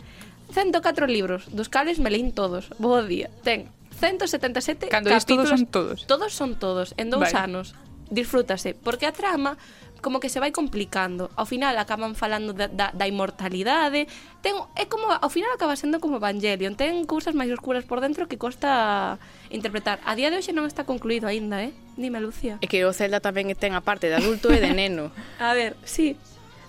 104 0.55 1.11
libros, 1.11 1.51
dos 1.51 1.67
cales 1.67 1.99
me 1.99 2.07
leín 2.07 2.31
todos. 2.31 2.71
bo 2.79 3.03
día. 3.03 3.35
Ten 3.43 3.67
177 3.99 4.87
Cando 4.87 5.11
capítulos. 5.11 5.27
todos 5.27 5.51
son 5.51 5.67
todos. 5.67 5.99
Todos 6.07 6.31
son 6.33 6.51
todos, 6.55 6.95
en 6.97 7.11
dous 7.11 7.35
vale. 7.35 7.43
anos. 7.51 7.75
Disfrútase, 8.07 8.79
porque 8.79 9.07
a 9.07 9.13
trama 9.13 9.59
como 10.07 10.23
que 10.23 10.31
se 10.31 10.39
vai 10.39 10.55
complicando. 10.55 11.35
Ao 11.35 11.51
final 11.51 11.75
acaban 11.83 12.15
falando 12.15 12.55
da, 12.55 12.71
da, 12.71 12.95
da 12.95 13.11
inmortalidade, 13.11 14.07
ten, 14.39 14.55
é 14.79 14.87
como, 14.87 15.11
ao 15.11 15.27
final 15.35 15.51
acaba 15.51 15.75
sendo 15.75 15.99
como 15.99 16.23
Evangelion, 16.23 16.79
ten 16.79 17.03
cousas 17.11 17.35
máis 17.35 17.51
oscuras 17.51 17.83
por 17.83 17.99
dentro 17.99 18.31
que 18.31 18.39
costa 18.39 19.19
interpretar. 19.51 19.99
A 20.07 20.15
día 20.15 20.31
de 20.31 20.39
hoxe 20.39 20.55
non 20.55 20.63
está 20.71 20.87
concluído 20.87 21.27
aínda, 21.27 21.59
eh? 21.59 21.75
Dime, 21.99 22.23
Lucía. 22.23 22.63
É 22.63 22.71
que 22.71 22.87
o 22.87 22.95
Zelda 22.95 23.19
tamén 23.19 23.51
ten 23.59 23.75
a 23.75 23.83
parte 23.83 24.07
de 24.07 24.15
adulto 24.15 24.55
e 24.55 24.63
de 24.63 24.71
neno. 24.79 25.11
a 25.43 25.59
ver, 25.59 25.75
sí. 25.83 26.15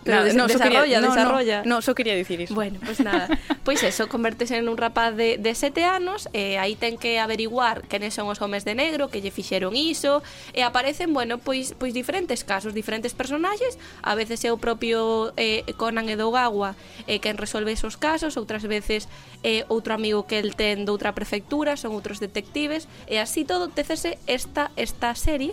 Pero 0.08 0.24
nada, 0.24 0.34
no, 0.34 0.48
desarrolla, 0.48 0.82
quería, 0.82 1.02
no, 1.02 1.08
desarrolla. 1.10 1.64
No, 1.64 1.76
no, 1.76 1.82
só 1.82 1.94
quería 1.94 2.16
dicir 2.16 2.40
iso. 2.40 2.56
Bueno, 2.56 2.80
pois 2.80 2.98
pues 2.98 3.06
nada. 3.06 3.28
pois 3.28 3.60
pues 3.64 3.84
eso, 3.84 4.08
convertese 4.08 4.58
en 4.58 4.70
un 4.70 4.78
rapaz 4.78 5.16
de, 5.16 5.38
de 5.38 5.54
sete 5.54 5.84
anos, 5.84 6.30
eh, 6.34 6.58
aí 6.58 6.76
ten 6.76 6.98
que 6.98 7.20
averiguar 7.20 7.84
quenes 7.88 8.14
son 8.14 8.28
os 8.28 8.42
homes 8.42 8.64
de 8.64 8.74
negro, 8.74 9.10
que 9.10 9.20
lle 9.22 9.32
fixeron 9.32 9.76
iso, 9.76 10.24
e 10.56 10.64
aparecen, 10.64 11.12
bueno, 11.14 11.38
pois, 11.38 11.76
pois 11.76 11.94
diferentes 11.94 12.48
casos, 12.48 12.74
diferentes 12.74 13.12
personaxes, 13.12 13.78
a 14.02 14.16
veces 14.16 14.40
é 14.48 14.52
o 14.52 14.58
propio 14.58 15.36
eh, 15.36 15.68
Conan 15.76 16.08
Edogawa 16.08 16.80
eh, 17.06 17.20
quen 17.20 17.36
resolve 17.36 17.76
esos 17.76 18.00
casos, 18.00 18.40
outras 18.40 18.64
veces 18.64 19.12
eh, 19.44 19.68
outro 19.68 19.94
amigo 19.94 20.26
que 20.26 20.40
el 20.40 20.56
ten 20.56 20.88
doutra 20.88 21.12
prefectura, 21.12 21.76
son 21.76 21.92
outros 21.92 22.24
detectives, 22.24 22.88
e 23.12 23.20
así 23.20 23.44
todo 23.44 23.68
tecese 23.68 24.16
esta, 24.26 24.72
esta 24.80 25.12
serie 25.14 25.52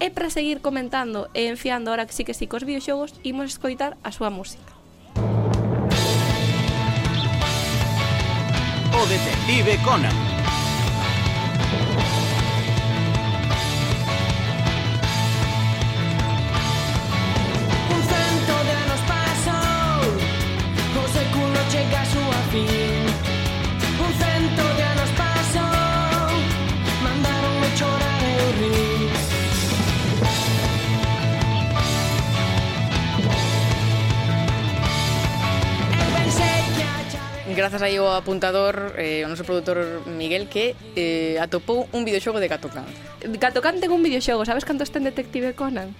E 0.00 0.10
para 0.10 0.30
seguir 0.30 0.60
comentando 0.60 1.30
e 1.34 1.46
enfiando 1.46 1.90
ahora 1.90 2.06
que 2.06 2.12
sí 2.12 2.24
que 2.24 2.34
sí 2.34 2.46
cos 2.46 2.66
videoxogos, 2.66 3.14
imos 3.22 3.54
escoitar 3.54 3.96
a 4.02 4.10
súa 4.10 4.30
música. 4.30 4.72
O 8.94 9.02
Detective 9.06 9.78
Conan 9.84 10.16
grazas 37.74 37.90
aí 37.90 37.98
ao 37.98 38.14
apuntador, 38.14 38.94
eh, 38.94 39.26
o 39.26 39.28
noso 39.28 39.42
produtor 39.42 40.06
Miguel, 40.06 40.46
que 40.46 40.78
eh, 40.94 41.34
atopou 41.42 41.90
un 41.90 42.06
videoxogo 42.06 42.38
de 42.38 42.46
Catocan. 42.46 42.86
Catocan 43.42 43.82
ten 43.82 43.90
un 43.90 43.98
videoxogo, 43.98 44.46
sabes 44.46 44.62
cantos 44.62 44.94
ten 44.94 45.02
Detective 45.02 45.58
Conan? 45.58 45.90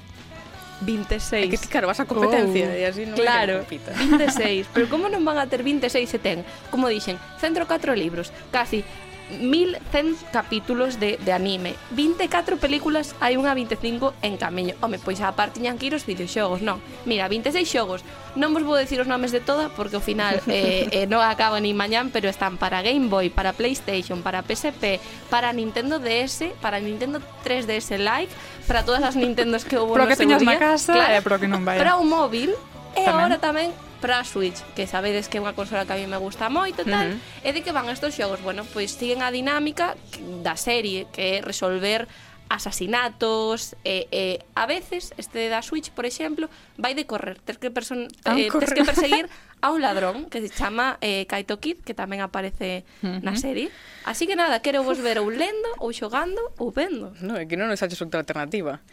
26. 0.87 1.35
É 1.35 1.51
que, 1.51 1.59
claro, 1.67 1.91
vas 1.91 1.99
a 1.99 2.07
competencia 2.07 2.71
oh. 2.71 2.79
e 2.79 2.87
así 2.87 3.03
non 3.03 3.19
claro, 3.19 3.67
compita. 3.67 3.91
26. 3.91 4.71
Pero 4.71 4.87
como 4.87 5.11
non 5.11 5.27
van 5.27 5.43
a 5.43 5.51
ter 5.51 5.67
26 5.67 6.07
se 6.07 6.23
ten, 6.23 6.47
como 6.71 6.87
dixen, 6.87 7.19
104 7.43 7.99
libros, 7.99 8.31
casi 8.55 8.87
1100 9.31 10.17
capítulos 10.33 11.01
de, 11.01 11.17
de 11.17 11.33
anime. 11.33 11.75
24 11.91 12.57
películas 12.59 13.17
hai 13.21 13.41
unha 13.41 13.57
25 13.57 14.13
en 14.21 14.37
camiño. 14.37 14.77
Home, 14.85 15.01
pois 15.01 15.21
a 15.25 15.33
parte 15.33 15.61
tiñan 15.61 15.81
que 15.81 15.89
ir 15.89 15.95
os 15.97 16.05
videoxogos, 16.05 16.61
non. 16.61 16.83
Mira, 17.09 17.29
26 17.29 17.65
xogos. 17.65 18.01
Non 18.35 18.51
vos 18.51 18.67
vou 18.67 18.75
decir 18.75 18.99
os 18.99 19.07
nomes 19.07 19.31
de 19.31 19.39
toda 19.39 19.71
Porque 19.71 19.95
ao 19.95 20.03
final 20.03 20.43
eh, 20.51 20.91
eh, 20.91 21.07
non 21.07 21.23
acabo 21.23 21.55
ni 21.63 21.71
mañán 21.71 22.11
Pero 22.11 22.27
están 22.27 22.59
para 22.59 22.83
Game 22.83 23.07
Boy, 23.07 23.31
para 23.31 23.55
Playstation, 23.55 24.27
para 24.27 24.43
PSP 24.43 24.99
Para 25.31 25.55
Nintendo 25.55 26.03
DS, 26.03 26.51
para 26.59 26.83
Nintendo 26.83 27.23
3DS 27.47 27.95
Lite 27.95 28.35
Para 28.67 28.83
todas 28.83 29.07
as 29.07 29.15
Nintendos 29.15 29.63
que 29.63 29.79
houve 29.79 29.95
pero 29.95 30.05
no 30.05 30.11
que 30.11 30.19
teñas 30.19 30.43
na 30.43 30.59
casa 30.59 30.99
claro, 30.99 31.15
e 31.15 31.19
eh, 31.19 31.23
pro 31.23 31.39
que 31.39 31.47
non 31.47 31.63
vai 31.63 31.79
Para 31.79 31.95
o 31.95 32.03
móvil 32.03 32.59
E 32.95 33.07
tamén. 33.07 33.15
agora 33.15 33.37
tamén 33.39 33.71
para 34.05 34.21
a 34.21 34.25
Switch, 34.25 34.61
que 34.77 34.87
sabedes 34.87 35.33
que 35.33 35.41
é 35.41 35.41
unha 35.41 35.57
consola 35.57 35.89
que 35.89 35.97
a 35.97 35.99
mí 35.99 36.05
me 36.05 36.21
gusta 36.21 36.53
moito 36.53 36.85
e 36.85 36.93
tal, 36.93 37.09
uh 37.09 37.17
-huh. 37.17 37.49
e 37.49 37.57
de 37.57 37.65
que 37.65 37.73
van 37.73 37.89
estos 37.89 38.13
xogos? 38.13 38.45
Bueno, 38.45 38.69
pois 38.69 38.93
siguen 38.93 39.25
a 39.25 39.33
dinámica 39.33 39.97
da 40.45 40.61
serie, 40.61 41.09
que 41.09 41.41
é 41.41 41.41
resolver 41.41 42.05
asasinatos 42.53 43.73
e, 43.81 44.05
e 44.13 44.45
a 44.53 44.69
veces 44.69 45.17
este 45.17 45.49
da 45.49 45.65
Switch, 45.65 45.89
por 45.89 46.05
exemplo, 46.05 46.53
vai 46.77 46.93
de 46.93 47.09
correr, 47.09 47.41
tes 47.41 47.57
que 47.57 47.73
person, 47.73 48.05
eh, 48.29 48.53
tes 48.53 48.77
que 48.77 48.85
perseguir 48.85 49.33
a 49.65 49.73
un 49.73 49.81
ladrón 49.81 50.29
que 50.29 50.45
se 50.45 50.53
chama 50.53 51.01
eh, 51.01 51.25
Kaito 51.25 51.57
Kid, 51.57 51.81
que 51.81 51.97
tamén 51.97 52.21
aparece 52.21 52.85
uh 53.01 53.09
-huh. 53.09 53.25
na 53.25 53.41
serie. 53.41 53.73
Así 54.05 54.29
que 54.29 54.37
nada, 54.37 54.61
quero 54.61 54.85
vos 54.85 55.01
ver 55.01 55.17
ou 55.17 55.33
lendo, 55.33 55.81
ou 55.81 55.89
xogando, 55.97 56.53
ou 56.61 56.69
vendo. 56.69 57.17
No, 57.25 57.41
é 57.41 57.49
que 57.49 57.57
non 57.57 57.73
nos 57.73 57.81
haches 57.81 58.05
outra 58.05 58.21
alternativa 58.21 58.85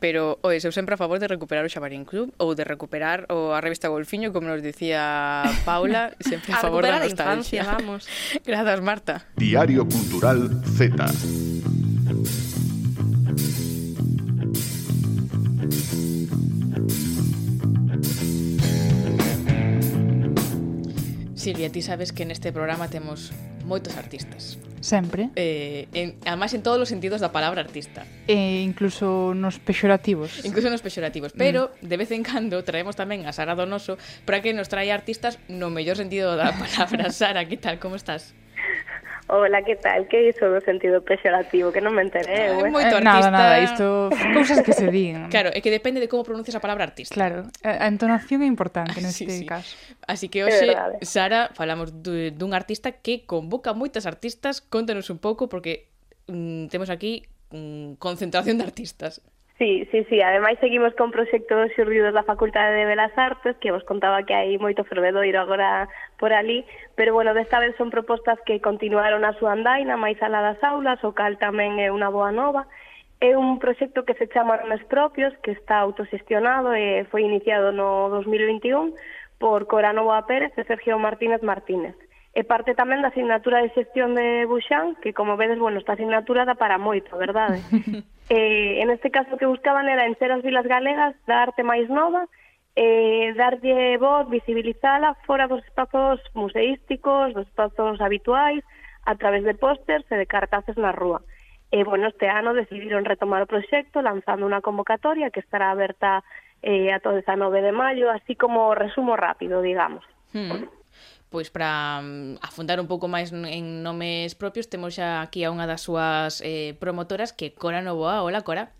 pero 0.00 0.38
oe, 0.42 0.58
eu 0.60 0.72
sempre 0.72 0.94
a 0.94 1.00
favor 1.00 1.18
de 1.18 1.28
recuperar 1.28 1.64
o 1.64 1.70
Xabarín 1.72 2.04
Club 2.04 2.32
ou 2.36 2.54
de 2.54 2.64
recuperar 2.64 3.26
o 3.32 3.54
a 3.54 3.60
revista 3.60 3.88
Golfiño, 3.88 4.32
como 4.32 4.48
nos 4.48 4.60
dicía 4.60 5.44
Paula, 5.64 6.12
sempre 6.20 6.52
a, 6.52 6.58
a 6.58 6.60
favor 6.60 6.82
da 6.84 7.00
nostalgia. 7.00 7.62
Infancia, 7.62 7.62
vamos. 7.64 8.08
Grazas, 8.46 8.80
Marta. 8.80 9.26
Diario 9.36 9.86
Cultural 9.88 10.50
Z. 10.76 10.94
Silvia, 21.34 21.68
ti 21.68 21.82
sabes 21.82 22.12
que 22.12 22.24
neste 22.24 22.52
programa 22.56 22.88
temos 22.88 23.28
moitos 23.64 23.96
artistas. 23.96 24.60
Sempre. 24.84 25.32
Eh, 25.34 25.88
en, 25.96 26.14
además 26.28 26.52
en 26.52 26.60
todos 26.60 26.76
os 26.76 26.92
sentidos 26.92 27.24
da 27.24 27.32
palabra 27.32 27.64
artista. 27.64 28.04
E 28.28 28.60
incluso 28.60 29.32
nos 29.32 29.56
pexorativos. 29.56 30.44
Incluso 30.44 30.68
nos 30.68 30.84
pexorativos. 30.84 31.32
Mm. 31.32 31.40
Pero, 31.40 31.72
mm. 31.80 31.88
de 31.88 31.96
vez 31.96 32.10
en 32.12 32.20
cando, 32.20 32.60
traemos 32.68 32.92
tamén 32.92 33.24
a 33.24 33.32
Sara 33.32 33.56
Donoso 33.56 33.96
para 34.28 34.44
que 34.44 34.52
nos 34.52 34.68
traia 34.68 34.92
artistas 34.92 35.40
no 35.48 35.72
mellor 35.72 35.96
sentido 35.96 36.36
da 36.36 36.52
palabra. 36.52 37.08
Sara, 37.16 37.48
que 37.48 37.56
tal? 37.56 37.80
Como 37.80 37.96
estás? 37.96 38.36
Hola, 39.26 39.62
que 39.64 39.76
tal? 39.76 40.06
Que 40.06 40.28
iso 40.28 40.52
do 40.52 40.60
sentido 40.60 41.00
pexorativo? 41.00 41.72
Que 41.72 41.80
non 41.80 41.96
me 41.96 42.04
enteré, 42.04 42.52
eh? 42.52 42.68
Moito 42.68 43.00
artista... 43.00 43.32
Nada, 43.32 43.56
nada, 43.56 43.56
isto... 43.64 44.12
Cousas 44.36 44.60
que 44.60 44.76
se 44.76 44.92
din. 44.92 45.26
Claro, 45.34 45.48
é 45.48 45.64
que 45.64 45.72
depende 45.72 45.96
de 45.96 46.12
como 46.12 46.28
pronuncias 46.28 46.52
a 46.52 46.60
palabra 46.60 46.84
artista. 46.84 47.16
Claro, 47.16 47.48
eh, 47.64 47.72
a 47.72 47.88
entonación 47.88 48.44
é 48.44 48.48
importante 48.48 49.00
neste 49.00 49.24
sí, 49.32 49.42
sí. 49.42 49.46
caso. 49.48 49.72
Así 50.04 50.28
que 50.28 50.44
hoxe, 50.44 50.76
Sara, 51.00 51.48
falamos 51.56 51.96
dun 52.04 52.52
artista 52.52 53.00
que 53.00 53.24
convoca 53.24 53.72
moitas 53.72 54.04
artistas. 54.04 54.60
Contanos 54.60 55.08
un 55.08 55.16
pouco, 55.16 55.48
porque 55.48 55.88
mm, 56.28 56.68
temos 56.68 56.92
aquí 56.92 57.24
mm, 57.48 57.96
concentración 57.96 58.60
de 58.60 58.68
artistas. 58.68 59.24
Sí, 59.58 59.86
sí, 59.92 60.04
sí, 60.10 60.20
ademais 60.20 60.58
seguimos 60.58 60.94
con 60.94 61.12
proxectos 61.12 61.70
xurridos 61.76 62.12
da 62.12 62.26
Facultade 62.26 62.74
de 62.74 62.90
Belas 62.90 63.14
Artes 63.14 63.54
que 63.62 63.70
vos 63.70 63.86
contaba 63.86 64.26
que 64.26 64.34
hai 64.34 64.58
moito 64.58 64.82
fervedoiro 64.82 65.38
agora 65.38 65.86
por 66.18 66.34
ali, 66.34 66.66
pero 66.98 67.14
bueno, 67.14 67.38
desta 67.38 67.62
vez 67.62 67.70
son 67.78 67.94
propostas 67.94 68.34
que 68.42 68.58
continuaron 68.58 69.22
a 69.22 69.36
súa 69.38 69.54
andaina 69.54 69.94
máis 69.94 70.18
alá 70.18 70.42
das 70.42 70.58
aulas, 70.66 70.98
o 71.06 71.14
cal 71.14 71.38
tamén 71.38 71.78
é 71.78 71.94
unha 71.94 72.10
boa 72.10 72.34
nova, 72.34 72.66
É 73.20 73.38
un 73.38 73.58
proxecto 73.58 74.04
que 74.04 74.12
se 74.14 74.28
chama 74.28 74.58
Nomes 74.58 74.84
Propios, 74.84 75.32
que 75.42 75.52
está 75.52 75.78
autosestionado 75.80 76.76
e 76.76 77.06
foi 77.08 77.22
iniciado 77.22 77.72
no 77.72 78.10
2021 78.10 78.92
por 79.38 79.64
Cora 79.64 79.96
Novoa 79.96 80.26
Pérez 80.28 80.52
e 80.58 80.64
Sergio 80.68 80.98
Martínez 80.98 81.40
Martínez. 81.40 81.96
E 82.34 82.42
parte 82.42 82.74
tamén 82.74 82.98
da 82.98 83.14
asignatura 83.14 83.62
de 83.62 83.70
xestión 83.78 84.18
de 84.18 84.42
Buxán, 84.50 84.98
que 84.98 85.14
como 85.14 85.38
vedes, 85.38 85.54
bueno, 85.62 85.78
esta 85.78 85.94
asignatura 85.94 86.42
dá 86.42 86.58
para 86.58 86.82
moito, 86.82 87.14
verdade? 87.14 87.62
eh, 88.28 88.82
en 88.82 88.90
este 88.90 89.14
caso 89.14 89.38
que 89.38 89.46
buscaban 89.46 89.86
era 89.86 90.10
encher 90.10 90.34
as 90.34 90.42
vilas 90.42 90.66
galegas 90.66 91.14
da 91.30 91.46
arte 91.46 91.62
máis 91.62 91.86
nova, 91.86 92.26
eh, 92.74 93.30
darlle 93.38 93.94
voz, 94.02 94.26
visibilizala 94.26 95.14
fora 95.22 95.46
dos 95.46 95.62
espazos 95.62 96.18
museísticos, 96.34 97.38
dos 97.38 97.46
espazos 97.46 98.02
habituais, 98.02 98.66
a 99.06 99.14
través 99.14 99.44
de 99.44 99.54
pósters 99.54 100.02
e 100.10 100.18
de 100.18 100.26
cartaces 100.26 100.74
na 100.76 100.90
rúa. 100.90 101.22
E, 101.70 101.82
bueno, 101.84 102.08
este 102.08 102.26
ano 102.26 102.54
decidiron 102.54 103.04
retomar 103.04 103.42
o 103.42 103.50
proxecto 103.50 104.02
lanzando 104.02 104.46
unha 104.46 104.58
convocatoria 104.58 105.30
que 105.30 105.38
estará 105.38 105.70
aberta 105.70 106.26
eh, 106.66 106.90
a 106.90 106.98
todo 106.98 107.14
19 107.14 107.62
de 107.62 107.70
maio, 107.70 108.10
así 108.10 108.34
como 108.34 108.74
resumo 108.74 109.14
rápido, 109.14 109.62
digamos. 109.62 110.02
Hmm 110.34 110.66
pois 111.34 111.50
para 111.50 111.98
mm, 111.98 112.38
afundar 112.46 112.78
un 112.78 112.86
pouco 112.86 113.10
máis 113.10 113.34
en 113.34 113.82
nomes 113.82 114.38
propios, 114.38 114.70
temos 114.70 114.94
xa 114.94 115.18
aquí 115.18 115.42
a 115.42 115.50
unha 115.50 115.66
das 115.66 115.82
súas 115.82 116.38
eh, 116.46 116.78
promotoras 116.78 117.34
que 117.34 117.50
Cora 117.58 117.82
Novoa. 117.82 118.22
Hola, 118.22 118.46
Cora. 118.46 118.70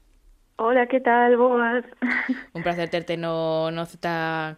Hola, 0.62 0.86
que 0.86 1.02
tal? 1.02 1.34
Boas. 1.34 1.82
Un 2.54 2.62
placer 2.62 2.86
terte 2.94 3.18
no, 3.18 3.74
no 3.74 3.82
Z 3.90 3.98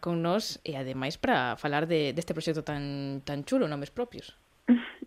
con 0.05 0.21
nós 0.21 0.61
e 0.61 0.77
ademais 0.77 1.17
para 1.17 1.57
falar 1.57 1.89
de, 1.89 2.13
deste 2.13 2.37
proxecto 2.37 2.61
tan, 2.61 3.25
tan 3.25 3.49
chulo, 3.49 3.65
nomes 3.65 3.89
propios. 3.89 4.37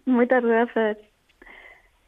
Moitas 0.09 0.41
grazas. 0.41 0.97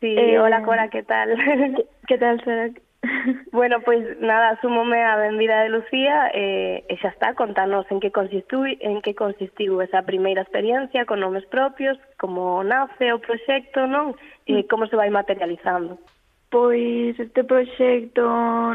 Sí, 0.01 0.17
eh... 0.17 0.41
hola 0.41 0.65
Cora, 0.65 0.89
que 0.89 1.05
tal? 1.05 1.37
que, 1.77 1.85
que 2.09 2.17
tal, 2.17 2.41
Sara? 2.41 2.73
Bueno, 3.51 3.81
pois 3.81 4.19
nada, 4.19 4.59
súmome 4.61 5.03
a 5.03 5.15
benvida 5.17 5.61
de 5.61 5.69
Lucía 5.69 6.29
eh, 6.33 6.85
e, 6.87 6.93
e 6.93 6.97
xa 7.01 7.09
está, 7.09 7.33
contanos 7.33 7.85
en 7.89 7.99
que 7.99 8.11
consistiu, 8.11 8.65
en 8.65 9.01
que 9.01 9.15
consistiu 9.15 9.81
esa 9.81 10.05
primeira 10.05 10.41
experiencia 10.41 11.05
con 11.05 11.19
nomes 11.19 11.45
propios, 11.49 11.97
como 12.17 12.63
nace 12.63 13.11
o 13.13 13.19
proxecto, 13.19 13.87
non? 13.87 14.13
E 14.45 14.61
mm. 14.61 14.67
como 14.69 14.85
se 14.85 14.95
vai 14.95 15.09
materializando. 15.09 15.97
Pois 16.51 17.17
este 17.17 17.43
proxecto 17.43 18.27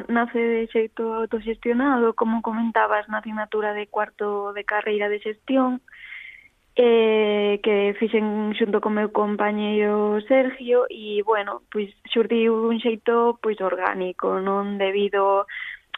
nace 0.08 0.38
de 0.38 0.62
xeito 0.72 1.12
autoxestionado, 1.14 2.16
como 2.16 2.42
comentabas, 2.42 3.06
na 3.08 3.22
asignatura 3.22 3.76
de 3.76 3.86
cuarto 3.86 4.52
de 4.56 4.64
carreira 4.64 5.08
de 5.12 5.20
xestión, 5.20 5.84
eh, 6.76 7.58
que 7.64 7.96
fixen 7.98 8.52
xunto 8.52 8.84
co 8.84 8.92
meu 8.92 9.08
compañeiro 9.08 10.20
Sergio 10.28 10.84
e, 10.92 11.24
bueno, 11.24 11.64
pois 11.72 11.88
xurdiu 12.12 12.68
un 12.68 12.76
xeito 12.84 13.40
pois 13.40 13.56
orgánico, 13.64 14.44
non 14.44 14.76
debido 14.76 15.48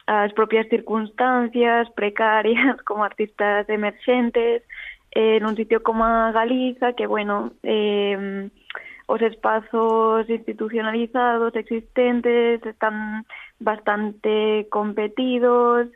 ás 0.07 0.31
propias 0.33 0.71
circunstancias 0.71 1.91
precarias 1.93 2.79
como 2.87 3.03
artistas 3.03 3.67
emerxentes 3.67 4.63
eh, 5.11 5.37
nun 5.43 5.59
sitio 5.59 5.83
como 5.83 6.07
a 6.07 6.31
Galiza 6.31 6.95
que, 6.95 7.05
bueno, 7.05 7.51
eh, 7.61 8.47
os 9.09 9.21
espazos 9.21 10.29
institucionalizados 10.29 11.55
existentes 11.55 12.63
están 12.63 13.25
bastante 13.59 14.67
competidos 14.69 15.91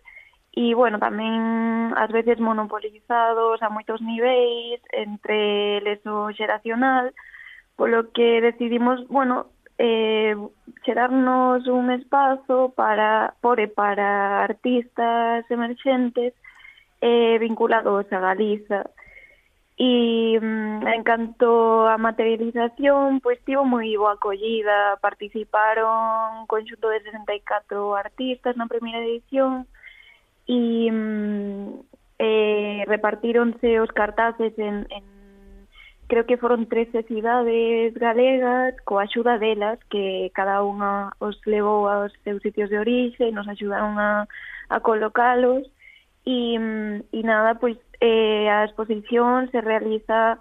e, 0.54 0.76
bueno, 0.78 1.01
tamén 1.01 1.97
ás 1.97 2.14
veces 2.14 2.38
monopolizados 2.38 3.58
a 3.66 3.74
moitos 3.74 4.06
niveis 4.06 4.78
entre 4.93 5.82
leso 5.82 6.30
xeracional, 6.38 7.10
polo 7.74 8.14
que 8.14 8.38
decidimos, 8.38 9.01
bueno, 9.10 9.49
eh, 9.82 10.38
xerarnos 10.86 11.66
un 11.66 11.89
espazo 11.89 12.74
para, 12.78 13.34
por 13.41 13.58
e 13.60 13.68
para 13.68 14.45
artistas 14.45 15.49
emerxentes 15.49 16.38
eh, 17.01 17.38
vinculados 17.41 18.06
a 18.14 18.20
Galiza. 18.22 18.86
Mm, 19.80 20.86
e 20.88 20.95
en 20.95 21.04
canto 21.04 21.88
a 21.89 21.97
materialización, 21.97 23.20
pois 23.26 23.41
tivo 23.41 23.66
moi 23.66 23.89
boa 23.97 24.14
acollida, 24.22 25.01
participaron 25.01 26.45
un 26.45 26.47
conxunto 26.47 26.93
de 26.93 27.01
64 27.01 27.97
artistas 27.97 28.54
na 28.56 28.70
primeira 28.70 29.01
edición, 29.01 29.66
e 30.47 30.91
mm, 30.91 31.79
eh, 32.19 32.83
repartíronse 32.87 33.79
os 33.79 33.91
cartaces 33.91 34.57
en, 34.59 34.87
en 34.89 35.03
creo 36.07 36.25
que 36.25 36.37
foron 36.37 36.67
13 36.67 37.03
cidades 37.03 37.93
galegas 37.95 38.75
coa 38.83 39.07
axuda 39.07 39.39
delas 39.39 39.79
que 39.89 40.29
cada 40.35 40.61
unha 40.61 41.15
os 41.17 41.39
levou 41.47 41.87
aos 41.87 42.11
seus 42.23 42.43
sitios 42.43 42.69
de 42.69 42.77
orixe 42.77 43.23
e 43.27 43.35
nos 43.35 43.47
axudaron 43.47 43.97
a, 43.97 44.27
a 44.69 44.77
colocalos 44.83 45.63
e, 46.25 46.53
e 46.53 46.59
mm, 46.59 47.23
nada, 47.23 47.55
pois 47.55 47.79
eh, 47.99 48.47
a 48.51 48.67
exposición 48.67 49.49
se 49.51 49.59
realiza 49.61 50.37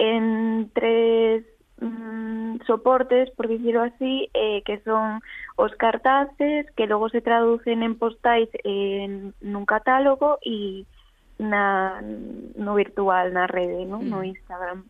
en 0.00 0.70
tres 0.74 1.44
mm, 1.82 2.60
soportes, 2.66 3.30
por 3.30 3.48
dicirlo 3.48 3.82
así, 3.82 4.30
eh, 4.34 4.62
que 4.64 4.78
son 4.80 5.20
os 5.56 5.74
cartaces 5.76 6.70
que 6.76 6.86
logo 6.86 7.08
se 7.08 7.20
traducen 7.20 7.82
en 7.82 7.98
postais 7.98 8.48
en, 8.64 9.34
nun 9.42 9.66
catálogo 9.66 10.38
e 10.46 10.86
na, 11.42 12.00
no 12.54 12.78
virtual, 12.78 13.34
na 13.34 13.50
rede, 13.50 13.84
¿no? 13.84 13.98
no 13.98 14.22
mm. 14.22 14.30
Instagram. 14.30 14.86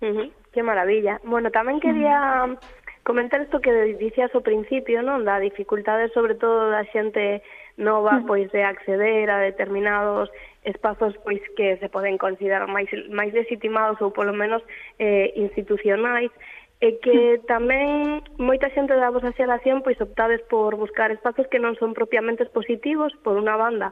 Uh 0.00 0.06
-huh. 0.06 0.28
Que 0.52 0.62
maravilla. 0.62 1.20
Bueno, 1.24 1.50
tamén 1.50 1.80
mm. 1.80 1.82
quería 1.82 2.18
uh 2.44 2.52
-huh. 2.52 2.58
comentar 3.02 3.40
isto 3.40 3.60
que 3.64 3.96
dicías 3.96 4.30
ao 4.36 4.44
principio, 4.44 5.00
non? 5.02 5.24
Da 5.24 5.40
dificultade 5.40 6.12
sobre 6.12 6.36
todo 6.36 6.70
da 6.70 6.84
xente 6.92 7.40
nova 7.80 8.18
uh 8.18 8.22
-huh. 8.22 8.26
pois 8.28 8.46
de 8.52 8.62
acceder 8.62 9.30
a 9.32 9.40
determinados 9.40 10.28
espazos 10.68 11.16
pois 11.24 11.40
que 11.56 11.80
se 11.80 11.88
poden 11.88 12.20
considerar 12.20 12.68
máis, 12.68 12.86
máis 13.08 13.32
legitimados 13.32 13.98
ou 14.04 14.12
polo 14.12 14.36
menos 14.36 14.60
eh, 15.00 15.32
institucionais 15.34 16.30
e 16.78 16.92
eh, 16.92 16.94
que 17.02 17.42
tamén 17.50 18.22
moita 18.38 18.70
xente 18.70 18.94
da 18.94 19.10
vosa 19.10 19.34
xeración 19.34 19.82
pois 19.82 19.98
optades 19.98 20.44
por 20.46 20.76
buscar 20.76 21.10
espazos 21.10 21.48
que 21.50 21.58
non 21.58 21.74
son 21.80 21.96
propiamente 21.96 22.46
expositivos 22.46 23.10
por 23.26 23.34
unha 23.34 23.58
banda 23.58 23.90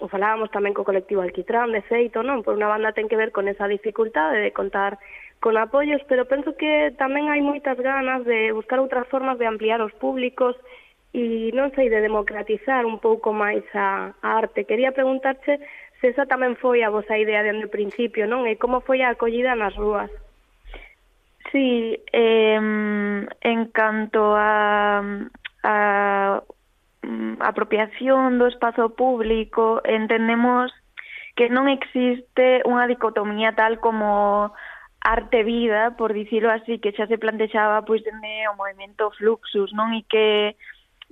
o 0.00 0.08
falábamos 0.08 0.48
tamén 0.54 0.72
co 0.72 0.86
colectivo 0.86 1.20
Alquitrán, 1.20 1.74
de 1.76 1.84
feito, 1.84 2.24
non? 2.24 2.40
Por 2.40 2.56
unha 2.56 2.70
banda 2.70 2.96
ten 2.96 3.10
que 3.10 3.20
ver 3.20 3.34
con 3.34 3.50
esa 3.50 3.68
dificultade 3.68 4.40
de 4.40 4.54
contar 4.54 4.96
con 5.40 5.56
apoios, 5.56 6.00
pero 6.08 6.24
penso 6.24 6.56
que 6.56 6.92
tamén 6.96 7.28
hai 7.28 7.44
moitas 7.44 7.76
ganas 7.76 8.24
de 8.24 8.52
buscar 8.52 8.80
outras 8.80 9.08
formas 9.08 9.36
de 9.36 9.48
ampliar 9.48 9.80
os 9.84 9.92
públicos 9.96 10.56
e, 11.12 11.50
non 11.52 11.74
sei, 11.74 11.90
de 11.90 12.00
democratizar 12.00 12.86
un 12.86 13.02
pouco 13.02 13.34
máis 13.34 13.64
a, 13.74 14.14
a 14.22 14.28
arte. 14.38 14.64
Quería 14.64 14.94
preguntarche 14.94 15.58
Se 16.00 16.08
esa 16.08 16.24
tamén 16.24 16.56
foi 16.56 16.80
a 16.80 16.88
vosa 16.88 17.20
idea 17.20 17.44
dende 17.44 17.68
o 17.68 17.74
principio, 17.74 18.24
non? 18.24 18.48
E 18.48 18.56
como 18.56 18.80
foi 18.80 19.04
a 19.04 19.12
acollida 19.12 19.52
nas 19.52 19.76
rúas? 19.76 20.08
Sí, 21.52 22.00
eh, 22.12 22.56
en 22.56 23.60
canto 23.72 24.32
a, 24.36 25.02
a 25.62 25.76
mm, 27.02 27.42
apropiación 27.44 28.40
do 28.40 28.48
espazo 28.48 28.96
público, 28.96 29.84
entendemos 29.84 30.72
que 31.36 31.52
non 31.52 31.68
existe 31.68 32.64
unha 32.64 32.88
dicotomía 32.88 33.52
tal 33.52 33.76
como 33.80 34.52
arte-vida, 35.00 35.96
por 35.96 36.12
dicirlo 36.12 36.52
así, 36.52 36.78
que 36.78 36.92
xa 36.92 37.08
se 37.08 37.16
plantexaba 37.16 37.84
pois 37.88 38.04
dende 38.04 38.48
o 38.48 38.56
movimento 38.56 39.10
Fluxus, 39.16 39.72
non? 39.72 39.96
E 39.96 40.04
que, 40.04 40.56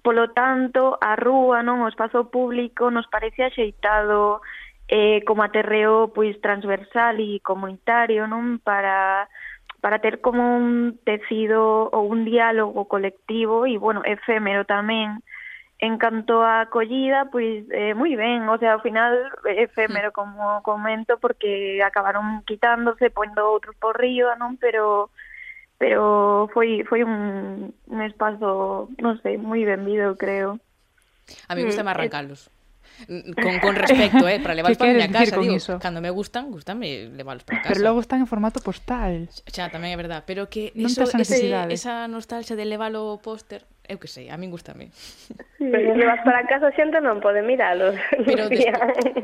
polo 0.04 0.30
tanto, 0.36 0.96
a 1.00 1.16
rúa, 1.16 1.64
non? 1.64 1.82
O 1.84 1.90
espazo 1.90 2.28
público 2.28 2.92
nos 2.92 3.08
parece 3.08 3.44
axeitado 3.44 4.44
eh, 4.88 5.22
como 5.28 5.44
aterreo 5.44 6.10
pois 6.16 6.40
transversal 6.40 7.20
e 7.20 7.44
comunitario, 7.44 8.24
non, 8.26 8.58
para 8.64 9.28
para 9.80 10.00
ter 10.00 10.20
como 10.20 10.42
un 10.58 10.98
tecido 11.04 11.86
ou 11.94 12.10
un 12.10 12.26
diálogo 12.26 12.90
colectivo 12.90 13.62
e, 13.62 13.78
bueno, 13.78 14.02
efémero 14.02 14.66
tamén. 14.66 15.22
En 15.78 15.94
canto 15.94 16.42
a 16.42 16.66
acollida, 16.66 17.30
pois 17.30 17.62
eh, 17.70 17.94
moi 17.94 18.10
ben, 18.18 18.42
o 18.50 18.58
sea, 18.58 18.74
ao 18.74 18.82
final 18.82 19.30
efémero 19.46 20.10
como 20.10 20.58
comento 20.66 21.22
porque 21.22 21.78
acabaron 21.86 22.42
quitándose, 22.42 23.14
pondo 23.14 23.46
outros 23.46 23.78
por 23.78 23.94
río, 23.94 24.34
non, 24.34 24.58
pero 24.58 25.14
pero 25.78 26.50
foi 26.50 26.82
foi 26.90 27.06
un, 27.06 27.70
un 27.70 28.00
espazo, 28.02 28.90
non 28.98 29.22
sei, 29.22 29.38
moi 29.38 29.62
benvido, 29.62 30.18
creo. 30.18 30.58
A 31.46 31.54
mí 31.54 31.62
gusta 31.62 31.86
Mm, 31.86 31.92
arrancalos. 31.94 32.50
Con, 33.06 33.60
con 33.60 33.76
respecto, 33.76 34.26
eh, 34.28 34.40
para 34.40 34.54
levar 34.58 34.76
para 34.76 34.90
a 34.90 34.94
miña 34.94 35.10
casa, 35.12 35.38
digo, 35.38 35.54
iso? 35.54 35.78
cando 35.78 36.00
me 36.00 36.10
gustan, 36.10 36.50
gustanme 36.50 37.08
leválos 37.14 37.44
para 37.44 37.62
casa. 37.62 37.74
Pero 37.74 37.84
logo 37.86 38.00
están 38.00 38.20
en 38.20 38.26
formato 38.26 38.58
postal. 38.60 39.30
Xa, 39.46 39.70
tamén 39.70 39.94
é 39.94 39.98
verdad, 39.98 40.26
pero 40.26 40.50
que 40.50 40.74
non 40.74 40.90
eso, 40.90 41.06
ese, 41.06 41.54
esa 41.70 42.10
nostalgia 42.10 42.58
de 42.58 42.66
levalo 42.66 43.22
póster, 43.22 43.62
eu 43.86 44.02
que 44.02 44.10
sei, 44.10 44.28
a 44.28 44.36
min 44.36 44.50
gustame. 44.50 44.90
Sí, 45.56 45.70
levas 45.70 46.20
para 46.26 46.42
casa 46.50 46.74
xente 46.74 46.98
non 46.98 47.22
pode 47.22 47.40
miralos. 47.46 47.94
Pero 48.26 48.50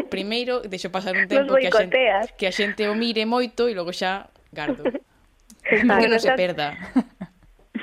primeiro 0.06 0.62
deixo 0.62 0.94
pasar 0.94 1.18
un 1.18 1.26
tempo 1.26 1.58
que 1.58 1.66
a, 1.66 1.74
xente, 1.74 2.00
que 2.38 2.46
a 2.46 2.52
xente 2.54 2.86
o 2.86 2.94
mire 2.94 3.26
moito 3.26 3.66
e 3.66 3.74
logo 3.74 3.90
xa 3.90 4.30
gardo. 4.54 4.86
Exacto. 4.86 5.02
Que 6.04 6.08
non 6.12 6.20
se 6.20 6.30
perda. 6.36 6.76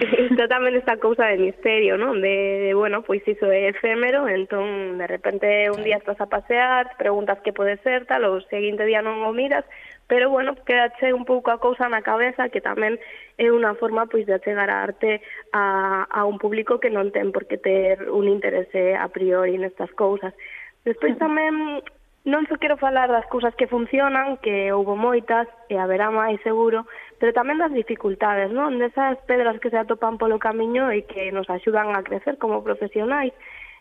está 0.32 0.50
tamén 0.50 0.74
esta 0.74 0.98
cousa 0.98 1.30
de 1.30 1.38
misterio, 1.38 1.94
non? 1.94 2.26
De, 2.26 2.66
de, 2.66 2.72
bueno, 2.74 3.06
pois 3.06 3.22
iso 3.30 3.46
é 3.54 3.70
efémero, 3.70 4.26
entón 4.26 4.98
de 4.98 5.06
repente 5.06 5.70
un 5.70 5.86
día 5.86 6.02
estás 6.02 6.18
a 6.18 6.26
pasear, 6.26 6.98
preguntas 6.98 7.38
que 7.46 7.54
pode 7.54 7.78
ser, 7.86 8.10
tal, 8.10 8.26
o 8.26 8.42
seguinte 8.50 8.82
día 8.90 9.06
non 9.06 9.22
o 9.22 9.30
miras, 9.30 9.62
pero 10.10 10.34
bueno, 10.34 10.58
quedache 10.66 11.14
un 11.14 11.24
pouco 11.24 11.54
a 11.54 11.62
cousa 11.62 11.86
na 11.86 12.02
cabeza 12.02 12.50
que 12.50 12.66
tamén 12.66 12.98
é 13.38 13.54
unha 13.54 13.78
forma 13.78 14.10
pois 14.10 14.26
de 14.26 14.34
achegar 14.34 14.74
a 14.74 14.82
arte 14.82 15.22
a, 15.54 16.10
a 16.10 16.26
un 16.26 16.42
público 16.42 16.82
que 16.82 16.90
non 16.90 17.14
ten 17.14 17.30
por 17.30 17.46
que 17.46 17.62
ter 17.62 18.10
un 18.10 18.26
interese 18.26 18.92
eh, 18.92 18.98
a 18.98 19.06
priori 19.14 19.54
nestas 19.62 19.94
cousas. 19.94 20.34
Despois 20.82 21.14
tamén 21.22 21.86
Non 22.22 22.46
só 22.46 22.54
quero 22.62 22.78
falar 22.78 23.10
das 23.10 23.26
cousas 23.34 23.58
que 23.58 23.66
funcionan, 23.66 24.38
que 24.38 24.70
houbo 24.70 24.94
moitas 24.94 25.50
e 25.74 25.82
haberá 25.82 26.14
máis 26.14 26.38
seguro, 26.46 26.86
pero 27.18 27.34
tamén 27.34 27.58
das 27.58 27.74
dificultades, 27.74 28.54
non? 28.54 28.78
Desas 28.78 29.18
pedras 29.26 29.58
que 29.58 29.74
se 29.74 29.82
atopan 29.82 30.22
polo 30.22 30.38
camiño 30.38 30.94
e 30.94 31.02
que 31.10 31.34
nos 31.34 31.50
axudan 31.50 31.98
a 31.98 32.06
crecer 32.06 32.38
como 32.38 32.62
profesionais. 32.62 33.34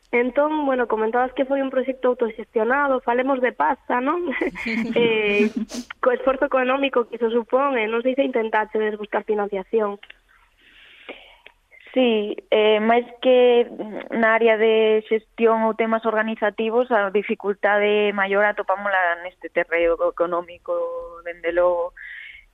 Entón, 0.08 0.64
bueno, 0.64 0.88
comentabas 0.88 1.36
que 1.36 1.44
foi 1.44 1.60
un 1.60 1.68
proxecto 1.68 2.16
autoxestionado, 2.16 3.04
falemos 3.04 3.44
de 3.44 3.52
pasta, 3.52 4.00
non? 4.00 4.24
eh, 4.96 5.52
co 6.00 6.08
esforzo 6.10 6.48
económico 6.48 7.06
que 7.12 7.20
iso 7.20 7.28
supón, 7.28 7.76
e 7.76 7.84
non 7.86 8.00
sei 8.00 8.16
se 8.16 8.24
intentaxe 8.24 8.80
buscar 8.96 9.22
financiación. 9.28 10.00
Sí, 11.92 12.36
eh, 12.50 12.78
máis 12.78 13.02
que 13.18 13.66
na 14.14 14.38
área 14.38 14.54
de 14.54 15.02
xestión 15.10 15.66
ou 15.66 15.74
temas 15.74 16.06
organizativos, 16.06 16.86
a 16.94 17.10
dificultade 17.10 18.14
maior 18.14 18.46
atopámola 18.46 19.18
neste 19.26 19.50
terreo 19.50 19.98
económico, 20.06 20.70
dende 21.26 21.50
logo. 21.50 21.90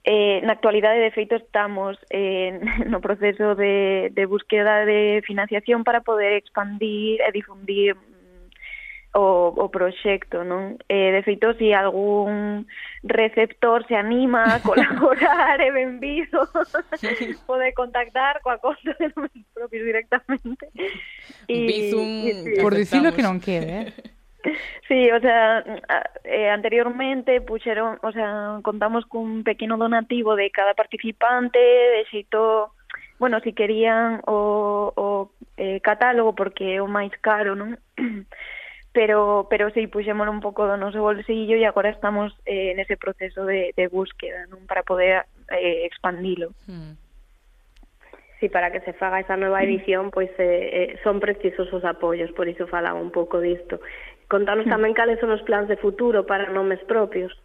Eh, 0.08 0.40
na 0.40 0.56
actualidade, 0.56 1.04
de 1.04 1.10
feito, 1.12 1.36
estamos 1.36 2.00
eh, 2.08 2.56
no 2.88 3.04
proceso 3.04 3.52
de, 3.58 4.08
de 4.16 4.24
búsqueda 4.24 4.86
de 4.88 5.20
financiación 5.26 5.84
para 5.84 6.00
poder 6.00 6.32
expandir 6.40 7.20
e 7.20 7.28
difundir 7.28 7.92
o, 9.16 9.48
o 9.56 9.70
proxecto, 9.72 10.44
non? 10.44 10.76
Eh, 10.92 11.08
de 11.16 11.24
feito, 11.24 11.56
se 11.56 11.58
si 11.58 11.72
algún 11.72 12.68
receptor 13.00 13.88
se 13.88 13.96
anima 13.96 14.44
a 14.44 14.60
colaborar 14.68 15.56
e 15.64 15.72
benvido, 15.72 16.44
pode 17.48 17.72
contactar 17.72 18.44
coa 18.44 18.60
conta 18.60 18.92
de 19.00 19.08
nomes 19.16 19.32
propios 19.56 19.84
directamente. 19.84 20.68
Y, 21.48 21.66
Bizum, 21.66 22.26
y, 22.26 22.32
sí. 22.32 22.50
Por 22.60 22.74
dicilo 22.74 23.14
que 23.14 23.22
non 23.22 23.38
quede, 23.38 23.70
eh? 23.70 23.88
Sí, 24.88 25.10
o 25.10 25.20
sea, 25.22 25.62
eh, 26.24 26.50
anteriormente 26.50 27.40
puxeron, 27.40 27.98
o 28.02 28.10
sea, 28.10 28.58
contamos 28.62 29.06
cun 29.06 29.42
pequeno 29.42 29.78
donativo 29.78 30.34
de 30.34 30.50
cada 30.50 30.74
participante, 30.74 31.58
de 31.58 32.02
xeito, 32.10 32.74
bueno, 33.18 33.38
si 33.40 33.54
querían 33.54 34.22
o, 34.26 34.92
o 34.94 35.30
eh, 35.56 35.80
catálogo, 35.80 36.34
porque 36.34 36.76
é 36.76 36.82
o 36.82 36.90
máis 36.90 37.14
caro, 37.22 37.54
non? 37.54 37.78
pero 38.96 39.46
pero 39.50 39.68
si 39.68 39.80
sí, 39.80 39.86
puxémolo 39.88 40.32
un 40.32 40.40
pouco 40.40 40.64
do 40.64 40.80
noso 40.80 41.04
bolsillo 41.04 41.52
e 41.52 41.68
agora 41.68 41.92
estamos 41.92 42.32
eh, 42.48 42.72
nese 42.72 42.96
proceso 42.96 43.44
de, 43.44 43.76
de 43.76 43.92
búsqueda 43.92 44.48
non 44.48 44.64
para 44.64 44.80
poder 44.88 45.28
eh, 45.52 45.84
expandilo. 45.84 46.56
Mm. 46.64 46.96
Sí, 48.40 48.48
para 48.48 48.72
que 48.72 48.80
se 48.88 48.96
faga 48.96 49.20
esa 49.20 49.36
nova 49.36 49.60
edición, 49.60 50.08
pois 50.08 50.32
pues, 50.32 50.48
eh, 50.48 50.96
eh, 50.96 51.00
son 51.04 51.20
precisos 51.20 51.68
os 51.76 51.84
apoios, 51.84 52.32
por 52.32 52.48
iso 52.48 52.64
falaba 52.64 52.96
un 52.96 53.12
pouco 53.12 53.36
disto. 53.36 53.84
Contanos 54.32 54.64
mm. 54.64 54.72
tamén 54.72 54.96
cales 54.96 55.20
son 55.20 55.28
os 55.28 55.44
plans 55.44 55.68
de 55.68 55.76
futuro 55.76 56.24
para 56.24 56.48
nomes 56.48 56.80
propios. 56.88 57.36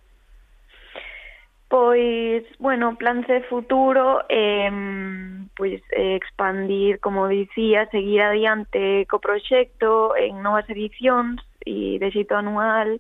Pois, 1.72 2.44
bueno, 2.60 2.98
plan 2.98 3.22
de 3.22 3.44
futuro, 3.44 4.26
eh, 4.28 4.70
pois 5.56 5.82
eh, 5.92 6.16
expandir, 6.18 7.00
como 7.00 7.30
dicía, 7.30 7.88
seguir 7.92 8.22
adiante 8.24 9.08
co 9.08 9.24
proxecto 9.24 10.12
en 10.20 10.44
novas 10.44 10.68
edicións 10.68 11.40
e 11.64 11.96
de 11.96 12.12
xeito 12.12 12.36
anual, 12.36 13.00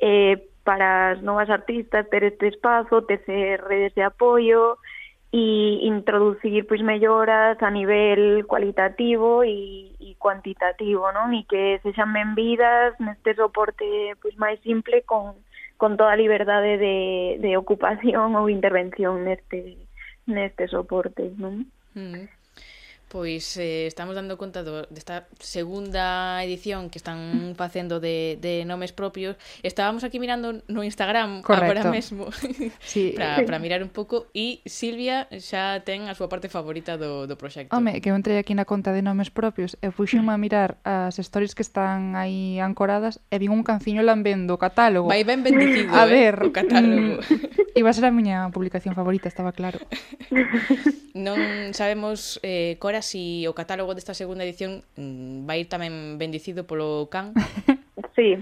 eh, 0.00 0.40
para 0.64 1.12
as 1.12 1.20
novas 1.20 1.52
artistas 1.52 2.08
ter 2.08 2.24
este 2.24 2.48
espazo, 2.48 3.04
tecer 3.04 3.60
redes 3.68 3.92
de 3.92 4.00
apoio 4.00 4.80
e 5.28 5.84
introducir 5.84 6.64
pois 6.64 6.80
melloras 6.80 7.60
a 7.60 7.68
nivel 7.68 8.48
cualitativo 8.48 9.44
e, 9.44 9.92
e 10.00 10.16
cuantitativo, 10.16 11.12
non? 11.12 11.36
E 11.36 11.44
que 11.44 11.84
sexan 11.84 12.16
benvidas 12.16 12.96
neste 12.96 13.36
soporte 13.36 14.16
pois 14.24 14.32
máis 14.40 14.56
simple 14.64 15.04
con 15.04 15.36
con 15.80 15.96
toda 15.96 16.12
liberdade 16.14 16.76
de, 16.76 17.40
de 17.40 17.56
ocupación 17.56 18.36
ou 18.36 18.52
intervención 18.52 19.24
neste 19.24 19.80
neste 20.28 20.68
soporte, 20.68 21.32
non? 21.40 21.64
Mm. 21.96 22.28
Pois 23.10 23.58
eh, 23.58 23.90
estamos 23.90 24.14
dando 24.14 24.38
conta 24.38 24.62
do, 24.62 24.86
desta 24.86 25.26
segunda 25.42 26.38
edición 26.46 26.94
que 26.94 27.02
están 27.02 27.50
mm. 27.50 27.58
facendo 27.58 27.98
de, 27.98 28.38
de 28.38 28.62
nomes 28.62 28.94
propios. 28.94 29.34
Estábamos 29.66 30.06
aquí 30.06 30.22
mirando 30.22 30.62
no 30.70 30.86
Instagram 30.86 31.42
Correcto. 31.42 31.74
agora 31.74 31.82
mesmo 31.90 32.30
sí. 32.78 33.18
para 33.18 33.58
mirar 33.58 33.82
un 33.82 33.90
pouco 33.90 34.30
e 34.30 34.62
Silvia 34.62 35.26
xa 35.42 35.82
ten 35.82 36.06
a 36.06 36.14
súa 36.14 36.30
parte 36.30 36.46
favorita 36.46 36.94
do, 36.94 37.26
do 37.26 37.34
proxecto. 37.34 37.74
Home, 37.74 37.98
que 37.98 38.14
eu 38.14 38.14
entrei 38.14 38.38
aquí 38.38 38.54
na 38.54 38.62
conta 38.62 38.94
de 38.94 39.02
nomes 39.02 39.26
propios 39.26 39.74
e 39.82 39.90
fuxime 39.90 40.30
a 40.30 40.38
mm. 40.38 40.42
mirar 40.46 40.78
as 40.86 41.18
stories 41.18 41.58
que 41.58 41.66
están 41.66 42.14
aí 42.14 42.62
ancoradas 42.62 43.18
e 43.26 43.42
vin 43.42 43.50
un 43.50 43.66
canciño 43.66 44.06
lambendo 44.06 44.54
o 44.54 44.62
catálogo. 44.62 45.10
Vai 45.10 45.26
ben 45.26 45.42
bendecido, 45.42 45.90
a 45.98 46.06
eh, 46.06 46.14
ver, 46.14 46.46
o 46.46 46.54
catálogo. 46.54 47.26
Mm. 47.26 47.74
Iba 47.74 47.90
a 47.90 47.96
ser 47.98 48.06
a 48.06 48.14
miña 48.14 48.46
publicación 48.54 48.94
favorita, 48.94 49.26
estaba 49.26 49.50
claro. 49.50 49.82
Non 51.10 51.74
sabemos 51.74 52.38
eh, 52.46 52.78
cora 52.78 52.99
si 53.02 53.48
o 53.48 53.52
catálogo 53.56 53.96
desta 53.96 54.14
segunda 54.14 54.44
edición 54.44 54.84
mm, 54.96 55.48
vai 55.48 55.64
ir 55.64 55.68
tamén 55.68 56.16
bendecido 56.16 56.64
polo 56.64 57.08
can. 57.12 57.34
Sí. 58.16 58.36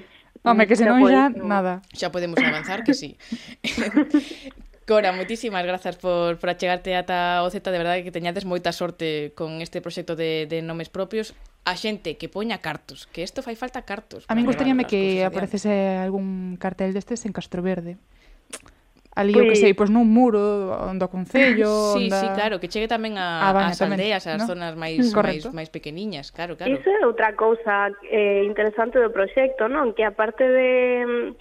Home, 0.46 0.66
que 0.66 0.78
senón 0.78 1.02
xa, 1.04 1.28
no, 1.28 1.44
nada. 1.44 1.82
Xa 1.92 2.08
podemos 2.14 2.38
avanzar, 2.38 2.82
que 2.86 2.94
sí. 2.94 3.18
Cora, 4.88 5.12
moitísimas 5.12 5.60
grazas 5.68 6.00
por, 6.00 6.40
por 6.40 6.48
achegarte 6.48 6.96
ata 6.96 7.44
o 7.44 7.52
Z, 7.52 7.60
de 7.60 7.76
verdade 7.76 8.00
que 8.00 8.14
teñades 8.14 8.48
moita 8.48 8.72
sorte 8.72 9.36
con 9.36 9.60
este 9.60 9.84
proxecto 9.84 10.16
de, 10.16 10.48
de 10.48 10.64
nomes 10.64 10.88
propios 10.88 11.36
a 11.68 11.76
xente 11.76 12.16
que 12.16 12.32
poña 12.32 12.64
cartos, 12.64 13.04
que 13.12 13.20
isto 13.20 13.44
fai 13.44 13.52
falta 13.52 13.84
cartos. 13.84 14.24
A 14.24 14.32
min 14.32 14.48
gustaríame 14.48 14.88
que 14.88 15.20
aparecese 15.28 16.00
algún 16.00 16.56
cartel 16.56 16.96
destes 16.96 17.28
en 17.28 17.36
Castroverde 17.36 18.00
ali, 19.18 19.34
eu 19.34 19.50
que 19.50 19.58
sei, 19.58 19.74
pois 19.74 19.90
nun 19.90 20.06
muro 20.06 20.70
do 20.94 21.08
concello, 21.10 21.66
sí, 21.98 22.06
onda... 22.06 22.22
Sí, 22.22 22.26
claro, 22.38 22.62
que 22.62 22.70
chegue 22.70 22.86
tamén 22.86 23.18
a, 23.18 23.50
a 23.50 23.74
as 23.74 23.82
aldeas, 23.82 24.22
ás 24.30 24.46
no? 24.46 24.54
zonas 24.54 24.78
máis, 24.78 25.10
mm, 25.10 25.14
Correcto. 25.14 25.50
máis 25.50 25.66
máis 25.66 25.70
pequeniñas, 25.74 26.30
claro, 26.30 26.54
claro. 26.54 26.70
Iso 26.70 26.86
é 26.86 27.02
outra 27.02 27.34
cousa 27.34 27.90
eh, 28.06 28.46
interesante 28.46 29.02
do 29.02 29.10
proxecto, 29.10 29.66
non? 29.66 29.90
Que 29.98 30.06
aparte 30.06 30.46
de 30.46 31.34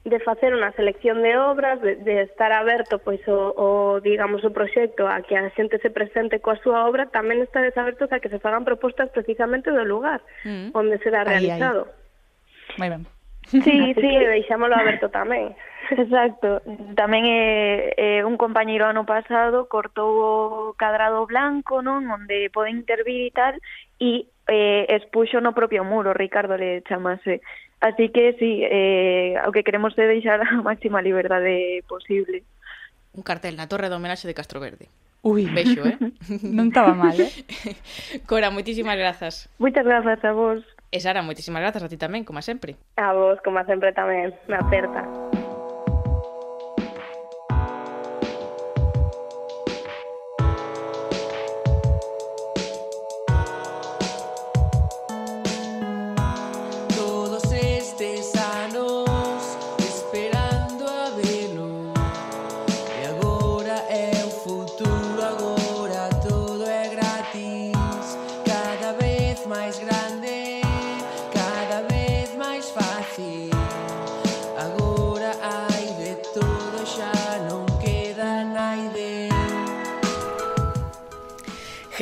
de 0.00 0.18
facer 0.24 0.56
unha 0.56 0.72
selección 0.72 1.20
de 1.20 1.36
obras, 1.36 1.76
de, 1.84 2.00
de 2.00 2.24
estar 2.24 2.48
aberto 2.56 2.96
pois 3.04 3.20
o, 3.28 3.52
o 3.52 3.68
digamos 4.00 4.40
o 4.48 4.50
proxecto 4.50 5.04
a 5.04 5.20
que 5.20 5.36
a 5.36 5.52
xente 5.52 5.76
se 5.84 5.92
presente 5.92 6.40
coa 6.40 6.56
súa 6.64 6.88
obra, 6.88 7.12
tamén 7.12 7.44
está 7.44 7.60
desabertos 7.60 8.08
a 8.08 8.18
que 8.18 8.32
se 8.32 8.40
fagan 8.40 8.64
propostas 8.64 9.12
precisamente 9.12 9.68
do 9.68 9.84
lugar 9.84 10.24
mm. 10.42 10.72
onde 10.72 10.96
será 11.04 11.22
realizado. 11.22 11.84
Aí. 11.84 12.80
Moi 12.80 12.88
ben. 12.88 13.19
Sí, 13.50 13.58
sí, 13.98 14.10
deixámolo 14.30 14.76
aberto 14.78 15.10
tamén. 15.10 15.58
Exacto, 15.90 16.62
tamén 16.94 17.26
é, 17.26 17.34
eh, 17.34 17.94
é 17.98 18.10
eh, 18.22 18.26
un 18.26 18.38
compañeiro 18.38 18.86
ano 18.86 19.02
pasado 19.02 19.66
cortou 19.66 20.70
o 20.70 20.78
cadrado 20.78 21.26
blanco, 21.26 21.82
non, 21.82 22.06
onde 22.06 22.46
pode 22.54 22.70
intervir 22.70 23.26
e 23.26 23.34
tal, 23.34 23.58
e 23.98 24.30
eh, 24.46 24.86
expuxo 24.86 25.42
no 25.42 25.50
propio 25.50 25.82
muro, 25.82 26.14
Ricardo 26.14 26.54
le 26.54 26.86
chamase. 26.86 27.42
Eh. 27.42 27.42
Así 27.80 28.12
que 28.14 28.36
sí, 28.38 28.62
eh, 28.62 29.34
o 29.42 29.50
que 29.50 29.64
queremos 29.64 29.96
é 29.98 30.06
deixar 30.06 30.38
a 30.46 30.62
máxima 30.62 31.02
liberdade 31.02 31.82
posible. 31.90 32.46
Un 33.10 33.26
cartel 33.26 33.58
na 33.58 33.66
torre 33.66 33.90
do 33.90 33.98
homenaxe 33.98 34.30
de 34.30 34.36
Castro 34.36 34.62
Verde. 34.62 34.86
Ui, 35.26 35.50
vexo, 35.50 35.82
eh? 35.84 35.98
non 36.56 36.70
estaba 36.70 36.94
mal, 36.94 37.18
eh? 37.18 37.34
Cora, 38.30 38.54
moitísimas 38.54 38.94
grazas. 38.94 39.50
Moitas 39.58 39.82
grazas 39.82 40.22
a 40.22 40.30
vos. 40.30 40.62
E 40.90 40.98
Sara, 40.98 41.22
moitísimas 41.22 41.62
grazas 41.62 41.86
a 41.86 41.88
ti 41.88 41.94
tamén, 41.94 42.26
como 42.26 42.42
sempre. 42.42 42.74
A 42.98 43.14
vos, 43.14 43.38
como 43.46 43.62
sempre 43.62 43.94
tamén, 43.94 44.34
na 44.50 44.58
aperta. 44.58 45.29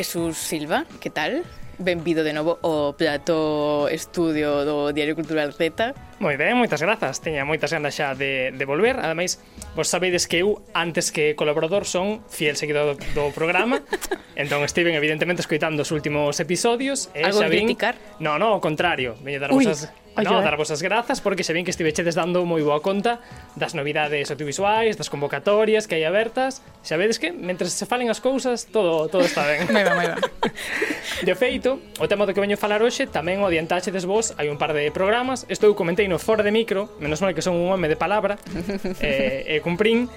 Jesús 0.08 0.38
Silva, 0.38 0.86
que 1.00 1.10
tal? 1.10 1.44
Benvido 1.76 2.24
de 2.24 2.32
novo 2.32 2.56
ao 2.64 2.96
plato 2.96 3.92
estudio 3.92 4.64
do 4.64 4.88
Diario 4.96 5.12
Cultural 5.12 5.52
Z. 5.52 5.92
Moi 6.16 6.32
ben, 6.40 6.56
moitas 6.56 6.80
grazas. 6.80 7.20
Teña 7.20 7.44
moitas 7.44 7.68
ganas 7.68 7.92
xa 7.92 8.16
de, 8.16 8.48
de 8.56 8.64
volver. 8.64 8.96
Ademais, 9.04 9.36
vos 9.76 9.84
sabedes 9.84 10.24
que 10.24 10.40
eu, 10.40 10.64
antes 10.72 11.12
que 11.12 11.36
colaborador, 11.36 11.84
son 11.84 12.24
fiel 12.32 12.56
seguidor 12.56 12.96
do, 12.96 13.04
do 13.12 13.24
programa. 13.36 13.84
entón, 14.32 14.64
estiven, 14.64 14.96
evidentemente, 14.96 15.44
escoitando 15.44 15.84
os 15.84 15.92
últimos 15.92 16.40
episodios. 16.40 17.12
E 17.12 17.28
Algo 17.28 17.44
xa 17.44 17.52
vin... 17.52 17.68
criticar? 17.68 18.00
No, 18.16 18.40
no, 18.40 18.56
ao 18.56 18.64
contrario. 18.64 19.12
Veño 19.20 19.44
dar 19.44 19.52
Ui, 19.52 19.68
as 19.68 19.92
no, 20.22 20.42
dar 20.42 20.56
vosas 20.56 20.82
grazas 20.82 21.20
porque 21.20 21.44
se 21.44 21.52
ven 21.52 21.64
que 21.64 21.70
estivechedes 21.70 22.14
dando 22.14 22.42
moi 22.42 22.62
boa 22.62 22.80
conta 22.82 23.22
das 23.54 23.74
novidades 23.74 24.30
audiovisuais, 24.30 24.98
das 24.98 25.10
convocatorias 25.12 25.86
que 25.86 25.98
hai 25.98 26.04
abertas. 26.04 26.64
Sabedes 26.82 27.18
que, 27.18 27.30
mentre 27.30 27.70
se 27.70 27.86
falen 27.86 28.10
as 28.10 28.18
cousas, 28.18 28.66
todo, 28.68 29.06
todo 29.08 29.22
está 29.22 29.46
ben. 29.46 29.68
moi 29.74 29.84
ben, 29.84 29.94
moi 29.94 30.06
ben. 30.10 30.18
De 31.26 31.34
feito, 31.34 31.82
o 31.98 32.06
tema 32.06 32.26
do 32.26 32.34
que 32.34 32.42
veño 32.42 32.58
falar 32.58 32.82
hoxe 32.82 33.06
tamén 33.10 33.42
o 33.42 33.46
adiantaxedes 33.46 34.06
vos 34.06 34.34
hai 34.38 34.50
un 34.50 34.58
par 34.58 34.74
de 34.74 34.90
programas. 34.90 35.46
Estou 35.46 35.74
comentei 35.74 36.06
no 36.06 36.18
fora 36.18 36.42
de 36.42 36.50
micro, 36.54 36.94
menos 36.98 37.22
mal 37.22 37.34
que 37.34 37.42
son 37.42 37.58
un 37.58 37.70
home 37.70 37.90
de 37.90 37.98
palabra, 37.98 38.38
eh, 39.02 39.58
e 39.58 39.62
cumprín. 39.62 40.10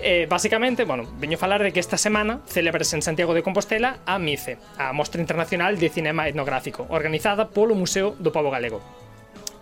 Eh, 0.00 0.26
basicamente, 0.28 0.84
bueno, 0.84 1.10
veño 1.18 1.36
a 1.36 1.40
falar 1.40 1.62
de 1.62 1.72
que 1.72 1.80
esta 1.80 1.98
semana 1.98 2.40
celebres 2.46 2.92
en 2.94 3.02
Santiago 3.02 3.34
de 3.34 3.42
Compostela 3.42 3.98
a 4.06 4.18
MICE, 4.18 4.58
a 4.78 4.92
Mostra 4.92 5.20
Internacional 5.20 5.78
de 5.78 5.88
Cinema 5.88 6.28
Etnográfico, 6.28 6.86
organizada 6.88 7.50
polo 7.50 7.74
Museo 7.74 8.14
do 8.18 8.30
Pavo 8.30 8.50
Galego 8.50 9.07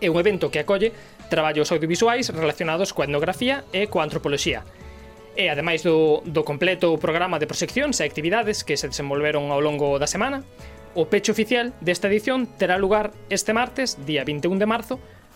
é 0.01 0.07
un 0.09 0.17
evento 0.17 0.49
que 0.51 0.61
acolle 0.61 0.93
traballos 1.29 1.71
audiovisuais 1.71 2.29
relacionados 2.29 2.93
coa 2.93 3.05
etnografía 3.05 3.65
e 3.73 3.87
coa 3.91 4.05
antropoloxía. 4.05 4.63
E 5.37 5.53
ademais 5.53 5.85
do, 5.85 6.25
do 6.25 6.41
completo 6.41 6.97
programa 6.97 7.37
de 7.37 7.45
proxeccións 7.45 8.01
e 8.01 8.07
actividades 8.07 8.65
que 8.65 8.77
se 8.77 8.89
desenvolveron 8.89 9.53
ao 9.53 9.61
longo 9.61 10.01
da 10.01 10.09
semana, 10.09 10.41
o 10.97 11.05
pecho 11.05 11.31
oficial 11.31 11.77
desta 11.77 12.09
edición 12.09 12.49
terá 12.57 12.81
lugar 12.81 13.13
este 13.29 13.53
martes, 13.53 14.01
día 14.01 14.25
21 14.25 14.57
de 14.57 14.65
marzo, 14.65 14.95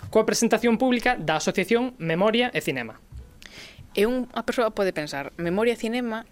coa 0.09 0.25
presentación 0.25 0.81
pública 0.81 1.13
da 1.21 1.37
Asociación 1.37 1.93
Memoria 2.01 2.49
e 2.49 2.65
Cinema. 2.65 2.97
E 3.93 4.09
unha 4.09 4.41
persoa 4.41 4.73
pode 4.73 4.89
pensar, 4.95 5.35
Memoria 5.37 5.77
e 5.77 5.79
Cinema 5.79 6.25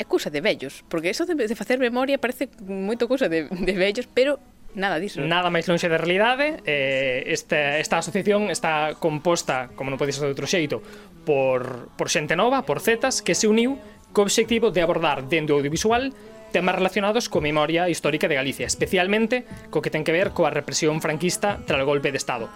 é 0.00 0.04
cousa 0.08 0.32
de 0.32 0.40
vellos, 0.40 0.80
porque 0.88 1.12
eso 1.12 1.28
de, 1.28 1.36
de 1.36 1.52
facer 1.52 1.76
memoria 1.76 2.16
parece 2.16 2.48
moito 2.64 3.04
cousa 3.04 3.28
de, 3.28 3.52
de 3.52 3.74
vellos, 3.76 4.08
pero 4.08 4.40
Nada 4.74 5.02
diso. 5.02 5.18
Nada 5.20 5.50
máis 5.50 5.66
lonxe 5.66 5.90
da 5.90 5.98
realidade. 5.98 6.62
Eh, 6.62 7.26
esta, 7.26 7.78
esta 7.82 7.98
asociación 7.98 8.54
está 8.54 8.94
composta, 9.02 9.74
como 9.74 9.90
non 9.90 9.98
pode 9.98 10.14
ser 10.14 10.30
de 10.30 10.32
outro 10.34 10.46
xeito, 10.46 10.78
por, 11.26 11.90
por 11.98 12.06
xente 12.06 12.38
nova, 12.38 12.62
por 12.62 12.78
zetas, 12.78 13.18
que 13.18 13.34
se 13.34 13.50
uniu 13.50 13.78
co 14.14 14.22
obxectivo 14.26 14.70
de 14.70 14.82
abordar 14.82 15.26
dentro 15.26 15.58
do 15.58 15.62
audiovisual 15.62 16.14
temas 16.50 16.74
relacionados 16.74 17.30
co 17.30 17.42
memoria 17.42 17.86
histórica 17.86 18.26
de 18.26 18.34
Galicia, 18.34 18.66
especialmente 18.66 19.46
co 19.70 19.82
que 19.82 19.90
ten 19.90 20.02
que 20.02 20.14
ver 20.14 20.34
coa 20.34 20.50
represión 20.50 20.98
franquista 21.02 21.62
tras 21.66 21.82
o 21.82 21.86
golpe 21.86 22.10
de 22.10 22.18
Estado. 22.18 22.50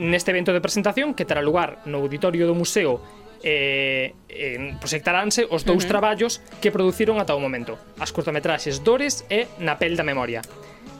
Neste 0.00 0.32
evento 0.32 0.52
de 0.52 0.64
presentación, 0.64 1.12
que 1.12 1.28
terá 1.28 1.44
lugar 1.44 1.84
no 1.84 2.00
auditorio 2.00 2.48
do 2.48 2.56
museo, 2.56 3.00
eh, 3.42 4.12
eh, 4.28 4.76
proxectaránse 4.76 5.48
os 5.48 5.64
dous 5.64 5.84
uh 5.84 5.88
-huh. 5.88 5.92
traballos 5.92 6.44
que 6.60 6.72
produciron 6.72 7.16
ata 7.16 7.32
o 7.32 7.40
momento, 7.40 7.80
as 7.96 8.12
curtametraxes 8.12 8.84
Dores 8.84 9.24
e 9.32 9.48
Na 9.60 9.80
pel 9.80 9.96
da 9.96 10.04
memoria. 10.04 10.44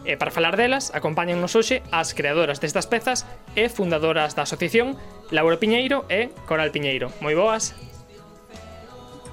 E 0.04 0.16
para 0.16 0.32
falar 0.32 0.56
delas, 0.56 0.88
acompáñannos 0.96 1.52
hoxe 1.52 1.84
as 1.92 2.16
creadoras 2.16 2.56
destas 2.56 2.88
pezas 2.88 3.28
e 3.52 3.68
fundadoras 3.68 4.32
da 4.32 4.48
asociación 4.48 4.96
Laura 5.28 5.60
Piñeiro 5.60 6.08
e 6.08 6.32
Coral 6.48 6.72
Piñeiro. 6.72 7.12
Moi 7.20 7.36
boas. 7.36 7.76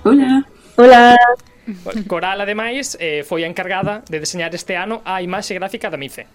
Hola. 0.04 0.44
Hola. 0.76 1.16
Coral, 2.08 2.40
ademais, 2.40 2.96
eh, 3.00 3.24
foi 3.24 3.44
a 3.44 3.50
encargada 3.52 4.04
de 4.08 4.20
deseñar 4.20 4.52
este 4.56 4.76
ano 4.76 5.04
a 5.04 5.24
imaxe 5.24 5.56
gráfica 5.56 5.92
da 5.92 6.00
MICE. 6.00 6.28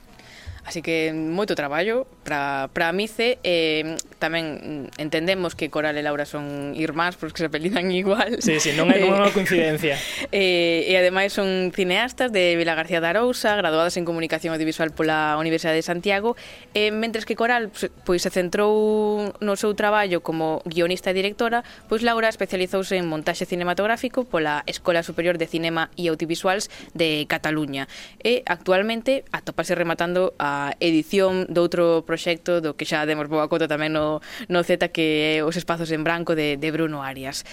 Así 0.64 0.80
que 0.80 1.10
moito 1.10 1.58
traballo 1.58 2.06
para, 2.22 2.70
para 2.70 2.88
a 2.88 2.94
Mice 2.94 3.42
eh, 3.42 3.98
tamén 4.22 4.86
entendemos 4.94 5.58
que 5.58 5.66
Coral 5.74 5.98
e 5.98 6.06
Laura 6.06 6.22
son 6.22 6.78
irmás 6.78 7.18
porque 7.18 7.42
se 7.42 7.50
apelidan 7.50 7.90
igual. 8.02 8.38
Sí, 8.38 8.62
sí, 8.62 8.70
non 8.78 8.86
é 8.94 9.02
eh, 9.02 9.10
unha 9.10 9.34
coincidencia. 9.34 9.98
eh, 10.30 10.86
e 10.86 10.94
ademais 10.94 11.34
son 11.34 11.74
cineastas 11.74 12.30
de 12.30 12.54
Vila 12.54 12.78
García 12.78 13.02
de 13.02 13.10
Arousa, 13.10 13.58
graduadas 13.58 13.98
en 13.98 14.06
Comunicación 14.06 14.54
Audiovisual 14.54 14.94
pola 14.94 15.34
Universidade 15.34 15.82
de 15.82 15.86
Santiago, 15.86 16.38
eh, 16.78 16.94
mentres 16.94 17.26
que 17.26 17.34
Coral 17.34 17.74
pois, 17.74 17.90
pois 18.06 18.20
se 18.22 18.30
centrou 18.30 19.34
no 19.42 19.58
seu 19.58 19.74
traballo 19.74 20.22
como 20.22 20.62
guionista 20.62 21.10
e 21.10 21.18
directora, 21.18 21.66
pois 21.90 22.06
Laura 22.06 22.30
especializouse 22.30 22.94
en 22.94 23.10
montaxe 23.10 23.50
cinematográfico 23.50 24.22
pola 24.22 24.62
Escola 24.70 25.02
Superior 25.02 25.42
de 25.42 25.50
Cinema 25.50 25.90
e 25.98 26.06
Audiovisuals 26.06 26.70
de 26.94 27.26
Cataluña 27.26 27.90
e 28.22 28.46
actualmente 28.46 29.26
atopase 29.34 29.74
rematando 29.74 30.38
a 30.38 30.51
edición 30.80 31.46
doutro 31.48 32.02
proxecto 32.08 32.60
do 32.64 32.74
que 32.76 32.88
xa 32.88 33.04
demos 33.04 33.28
boa 33.28 33.46
cota 33.46 33.70
tamén 33.70 33.92
no, 33.94 34.24
no 34.48 34.60
Z 34.64 34.90
que 34.90 35.38
é 35.38 35.46
os 35.46 35.56
espazos 35.58 35.90
en 35.92 36.02
branco 36.06 36.32
de, 36.34 36.56
de 36.58 36.68
Bruno 36.74 37.04
Arias 37.04 37.44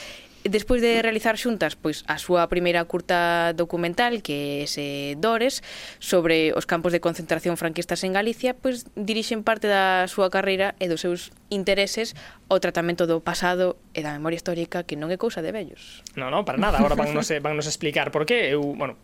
despois 0.43 0.82
de 0.82 1.02
realizar 1.02 1.36
xuntas 1.36 1.76
pois 1.76 2.04
a 2.08 2.16
súa 2.16 2.47
primeira 2.47 2.84
curta 2.88 3.52
documental 3.54 4.24
que 4.24 4.64
é 4.64 4.68
ese 4.68 5.14
eh, 5.14 5.20
Dores 5.20 5.60
sobre 6.00 6.56
os 6.56 6.64
campos 6.64 6.95
de 6.95 7.04
concentración 7.04 7.60
franquistas 7.60 8.04
en 8.08 8.16
Galicia, 8.16 8.56
pois 8.56 8.88
dirixen 8.95 9.43
parte 9.43 9.68
da 9.68 10.08
súa 10.08 10.32
carreira 10.32 10.80
e 10.80 10.88
dos 10.88 11.04
seus 11.04 11.36
intereses 11.52 12.16
ao 12.47 12.64
tratamento 12.64 13.04
do 13.04 13.20
pasado 13.20 13.76
e 13.91 14.00
da 14.00 14.16
memoria 14.16 14.39
histórica 14.39 14.88
que 14.88 14.95
non 14.95 15.12
é 15.12 15.20
cousa 15.20 15.43
de 15.43 15.52
vellos. 15.52 16.06
Non, 16.16 16.32
non, 16.32 16.47
para 16.47 16.56
nada. 16.56 16.80
Agora 16.80 16.95
van 16.95 17.12
nos, 17.12 17.28
eh, 17.36 17.43
van 17.43 17.60
nos 17.60 17.68
explicar 17.68 18.12
por 18.16 18.24
qué. 18.24 18.56
eu, 18.56 18.64
bueno, 18.64 18.95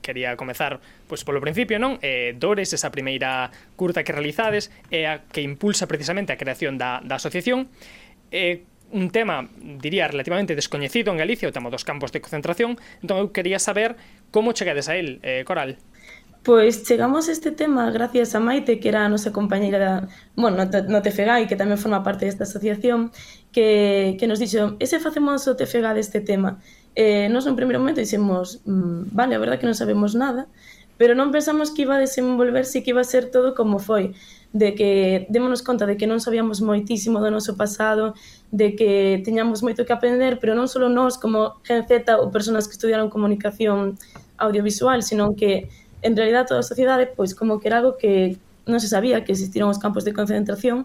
quería 0.00 0.36
comezar 0.36 0.80
pois 1.06 1.24
polo 1.24 1.40
principio, 1.40 1.78
non? 1.78 1.98
Eh, 2.00 2.34
Dores, 2.36 2.72
esa 2.72 2.90
primeira 2.90 3.50
curta 3.76 4.02
que 4.02 4.12
realizades, 4.12 4.70
é 4.90 5.06
a 5.06 5.24
que 5.26 5.42
impulsa 5.42 5.90
precisamente 5.90 6.32
a 6.32 6.40
creación 6.40 6.78
da, 6.78 7.02
da 7.04 7.16
asociación. 7.18 7.68
Eh, 8.30 8.64
un 8.92 9.10
tema, 9.10 9.48
diría, 9.56 10.06
relativamente 10.06 10.54
descoñecido 10.54 11.12
en 11.12 11.18
Galicia, 11.18 11.48
o 11.48 11.52
tema 11.52 11.72
dos 11.72 11.84
campos 11.84 12.12
de 12.12 12.20
concentración. 12.20 12.76
Entón, 13.00 13.18
eu 13.18 13.32
quería 13.32 13.58
saber 13.58 13.96
como 14.30 14.52
chegades 14.52 14.88
a 14.88 14.96
él, 14.96 15.18
eh, 15.24 15.44
Coral. 15.48 15.80
Pois 16.42 16.82
chegamos 16.82 17.28
a 17.28 17.32
este 17.32 17.52
tema 17.52 17.90
gracias 17.90 18.34
a 18.34 18.40
Maite, 18.40 18.80
que 18.80 18.90
era 18.90 19.06
a 19.06 19.08
nosa 19.08 19.30
compañeira 19.30 19.78
da, 19.78 19.94
bueno, 20.34 20.58
no 20.66 20.98
e 20.98 21.46
que 21.46 21.54
tamén 21.54 21.78
forma 21.78 22.02
parte 22.02 22.26
desta 22.26 22.42
asociación, 22.42 23.14
que, 23.54 24.18
que 24.18 24.26
nos 24.26 24.42
dixo, 24.42 24.74
ese 24.82 24.98
facemos 24.98 25.46
o 25.46 25.54
TFGA 25.54 25.94
deste 25.94 26.18
tema. 26.18 26.58
Eh, 26.94 27.28
nos 27.32 27.48
no 27.48 27.56
primeiro 27.56 27.80
momento 27.80 28.04
dixemos, 28.04 28.60
mmm, 28.68 29.08
vale, 29.12 29.34
a 29.34 29.40
verdad 29.40 29.56
que 29.56 29.64
non 29.64 29.72
sabemos 29.72 30.12
nada, 30.12 30.44
pero 31.00 31.16
non 31.16 31.32
pensamos 31.32 31.72
que 31.72 31.88
iba 31.88 31.96
a 31.96 32.02
desenvolverse 32.04 32.84
que 32.84 32.92
iba 32.92 33.00
a 33.00 33.08
ser 33.08 33.32
todo 33.32 33.56
como 33.56 33.80
foi, 33.80 34.12
de 34.52 34.76
que 34.76 35.24
démonos 35.32 35.64
conta 35.64 35.88
de 35.88 35.96
que 35.96 36.04
non 36.04 36.20
sabíamos 36.20 36.60
moitísimo 36.60 37.24
do 37.24 37.32
noso 37.32 37.56
pasado, 37.56 38.12
de 38.52 38.76
que 38.76 39.24
teñamos 39.24 39.64
moito 39.64 39.88
que 39.88 39.96
aprender, 39.96 40.36
pero 40.36 40.52
non 40.52 40.68
só 40.68 40.84
nós 40.84 41.16
como 41.16 41.56
Gen 41.64 41.88
Z 41.88 42.20
ou 42.20 42.28
persoas 42.28 42.68
que 42.68 42.76
estudiaron 42.76 43.08
comunicación 43.08 43.96
audiovisual, 44.36 45.00
senón 45.00 45.32
que 45.32 45.72
en 46.04 46.12
realidad 46.12 46.44
toda 46.44 46.60
a 46.60 46.66
sociedade, 46.66 47.08
pois 47.08 47.32
como 47.32 47.56
que 47.56 47.72
era 47.72 47.80
algo 47.80 47.96
que 47.96 48.36
non 48.68 48.78
se 48.84 48.92
sabía 48.92 49.24
que 49.24 49.32
existiron 49.32 49.72
os 49.72 49.80
campos 49.80 50.04
de 50.04 50.12
concentración, 50.12 50.84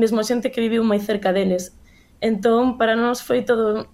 mesmo 0.00 0.24
xente 0.24 0.48
que 0.48 0.64
viviu 0.64 0.80
moi 0.80 0.96
cerca 0.96 1.36
deles. 1.36 1.76
Entón, 2.24 2.80
para 2.80 2.96
nós 2.96 3.20
foi 3.20 3.44
todo 3.44 3.84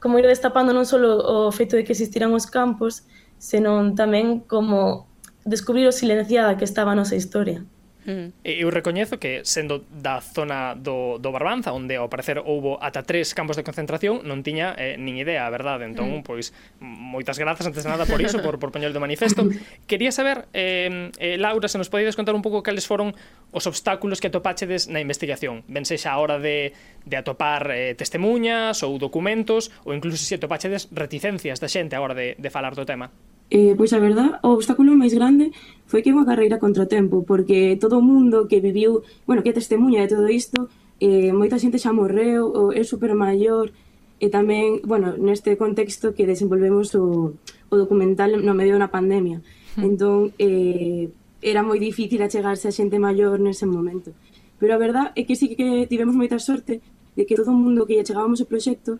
como 0.00 0.18
ir 0.18 0.26
destapando 0.26 0.70
non 0.72 0.86
só 0.86 0.98
o 0.98 1.50
feito 1.50 1.74
de 1.74 1.82
que 1.82 1.94
existiran 1.94 2.34
os 2.34 2.46
campos, 2.46 3.06
senón 3.38 3.94
tamén 3.94 4.42
como 4.46 5.10
descubrir 5.46 5.86
o 5.86 5.94
silenciada 5.94 6.58
que 6.58 6.66
estaba 6.66 6.92
a 6.94 6.98
nosa 6.98 7.18
historia. 7.18 7.62
Mm. 8.08 8.32
Eu 8.40 8.72
recoñezo 8.72 9.20
que 9.20 9.44
sendo 9.44 9.84
da 9.92 10.24
zona 10.24 10.72
do, 10.72 11.20
do 11.20 11.28
Barbanza 11.28 11.76
onde 11.76 12.00
ao 12.00 12.08
parecer 12.08 12.40
houbo 12.40 12.80
ata 12.80 13.04
tres 13.04 13.36
campos 13.36 13.60
de 13.60 13.68
concentración 13.68 14.24
non 14.24 14.40
tiña 14.40 14.72
eh, 14.80 14.96
nin 14.96 15.20
idea, 15.20 15.44
a 15.44 15.52
verdade 15.52 15.84
entón, 15.84 16.08
mm. 16.08 16.24
pois, 16.24 16.56
moitas 16.80 17.36
grazas 17.36 17.68
antes 17.68 17.84
de 17.84 17.92
nada 17.92 18.08
por 18.08 18.16
iso, 18.24 18.40
por, 18.40 18.56
por 18.56 18.72
poñer 18.72 18.96
do 18.96 19.04
manifesto 19.04 19.44
quería 19.90 20.08
saber, 20.08 20.48
eh, 20.56 21.12
eh, 21.20 21.36
Laura 21.36 21.68
se 21.68 21.76
nos 21.76 21.92
podedes 21.92 22.16
contar 22.16 22.32
un 22.32 22.40
pouco 22.40 22.64
cales 22.64 22.88
foron 22.88 23.12
os 23.52 23.68
obstáculos 23.68 24.24
que 24.24 24.32
atopáchedes 24.32 24.88
na 24.88 25.04
investigación 25.04 25.60
ben 25.68 25.84
sexa 25.84 26.16
a 26.16 26.16
hora 26.16 26.40
de, 26.40 26.72
de 27.04 27.16
atopar 27.20 27.68
eh, 27.68 27.92
testemunhas 27.92 28.80
ou 28.80 28.96
documentos 28.96 29.68
ou 29.84 29.92
incluso 29.92 30.16
se 30.16 30.40
atopáchedes 30.40 30.88
reticencias 30.96 31.60
da 31.60 31.68
xente 31.68 31.92
a 31.92 32.00
hora 32.00 32.16
de, 32.16 32.40
de 32.40 32.48
falar 32.48 32.72
do 32.72 32.88
tema 32.88 33.12
Eh, 33.50 33.72
pois 33.80 33.96
a 33.96 33.98
verdad, 33.98 34.44
o 34.44 34.52
obstáculo 34.52 34.92
máis 34.92 35.16
grande 35.16 35.56
foi 35.88 36.04
que 36.04 36.12
é 36.12 36.14
unha 36.14 36.28
carreira 36.28 36.60
contratempo, 36.60 37.24
porque 37.24 37.80
todo 37.80 37.96
o 37.96 38.04
mundo 38.04 38.44
que 38.44 38.60
viviu, 38.60 39.00
bueno, 39.24 39.40
que 39.40 39.56
testemunha 39.56 40.04
de 40.04 40.12
todo 40.12 40.28
isto, 40.28 40.68
eh, 41.00 41.32
moita 41.32 41.56
xente 41.56 41.80
xa 41.80 41.96
morreu, 41.96 42.44
ou 42.52 42.76
é 42.76 42.84
super 42.84 43.16
maior, 43.16 43.72
e 44.20 44.28
tamén, 44.28 44.84
bueno, 44.84 45.16
neste 45.16 45.56
contexto 45.56 46.12
que 46.12 46.28
desenvolvemos 46.28 46.92
o, 46.92 47.32
o 47.40 47.74
documental 47.74 48.36
no 48.44 48.52
medio 48.52 48.76
da 48.76 48.92
pandemia. 48.92 49.40
Hmm. 49.78 49.94
Entón, 49.94 50.18
eh, 50.36 51.08
era 51.40 51.64
moi 51.64 51.80
difícil 51.80 52.20
achegarse 52.20 52.68
a 52.68 52.74
xente 52.74 53.00
maior 53.00 53.40
nese 53.40 53.64
momento. 53.64 54.12
Pero 54.58 54.74
a 54.74 54.82
verdad 54.82 55.14
é 55.14 55.22
que 55.22 55.38
sí 55.38 55.54
que 55.54 55.86
tivemos 55.86 56.18
moita 56.18 56.42
sorte 56.42 56.82
de 57.14 57.22
que 57.24 57.38
todo 57.38 57.54
o 57.54 57.58
mundo 57.58 57.86
que 57.86 57.96
achegábamos 58.02 58.42
o 58.42 58.50
proxecto 58.50 58.98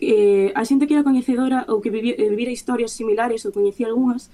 eh, 0.00 0.54
a 0.54 0.62
xente 0.64 0.86
que 0.86 0.94
era 0.94 1.04
coñecedora 1.04 1.66
ou 1.68 1.82
que 1.82 1.90
vivía, 1.90 2.14
eh, 2.16 2.30
vivira 2.30 2.54
historias 2.54 2.94
similares 2.94 3.44
ou 3.44 3.52
coñecía 3.52 3.90
algunhas, 3.90 4.30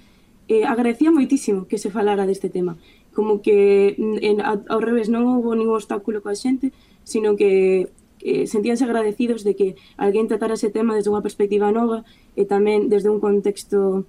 eh, 0.47 0.63
agradecía 0.63 1.11
moitísimo 1.11 1.67
que 1.67 1.77
se 1.77 1.91
falara 1.91 2.25
deste 2.25 2.49
tema. 2.49 2.79
Como 3.11 3.41
que 3.43 3.95
mm, 3.99 4.17
en, 4.23 4.35
ao 4.41 4.79
revés 4.79 5.11
non 5.11 5.27
houve 5.27 5.59
ningún 5.59 5.75
obstáculo 5.75 6.23
coa 6.23 6.35
xente, 6.35 6.71
sino 7.03 7.35
que 7.35 7.91
eh, 8.21 8.47
sentíanse 8.47 8.83
agradecidos 8.83 9.43
de 9.43 9.55
que 9.55 9.75
alguén 9.99 10.27
tratara 10.27 10.55
ese 10.55 10.71
tema 10.71 10.95
desde 10.95 11.11
unha 11.11 11.23
perspectiva 11.23 11.69
nova 11.69 12.07
e 12.35 12.47
tamén 12.47 12.87
desde 12.87 13.11
un 13.11 13.19
contexto 13.19 14.07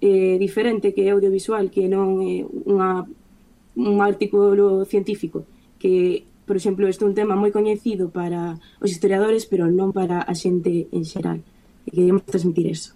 eh, 0.00 0.36
diferente 0.36 0.92
que 0.92 1.08
é 1.08 1.14
audiovisual, 1.14 1.70
que 1.72 1.88
non 1.88 2.20
é 2.20 2.44
unha, 2.44 3.06
un 3.76 3.96
artículo 4.02 4.84
científico, 4.84 5.48
que, 5.78 6.26
por 6.44 6.56
exemplo, 6.56 6.88
este 6.90 7.04
é 7.04 7.08
un 7.08 7.16
tema 7.16 7.38
moi 7.38 7.54
coñecido 7.54 8.12
para 8.12 8.60
os 8.82 8.90
historiadores, 8.92 9.48
pero 9.48 9.70
non 9.70 9.94
para 9.94 10.20
a 10.20 10.34
xente 10.36 10.90
en 10.92 11.04
xeral. 11.06 11.40
E 11.86 11.94
queríamos 11.94 12.26
transmitir 12.26 12.66
eso. 12.68 12.92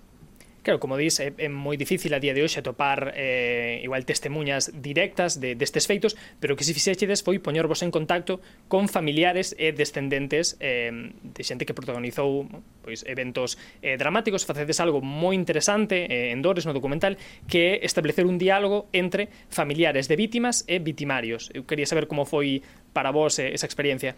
Claro, 0.62 0.78
como 0.78 0.96
dis, 1.00 1.20
é, 1.20 1.32
é 1.40 1.48
moi 1.48 1.80
difícil 1.80 2.12
a 2.12 2.20
día 2.20 2.36
de 2.36 2.44
hoxe 2.44 2.60
atopar 2.60 3.16
eh, 3.16 3.80
igual 3.80 4.04
testemunhas 4.04 4.68
directas 4.76 5.40
de, 5.40 5.56
destes 5.56 5.88
feitos, 5.88 6.20
pero 6.36 6.52
o 6.52 6.56
que 6.56 6.68
se 6.68 6.76
fixechedes 6.76 7.24
foi 7.24 7.40
poñervos 7.40 7.80
en 7.80 7.88
contacto 7.88 8.44
con 8.68 8.84
familiares 8.84 9.56
e 9.56 9.72
descendentes 9.72 10.60
eh, 10.60 10.92
de 10.92 11.42
xente 11.42 11.64
que 11.64 11.72
protagonizou 11.72 12.44
pois, 12.84 13.08
eventos 13.08 13.56
eh, 13.80 13.96
dramáticos. 13.96 14.44
Facedes 14.44 14.84
algo 14.84 15.00
moi 15.00 15.32
interesante 15.32 16.04
eh, 16.04 16.36
en 16.36 16.44
Dores 16.44 16.68
no 16.68 16.76
documental 16.76 17.16
que 17.48 17.80
é 17.80 17.88
establecer 17.88 18.28
un 18.28 18.36
diálogo 18.36 18.92
entre 18.92 19.32
familiares 19.48 20.12
de 20.12 20.20
vítimas 20.20 20.68
e 20.68 20.76
vitimarios. 20.76 21.48
Eu 21.56 21.64
quería 21.64 21.88
saber 21.88 22.04
como 22.04 22.28
foi 22.28 22.60
para 22.92 23.08
vos 23.16 23.40
eh, 23.40 23.56
esa 23.56 23.64
experiencia. 23.64 24.12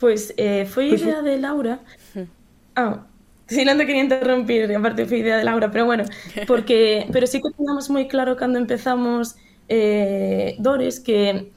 Pois 0.00 0.32
eh, 0.40 0.64
foi 0.64 0.96
pois 0.96 1.04
idea 1.04 1.20
de 1.20 1.36
Laura. 1.36 1.76
Ah, 2.74 3.04
Sí, 3.52 3.64
non 3.64 3.76
te 3.76 3.86
quería 3.86 4.06
interrumpir, 4.06 4.70
aparte 4.72 5.04
foi 5.06 5.20
idea 5.20 5.36
de 5.36 5.44
Laura, 5.44 5.70
pero 5.70 5.84
bueno, 5.84 6.04
porque 6.50 7.06
pero 7.12 7.26
sí 7.26 7.42
que 7.42 7.50
teníamos 7.52 7.90
moi 7.90 8.06
claro 8.08 8.38
cando 8.38 8.56
empezamos 8.58 9.36
eh, 9.68 10.56
Dores 10.58 11.00
que 11.00 11.52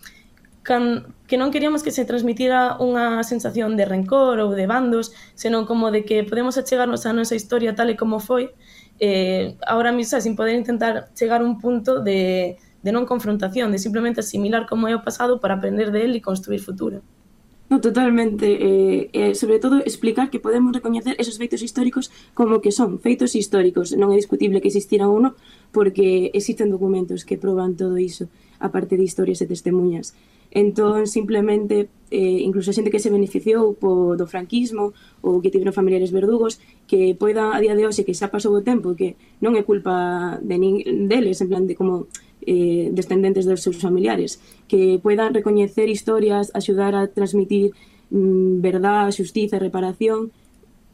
can, 0.63 1.15
que 1.27 1.37
non 1.37 1.53
queríamos 1.53 1.85
que 1.85 1.93
se 1.93 2.03
transmitira 2.09 2.75
unha 2.81 3.21
sensación 3.23 3.77
de 3.77 3.85
rencor 3.85 4.41
ou 4.41 4.51
de 4.57 4.65
bandos, 4.67 5.13
senón 5.37 5.63
como 5.69 5.93
de 5.93 6.03
que 6.03 6.25
podemos 6.25 6.57
achegarnos 6.57 7.05
a 7.05 7.13
nosa 7.13 7.37
historia 7.37 7.77
tal 7.77 7.93
e 7.93 7.95
como 7.95 8.19
foi, 8.19 8.51
eh, 8.99 9.55
ahora 9.65 9.91
mismo 9.93 10.19
sin 10.19 10.35
poder 10.35 10.55
intentar 10.57 11.13
chegar 11.13 11.41
a 11.41 11.47
un 11.47 11.61
punto 11.61 12.01
de, 12.01 12.57
de 12.85 12.91
non 12.91 13.05
confrontación, 13.05 13.71
de 13.71 13.79
simplemente 13.79 14.25
asimilar 14.25 14.65
como 14.65 14.89
é 14.89 14.93
o 14.97 15.05
pasado 15.05 15.39
para 15.39 15.55
aprender 15.55 15.93
de 15.93 16.01
él 16.05 16.11
e 16.17 16.21
construir 16.21 16.61
futuro. 16.61 17.05
No, 17.69 17.81
totalmente. 17.81 18.45
Eh, 18.45 19.09
eh, 19.13 19.33
sobre 19.33 19.59
todo, 19.59 19.79
explicar 19.79 20.29
que 20.29 20.39
podemos 20.39 20.71
recoñecer 20.73 21.15
esos 21.17 21.37
feitos 21.37 21.63
históricos 21.63 22.11
como 22.33 22.61
que 22.61 22.71
son 22.71 22.99
feitos 22.99 23.33
históricos. 23.33 23.89
Non 23.97 24.13
é 24.13 24.17
discutible 24.21 24.61
que 24.61 24.69
existiran 24.69 25.09
ou 25.09 25.17
non, 25.17 25.33
porque 25.73 26.29
existen 26.37 26.69
documentos 26.69 27.25
que 27.25 27.41
proban 27.41 27.73
todo 27.73 27.97
iso, 27.97 28.29
aparte 28.61 28.93
de 28.93 29.07
historias 29.09 29.41
e 29.41 29.49
testemunhas. 29.49 30.13
Entón, 30.53 31.09
simplemente, 31.09 31.89
eh, 32.13 32.39
incluso 32.45 32.69
a 32.69 32.77
xente 32.77 32.93
que 32.93 33.01
se 33.01 33.09
beneficiou 33.09 33.73
po, 33.73 34.13
do 34.13 34.29
franquismo 34.29 34.93
ou 35.25 35.41
que 35.41 35.49
tiveron 35.49 35.73
familiares 35.73 36.13
verdugos, 36.13 36.61
que 36.85 37.17
poida 37.17 37.49
a 37.49 37.59
día 37.59 37.73
de 37.73 37.89
hoxe 37.89 38.05
que 38.05 38.13
xa 38.13 38.29
pasou 38.29 38.53
o 38.53 38.61
tempo, 38.61 38.93
que 38.93 39.17
non 39.41 39.57
é 39.57 39.65
culpa 39.65 40.37
de 40.37 40.55
nin, 40.61 40.85
deles, 41.09 41.41
en 41.41 41.49
plan 41.49 41.65
de 41.65 41.73
como 41.73 42.05
eh, 42.45 42.89
descendentes 42.93 43.45
dos 43.45 43.61
seus 43.61 43.77
familiares, 43.77 44.39
que 44.69 44.99
poidan 45.01 45.33
recoñecer 45.33 45.89
historias, 45.89 46.53
axudar 46.53 46.95
a 46.95 47.09
transmitir 47.09 47.73
mm, 48.09 48.61
verdad, 48.61 49.11
xustiza 49.11 49.57
e 49.57 49.65
reparación. 49.65 50.31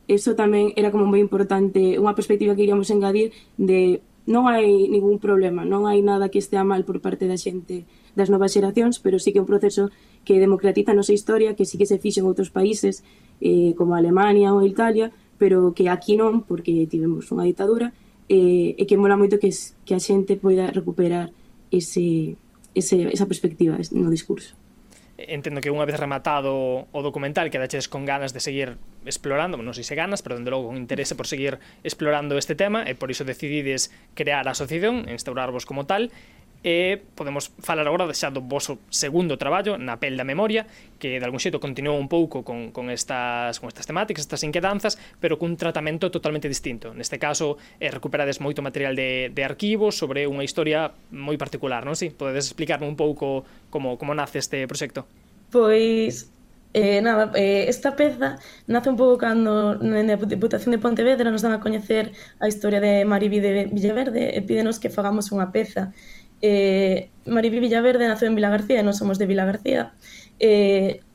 Eso 0.07 0.35
tamén 0.35 0.73
era 0.75 0.91
como 0.91 1.07
moi 1.07 1.21
importante, 1.21 1.99
unha 1.99 2.17
perspectiva 2.17 2.55
que 2.55 2.65
iríamos 2.65 2.89
engadir 2.91 3.31
de 3.59 4.01
non 4.29 4.45
hai 4.45 4.87
ningún 4.87 5.17
problema, 5.17 5.65
non 5.65 5.89
hai 5.89 6.05
nada 6.05 6.29
que 6.29 6.37
estea 6.37 6.61
mal 6.61 6.85
por 6.85 7.01
parte 7.01 7.25
da 7.25 7.39
xente 7.39 7.89
das 8.13 8.29
novas 8.29 8.53
xeracións, 8.53 9.01
pero 9.01 9.17
sí 9.17 9.33
que 9.33 9.41
é 9.41 9.43
un 9.43 9.49
proceso 9.49 9.89
que 10.27 10.37
democratiza 10.37 10.93
a 10.93 10.99
nosa 10.99 11.15
historia, 11.15 11.55
que 11.57 11.65
sí 11.65 11.79
que 11.79 11.89
se 11.89 11.97
fixo 11.97 12.21
en 12.21 12.29
outros 12.29 12.53
países, 12.53 13.01
eh, 13.41 13.73
como 13.73 13.97
Alemania 13.97 14.53
ou 14.53 14.61
Italia, 14.61 15.09
pero 15.41 15.73
que 15.73 15.89
aquí 15.89 16.13
non, 16.13 16.45
porque 16.45 16.85
tivemos 16.85 17.25
unha 17.33 17.49
ditadura, 17.49 17.89
eh, 18.29 18.77
e 18.77 18.83
que 18.85 18.99
mola 18.99 19.17
moito 19.17 19.41
que, 19.41 19.49
que 19.83 19.93
a 19.97 20.01
xente 20.01 20.37
poida 20.37 20.69
recuperar 20.69 21.33
ese, 21.71 22.35
ese, 22.75 23.09
esa 23.09 23.25
perspectiva 23.25 23.77
no 23.91 24.11
discurso. 24.11 24.55
Entendo 25.21 25.61
que 25.61 25.69
unha 25.69 25.85
vez 25.85 25.97
rematado 26.01 26.89
o 26.89 26.99
documental 27.05 27.53
quedaches 27.53 27.85
con 27.85 28.09
ganas 28.09 28.33
de 28.33 28.41
seguir 28.41 28.81
explorando, 29.05 29.57
non 29.61 29.77
sei 29.77 29.85
se 29.85 29.93
ganas, 29.93 30.25
pero 30.25 30.33
dende 30.33 30.49
logo 30.49 30.73
con 30.73 30.77
interese 30.77 31.13
por 31.13 31.29
seguir 31.29 31.61
explorando 31.85 32.37
este 32.41 32.57
tema 32.57 32.89
e 32.89 32.97
por 32.97 33.13
iso 33.13 33.21
decidides 33.21 33.93
crear 34.17 34.49
a 34.49 34.57
asociación, 34.57 35.05
instaurarvos 35.09 35.69
como 35.69 35.85
tal 35.85 36.09
e 36.61 37.01
podemos 37.17 37.49
falar 37.59 37.85
agora 37.89 38.05
xa 38.13 38.29
do 38.29 38.41
vosso 38.45 38.77
segundo 38.93 39.37
traballo 39.37 39.81
na 39.81 39.97
pel 39.97 40.13
da 40.13 40.25
memoria 40.25 40.69
que 41.01 41.17
de 41.17 41.25
algún 41.25 41.41
xeito 41.41 41.57
continuou 41.57 41.97
un 41.97 42.05
pouco 42.05 42.45
con, 42.45 42.69
con, 42.69 42.93
estas, 42.93 43.57
con 43.57 43.67
estas 43.67 43.89
temáticas, 43.89 44.29
estas 44.29 44.45
inquedanzas 44.45 45.01
pero 45.17 45.41
cun 45.41 45.57
tratamento 45.57 46.13
totalmente 46.13 46.45
distinto 46.45 46.93
neste 46.93 47.17
caso 47.17 47.57
eh, 47.81 47.89
recuperades 47.89 48.37
moito 48.37 48.61
material 48.61 48.93
de, 48.93 49.33
de 49.33 49.41
arquivo 49.41 49.89
sobre 49.89 50.29
unha 50.29 50.45
historia 50.45 50.93
moi 51.09 51.35
particular, 51.41 51.81
non 51.81 51.97
si? 51.97 52.13
Podedes 52.13 52.45
explicarme 52.45 52.85
un 52.85 52.95
pouco 52.95 53.41
como, 53.73 53.97
como 53.97 54.13
nace 54.13 54.37
este 54.37 54.69
proxecto? 54.69 55.09
Pois 55.49 56.29
Eh, 56.73 57.01
nada, 57.01 57.31
eh, 57.35 57.65
esta 57.67 57.97
peza 57.97 58.39
nace 58.65 58.89
un 58.89 58.95
pouco 58.95 59.17
cando 59.19 59.75
na 59.83 59.99
Deputación 60.07 60.71
de 60.71 60.79
Pontevedra 60.79 61.27
nos 61.27 61.43
dan 61.43 61.51
a 61.51 61.59
coñecer 61.59 62.15
a 62.39 62.47
historia 62.47 62.79
de 62.79 63.03
Mariví 63.03 63.43
de 63.43 63.67
Villaverde 63.67 64.31
e 64.31 64.39
pídenos 64.39 64.79
que 64.79 64.87
fagamos 64.87 65.35
unha 65.35 65.51
peza 65.51 65.91
Eh, 66.41 67.09
Mariví 67.25 67.61
Villaverde 67.61 68.09
naceu 68.09 68.27
en 68.27 68.35
Vila 68.35 68.49
García 68.49 68.81
e 68.81 68.85
non 68.85 68.97
somos 68.97 69.21
de 69.21 69.29
Vila 69.29 69.45
García. 69.45 69.93
Eh, 70.41 71.05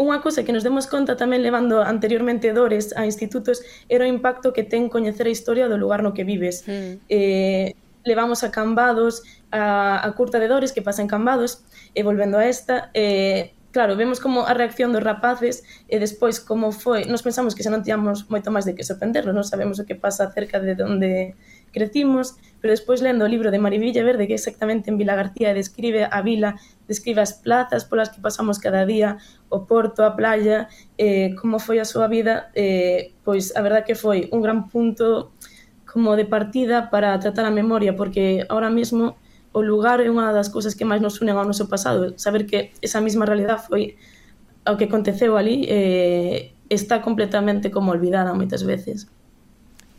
unha 0.00 0.24
cousa 0.24 0.48
que 0.48 0.56
nos 0.56 0.64
demos 0.64 0.88
conta 0.88 1.20
tamén 1.20 1.44
levando 1.44 1.84
anteriormente 1.84 2.56
dores 2.56 2.96
a 2.96 3.04
institutos 3.04 3.60
era 3.92 4.08
o 4.08 4.08
impacto 4.08 4.56
que 4.56 4.64
ten 4.64 4.88
coñecer 4.88 5.28
a 5.28 5.34
historia 5.34 5.68
do 5.68 5.76
lugar 5.76 6.00
no 6.00 6.16
que 6.16 6.24
vives. 6.24 6.64
Mm. 6.64 7.04
Eh, 7.12 7.76
levamos 8.08 8.40
a 8.40 8.48
Cambados, 8.48 9.20
a, 9.52 10.00
a 10.00 10.08
curta 10.16 10.40
de 10.40 10.48
dores 10.48 10.72
que 10.72 10.80
pasa 10.80 11.04
en 11.04 11.08
Cambados, 11.12 11.60
e 11.92 12.00
volvendo 12.00 12.40
a 12.40 12.48
esta, 12.48 12.88
eh, 12.96 13.52
claro, 13.72 13.96
vemos 13.96 14.20
como 14.20 14.46
a 14.46 14.54
reacción 14.54 14.92
dos 14.92 15.02
rapaces 15.02 15.62
e 15.88 16.00
despois 16.00 16.40
como 16.40 16.72
foi, 16.72 17.04
nos 17.06 17.22
pensamos 17.22 17.54
que 17.54 17.62
xa 17.62 17.70
non 17.70 17.84
tiamos 17.84 18.26
moito 18.32 18.50
máis 18.50 18.66
de 18.66 18.74
que 18.74 18.86
sorprenderlo, 18.86 19.36
non 19.36 19.46
sabemos 19.46 19.78
o 19.78 19.86
que 19.86 19.94
pasa 19.94 20.32
cerca 20.32 20.58
de 20.58 20.74
onde 20.80 21.36
crecimos, 21.72 22.36
pero 22.60 22.72
despois 22.72 23.00
lendo 23.00 23.24
o 23.24 23.28
libro 23.28 23.50
de 23.50 23.58
Marivilla 23.58 24.04
Verde 24.04 24.28
que 24.28 24.34
exactamente 24.34 24.90
en 24.90 24.98
Vila 24.98 25.16
García 25.16 25.54
describe 25.54 26.04
a 26.10 26.20
vila, 26.22 26.60
describe 26.86 27.20
as 27.20 27.32
plazas 27.32 27.84
polas 27.84 28.10
que 28.10 28.20
pasamos 28.20 28.58
cada 28.58 28.84
día, 28.84 29.18
o 29.48 29.64
porto, 29.66 30.04
a 30.04 30.16
playa, 30.16 30.68
eh, 30.98 31.34
como 31.40 31.58
foi 31.58 31.80
a 31.80 31.88
súa 31.88 32.06
vida, 32.06 32.52
eh, 32.54 33.12
pois 33.24 33.56
a 33.56 33.62
verdad 33.62 33.84
que 33.84 33.94
foi 33.94 34.28
un 34.30 34.42
gran 34.42 34.68
punto 34.68 35.32
como 35.88 36.14
de 36.14 36.24
partida 36.24 36.90
para 36.90 37.18
tratar 37.18 37.44
a 37.46 37.50
memoria, 37.50 37.96
porque 37.96 38.44
ahora 38.48 38.70
mesmo 38.70 39.16
o 39.52 39.62
lugar 39.62 39.98
é 39.98 40.06
unha 40.06 40.30
das 40.30 40.52
cousas 40.52 40.78
que 40.78 40.86
máis 40.86 41.02
nos 41.02 41.18
unen 41.18 41.34
ao 41.34 41.48
noso 41.48 41.66
pasado, 41.66 42.14
saber 42.20 42.46
que 42.46 42.70
esa 42.78 43.02
mesma 43.02 43.26
realidade 43.26 43.66
foi 43.66 43.98
o 44.68 44.76
que 44.76 44.86
aconteceu 44.86 45.34
ali 45.34 45.66
eh, 45.66 46.52
está 46.68 47.02
completamente 47.02 47.70
como 47.70 47.90
olvidada 47.90 48.30
moitas 48.36 48.62
veces. 48.62 49.10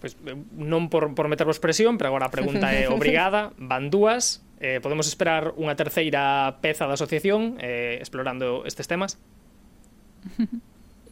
Pois, 0.01 0.17
non 0.57 0.89
por, 0.89 1.13
por 1.13 1.29
metervos 1.29 1.61
presión, 1.61 2.01
pero 2.01 2.09
agora 2.09 2.25
a 2.25 2.33
pregunta 2.33 2.73
é 2.73 2.89
obrigada, 2.97 3.53
van 3.61 3.93
dúas, 3.93 4.41
eh, 4.57 4.81
podemos 4.81 5.05
esperar 5.05 5.53
unha 5.61 5.77
terceira 5.77 6.57
peza 6.57 6.89
da 6.89 6.97
asociación 6.97 7.61
eh, 7.61 8.01
explorando 8.01 8.65
estes 8.65 8.89
temas? 8.89 9.21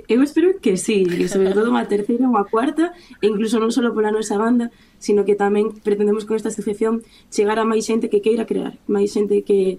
Eu 0.10 0.26
espero 0.26 0.58
que 0.58 0.74
sí, 0.74 1.06
e 1.06 1.30
sobre 1.30 1.54
todo 1.54 1.70
unha 1.70 1.86
terceira, 1.86 2.26
unha 2.26 2.42
cuarta, 2.50 2.98
e 3.22 3.30
incluso 3.30 3.62
non 3.62 3.70
só 3.70 3.86
pola 3.94 4.10
nosa 4.10 4.42
banda, 4.42 4.74
sino 4.98 5.22
que 5.22 5.38
tamén 5.38 5.70
pretendemos 5.86 6.26
con 6.26 6.34
esta 6.34 6.50
asociación 6.50 7.06
chegar 7.30 7.62
a 7.62 7.70
máis 7.70 7.86
xente 7.86 8.10
que 8.10 8.26
queira 8.26 8.50
crear, 8.50 8.74
máis 8.90 9.14
xente 9.14 9.46
que, 9.46 9.78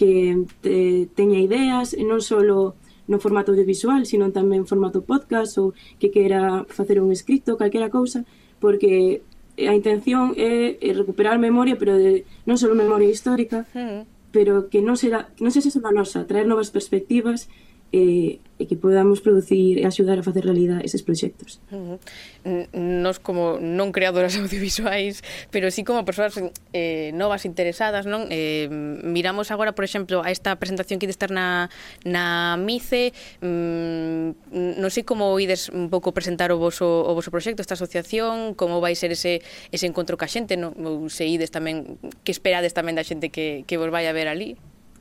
que 0.00 0.48
te, 0.64 1.12
teña 1.12 1.44
ideas, 1.44 1.92
e 1.92 2.08
non 2.08 2.24
só 2.24 2.40
no 2.40 3.16
formato 3.20 3.52
audiovisual, 3.52 4.08
sino 4.08 4.32
tamén 4.32 4.64
en 4.64 4.66
formato 4.66 5.04
podcast 5.04 5.60
ou 5.60 5.76
que 6.00 6.08
queira 6.08 6.64
facer 6.72 6.96
un 7.04 7.12
escrito, 7.12 7.60
calquera 7.60 7.92
cousa, 7.92 8.24
porque 8.60 9.22
a 9.56 9.72
intención 9.72 10.36
é, 10.36 10.76
é 10.80 10.90
recuperar 10.92 11.38
memoria, 11.40 11.80
pero 11.80 11.96
de, 11.96 12.28
non 12.44 12.60
só 12.60 12.68
memoria 12.76 13.08
histórica, 13.08 13.64
mm. 13.72 14.30
pero 14.34 14.68
que 14.68 14.84
non 14.84 15.00
será, 15.00 15.32
non 15.40 15.48
sei 15.48 15.64
se 15.64 15.72
se 15.72 15.80
nosa, 15.80 16.28
traer 16.28 16.44
novas 16.44 16.68
perspectivas, 16.68 17.48
e, 17.92 18.40
e 18.58 18.64
que 18.66 18.76
podamos 18.76 19.20
producir 19.20 19.78
e 19.78 19.84
axudar 19.84 20.18
a 20.18 20.24
facer 20.24 20.42
realidade 20.42 20.82
eses 20.82 21.04
proxectos. 21.04 21.60
Uh 21.70 21.96
-huh. 21.96 22.66
Nos 22.72 23.20
como 23.22 23.60
non 23.62 23.92
creadoras 23.94 24.34
audiovisuais, 24.40 25.22
pero 25.52 25.70
sí 25.70 25.84
como 25.84 26.02
persoas 26.02 26.34
eh, 26.72 27.12
novas 27.14 27.44
interesadas, 27.44 28.08
non? 28.08 28.26
Eh, 28.32 28.66
miramos 29.04 29.52
agora, 29.52 29.76
por 29.76 29.84
exemplo, 29.86 30.24
a 30.24 30.32
esta 30.32 30.56
presentación 30.58 30.98
que 30.98 31.06
ide 31.06 31.14
estar 31.14 31.30
na, 31.30 31.70
na 32.02 32.56
MICE, 32.58 33.12
mm, 33.44 34.80
non 34.82 34.90
sei 34.90 35.04
como 35.06 35.36
ides 35.38 35.70
un 35.70 35.86
pouco 35.92 36.10
presentar 36.10 36.50
o 36.50 36.58
voso, 36.58 36.86
o 37.06 37.12
voso 37.14 37.30
proxecto, 37.30 37.62
esta 37.62 37.78
asociación, 37.78 38.58
como 38.58 38.82
vai 38.82 38.98
ser 38.98 39.14
ese, 39.14 39.44
ese 39.70 39.86
encontro 39.86 40.18
ca 40.18 40.26
xente, 40.26 40.58
non? 40.58 40.74
ou 40.82 41.06
se 41.12 41.28
ides 41.28 41.54
tamén, 41.54 42.00
que 42.26 42.32
esperades 42.34 42.74
tamén 42.74 42.98
da 42.98 43.06
xente 43.06 43.30
que, 43.30 43.62
que 43.68 43.78
vos 43.78 43.92
vai 43.92 44.10
a 44.10 44.16
ver 44.16 44.26
ali? 44.26 44.58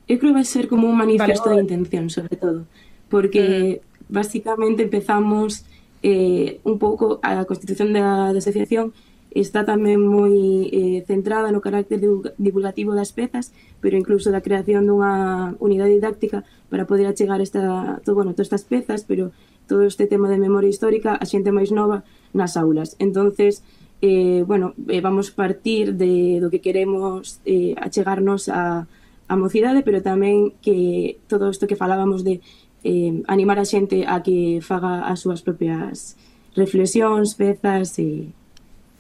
eu 0.08 0.18
creo 0.20 0.32
que 0.32 0.40
vai 0.42 0.46
ser 0.46 0.68
como 0.68 0.88
un 0.88 0.98
manifesto 0.98 1.50
vale. 1.50 1.64
de 1.64 1.74
intención, 1.74 2.10
sobre 2.10 2.36
todo, 2.38 2.66
porque 3.10 3.82
mm. 3.82 4.14
basicamente 4.14 4.84
empezamos 4.84 5.66
eh, 6.04 6.60
un 6.64 6.78
pouco 6.78 7.20
a 7.24 7.46
constitución 7.46 7.94
da, 7.94 8.30
da 8.34 8.40
asociación 8.40 8.94
está 9.36 9.68
tamén 9.68 10.00
moi 10.00 10.72
eh, 10.72 11.04
centrada 11.04 11.52
no 11.52 11.60
carácter 11.60 12.00
divulgativo 12.40 12.96
das 12.96 13.12
pezas, 13.12 13.52
pero 13.84 14.00
incluso 14.00 14.32
da 14.32 14.40
creación 14.40 14.88
dunha 14.88 15.60
unidade 15.60 15.92
didáctica 15.92 16.48
para 16.72 16.88
poder 16.88 17.12
achegar 17.12 17.44
esta, 17.44 18.00
todo, 18.08 18.16
bueno, 18.16 18.32
todas 18.32 18.48
estas 18.48 18.64
pezas, 18.64 19.04
pero 19.04 19.36
todo 19.68 19.84
este 19.84 20.08
tema 20.08 20.32
de 20.32 20.40
memoria 20.40 20.72
histórica 20.72 21.20
a 21.20 21.26
xente 21.28 21.52
máis 21.52 21.76
nova 21.76 22.08
nas 22.32 22.56
aulas. 22.56 22.96
Entonces, 22.96 23.60
eh, 24.00 24.48
bueno, 24.48 24.72
eh, 24.88 25.04
vamos 25.04 25.36
partir 25.36 26.00
de, 26.00 26.40
do 26.40 26.48
que 26.48 26.64
queremos 26.64 27.44
eh, 27.44 27.76
achegarnos 27.76 28.48
a, 28.48 28.88
a 29.28 29.36
mocidade, 29.36 29.82
pero 29.82 30.06
tamén 30.06 30.54
que 30.62 31.18
todo 31.26 31.50
isto 31.50 31.66
que 31.66 31.80
falábamos 31.80 32.22
de 32.22 32.42
eh, 32.86 33.24
animar 33.26 33.58
a 33.58 33.66
xente 33.66 34.06
a 34.06 34.22
que 34.22 34.62
faga 34.62 35.10
as 35.10 35.26
súas 35.26 35.42
propias 35.42 36.14
reflexións, 36.54 37.34
pezas 37.34 37.98
e 37.98 38.04
eh, 38.04 38.45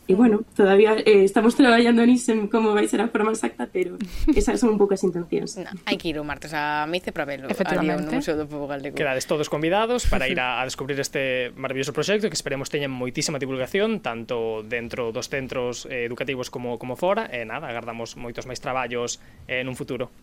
E, 0.05 0.13
bueno, 0.13 0.45
todavía 0.53 0.93
eh, 1.01 1.25
estamos 1.25 1.57
traballando 1.57 2.05
nisso 2.05 2.29
en 2.29 2.45
como 2.45 2.77
vai 2.77 2.85
ser 2.85 3.01
a 3.01 3.09
forma 3.09 3.33
exacta, 3.33 3.65
pero 3.65 3.97
esas 4.37 4.61
son 4.61 4.73
un 4.73 4.77
pouco 4.77 4.93
as 4.93 5.01
intencións. 5.01 5.57
No, 5.57 5.73
hai 5.89 5.97
que 5.97 6.13
ir 6.13 6.21
o 6.21 6.23
martes 6.23 6.53
a 6.53 6.85
Mice 6.85 7.09
para 7.09 7.25
verlo. 7.25 7.49
Efectivamente. 7.49 8.13
No 8.13 8.21
Museo 8.21 8.37
do 8.37 8.45
Povo 8.45 8.69
Galego. 8.69 8.93
Quedades 8.93 9.25
todos 9.25 9.49
convidados 9.49 10.05
para 10.05 10.29
ir 10.29 10.37
a, 10.37 10.57
a 10.61 10.63
descubrir 10.69 11.01
este 11.01 11.49
maravilloso 11.57 11.89
proxecto 11.89 12.29
que 12.29 12.37
esperemos 12.37 12.69
teña 12.69 12.85
moitísima 12.85 13.41
divulgación, 13.41 14.05
tanto 14.05 14.61
dentro 14.61 15.09
dos 15.09 15.25
centros 15.25 15.89
eh, 15.89 16.05
educativos 16.05 16.53
como, 16.53 16.77
como 16.77 16.93
fora. 16.93 17.25
E 17.33 17.41
eh, 17.41 17.45
nada, 17.49 17.65
agardamos 17.65 18.13
moitos 18.13 18.45
máis 18.45 18.61
traballos 18.61 19.17
eh, 19.49 19.65
nun 19.65 19.73
futuro. 19.73 20.13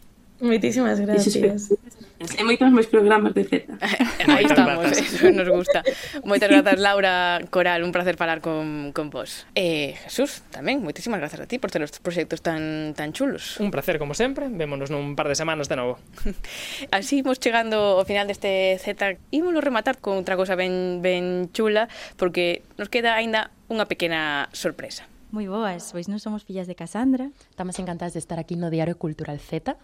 Moitísimas 0.42 0.98
gracias. 0.98 1.70
E 2.22 2.42
moitos 2.42 2.66
máis 2.70 2.90
programas 2.90 3.30
de 3.30 3.46
Z. 3.46 3.66
Aí 4.30 4.42
estamos, 4.46 4.90
eso 4.90 5.30
nos 5.30 5.46
gusta. 5.46 5.86
Moitas 6.26 6.50
grazas, 6.50 6.82
Laura 6.82 7.38
Coral, 7.50 7.86
un 7.86 7.94
placer 7.94 8.18
falar 8.18 8.42
con, 8.42 8.90
con 8.90 9.06
vos. 9.10 9.46
E 9.54 9.94
eh, 9.94 10.02
Jesús, 10.06 10.42
tamén, 10.50 10.82
moitísimas 10.82 11.22
grazas 11.22 11.42
a 11.42 11.46
ti 11.46 11.62
por 11.62 11.70
ter 11.70 11.78
estes 11.82 12.02
proxectos 12.02 12.42
tan 12.42 12.94
tan 12.98 13.14
chulos. 13.14 13.58
Un 13.62 13.70
placer, 13.70 14.02
como 14.02 14.18
sempre, 14.18 14.50
vémonos 14.50 14.90
nun 14.90 15.14
par 15.14 15.30
de 15.30 15.38
semanas 15.38 15.70
de 15.70 15.78
novo. 15.78 16.02
Así 16.94 17.22
imos 17.22 17.38
chegando 17.38 17.98
ao 17.98 18.06
final 18.06 18.26
deste 18.26 18.78
Z. 18.82 19.18
Imos 19.30 19.54
rematar 19.62 20.02
con 20.02 20.18
outra 20.18 20.34
cosa 20.34 20.58
ben, 20.58 21.02
ben 21.06 21.54
chula, 21.54 21.86
porque 22.18 22.66
nos 22.82 22.90
queda 22.90 23.14
aínda 23.14 23.54
unha 23.70 23.86
pequena 23.86 24.50
sorpresa. 24.50 25.06
Moi 25.30 25.46
boas, 25.46 25.94
pois 25.94 26.10
non 26.10 26.18
somos 26.18 26.42
fillas 26.42 26.66
de 26.66 26.74
Casandra. 26.74 27.30
Estamos 27.50 27.78
encantadas 27.78 28.14
de 28.14 28.22
estar 28.22 28.42
aquí 28.42 28.58
no 28.58 28.74
Diario 28.74 28.98
Cultural 28.98 29.38
Z 29.38 29.78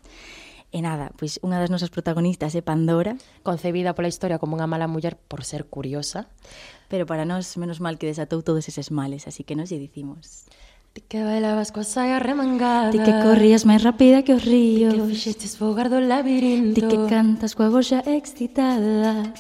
E 0.68 0.84
nada, 0.84 1.16
pois 1.16 1.40
unha 1.40 1.56
das 1.56 1.72
nosas 1.72 1.88
protagonistas 1.88 2.52
é 2.52 2.60
Pandora. 2.60 3.16
Concebida 3.40 3.96
pola 3.96 4.12
historia 4.12 4.36
como 4.36 4.52
unha 4.52 4.68
mala 4.68 4.84
muller 4.84 5.16
por 5.16 5.40
ser 5.40 5.64
curiosa. 5.64 6.28
Pero 6.92 7.08
para 7.08 7.24
nós, 7.24 7.56
menos 7.56 7.80
mal 7.80 7.96
que 7.96 8.04
desatou 8.04 8.44
todos 8.44 8.68
eses 8.68 8.92
males, 8.92 9.24
así 9.24 9.44
que 9.44 9.56
nos 9.56 9.72
lle 9.72 9.80
dicimos... 9.80 10.44
Ti 10.92 11.04
que 11.04 11.20
bailabas 11.22 11.70
coa 11.70 11.84
saia 11.84 12.18
remangada. 12.18 12.90
Ti 12.90 12.98
que 12.98 13.12
corrías 13.22 13.68
máis 13.68 13.84
rápida 13.84 14.24
que 14.24 14.32
os 14.32 14.42
ríos 14.42 14.96
Ti 14.96 14.98
que 14.98 15.06
fixestes 15.12 15.52
fogar 15.60 15.92
do 15.92 16.00
labirinto 16.00 16.74
Ti 16.74 16.82
que 16.88 16.98
cantas 17.06 17.52
coa 17.52 17.68
voxa 17.68 18.00
excitada. 18.08 19.30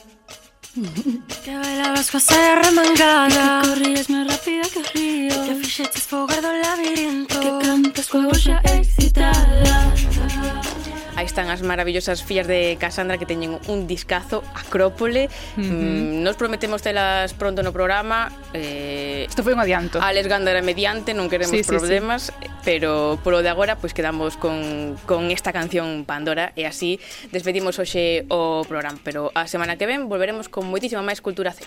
Ti 0.76 1.36
que 1.44 1.54
bailabas 1.56 2.12
coa 2.12 2.20
saia 2.20 2.62
remangada. 2.62 3.32
Ti 3.32 3.42
que 3.42 3.74
corrías 3.74 4.06
máis 4.12 4.28
rápida 4.28 4.64
que 4.70 4.78
os 4.84 4.88
ríos. 4.92 5.34
Ti 5.34 5.40
que 5.48 5.54
fixestes 5.64 6.04
fogar 6.06 6.40
do 6.44 6.52
labirinto 6.52 7.40
Ti 7.40 7.42
que 7.42 7.52
cantas 7.64 8.06
coa 8.06 8.28
voxa 8.28 8.60
excitada. 8.76 10.77
Aí 11.18 11.26
están 11.26 11.50
as 11.50 11.66
maravillosas 11.66 12.22
fillas 12.22 12.46
de 12.46 12.78
Cassandra 12.78 13.18
que 13.18 13.26
teñen 13.26 13.58
un 13.66 13.90
discazo 13.90 14.46
Acrópole. 14.54 15.26
Uh 15.26 15.66
-huh. 15.66 15.66
mm, 15.66 16.22
nos 16.22 16.38
prometemos 16.38 16.78
telas 16.78 17.34
pronto 17.34 17.66
no 17.66 17.74
programa. 17.74 18.30
Eh, 18.54 19.26
Isto 19.26 19.42
foi 19.42 19.50
un 19.50 19.58
adianto. 19.58 19.98
Alex 19.98 20.30
Gándara 20.30 20.62
mediante, 20.62 21.18
non 21.18 21.26
queremos 21.26 21.50
sí, 21.50 21.66
sí, 21.66 21.74
problemas, 21.74 22.30
sí. 22.30 22.46
pero 22.62 23.18
polo 23.26 23.42
de 23.42 23.50
agora 23.50 23.74
pois 23.74 23.90
pues, 23.90 23.98
quedamos 23.98 24.38
con, 24.38 24.94
con 25.10 25.34
esta 25.34 25.50
canción 25.50 26.06
Pandora 26.06 26.54
e 26.54 26.70
así 26.70 27.02
despedimos 27.34 27.82
hoxe 27.82 28.22
o 28.30 28.62
programa, 28.62 29.02
pero 29.02 29.34
a 29.34 29.50
semana 29.50 29.74
que 29.74 29.90
ven 29.90 30.06
volveremos 30.06 30.46
con 30.46 30.70
moitísima 30.70 31.02
máis 31.02 31.18
cultura 31.18 31.50
Z. 31.50 31.66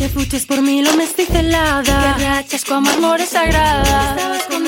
Que 0.00 0.08
fuches 0.08 0.46
por 0.46 0.62
mí 0.62 0.80
lo 0.80 0.96
mesticelada 0.96 2.16
Que 2.16 2.24
rachas 2.24 2.64
coa 2.64 2.80
mármore 2.80 3.26
sagrada 3.26 4.16
Estabas 4.16 4.44
con 4.48 4.59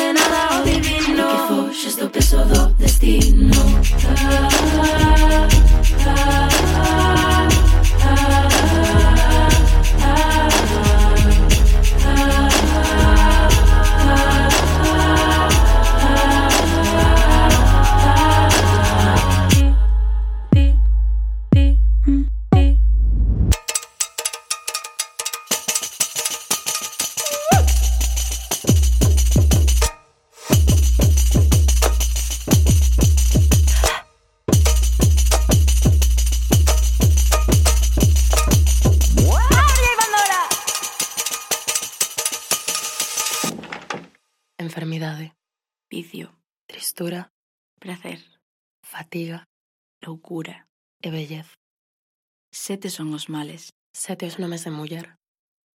Sete 52.72 52.88
son 52.88 53.12
os 53.12 53.28
males. 53.28 53.76
Sete 53.92 54.24
os 54.24 54.40
nomes 54.40 54.64
de 54.64 54.70
muller. 54.72 55.20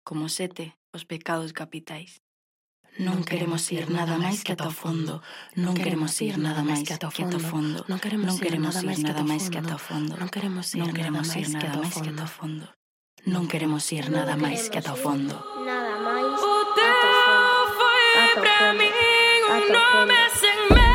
Como 0.07 0.29
sete, 0.29 0.79
os 0.95 1.03
pecados 1.03 1.51
capitais. 1.51 2.23
Non 3.03 3.27
queremos 3.27 3.67
ir 3.75 3.91
nada 3.91 4.15
máis 4.15 4.47
que 4.47 4.55
ata 4.55 4.71
o 4.71 4.71
fondo. 4.71 5.19
Non 5.59 5.75
queremos 5.75 6.15
ir 6.23 6.39
nada 6.39 6.63
máis 6.63 6.87
que 6.87 6.95
ata 6.95 7.11
o 7.11 7.43
fondo. 7.43 7.83
Non 7.91 7.99
queremos 7.99 8.39
ir 8.39 8.55
nada 8.63 9.27
máis 9.27 9.51
que 9.51 9.59
ata 9.59 9.75
o 9.75 9.81
fondo. 9.83 10.15
Non 10.15 10.31
queremos 10.31 10.71
ir 10.71 10.87
nada 10.87 11.19
máis 11.19 11.51
que 11.51 11.67
ata 11.67 12.23
o 12.23 12.31
fondo. 12.31 12.63
Non 13.27 13.43
queremos 13.51 13.83
ir 13.91 14.07
nada 14.07 14.39
máis 14.39 14.71
que 14.71 14.79
ata 14.79 14.95
o 14.95 14.99
fondo. 15.03 15.35
Nada 15.67 15.99
máis. 15.99 16.39
O 16.39 16.55
teu 16.79 16.95
foi 17.75 18.07
para 18.39 18.71
min 18.71 18.95
un 19.51 19.63
nome 19.67 20.21
sen 20.39 20.59
medo. 20.71 20.94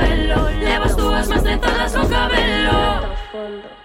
cabello. 0.00 0.50
Llevas 0.60 0.96
tú 0.96 1.10
más 1.10 1.42
lentas 1.42 1.92
con 1.92 2.08
cabello. 2.08 3.79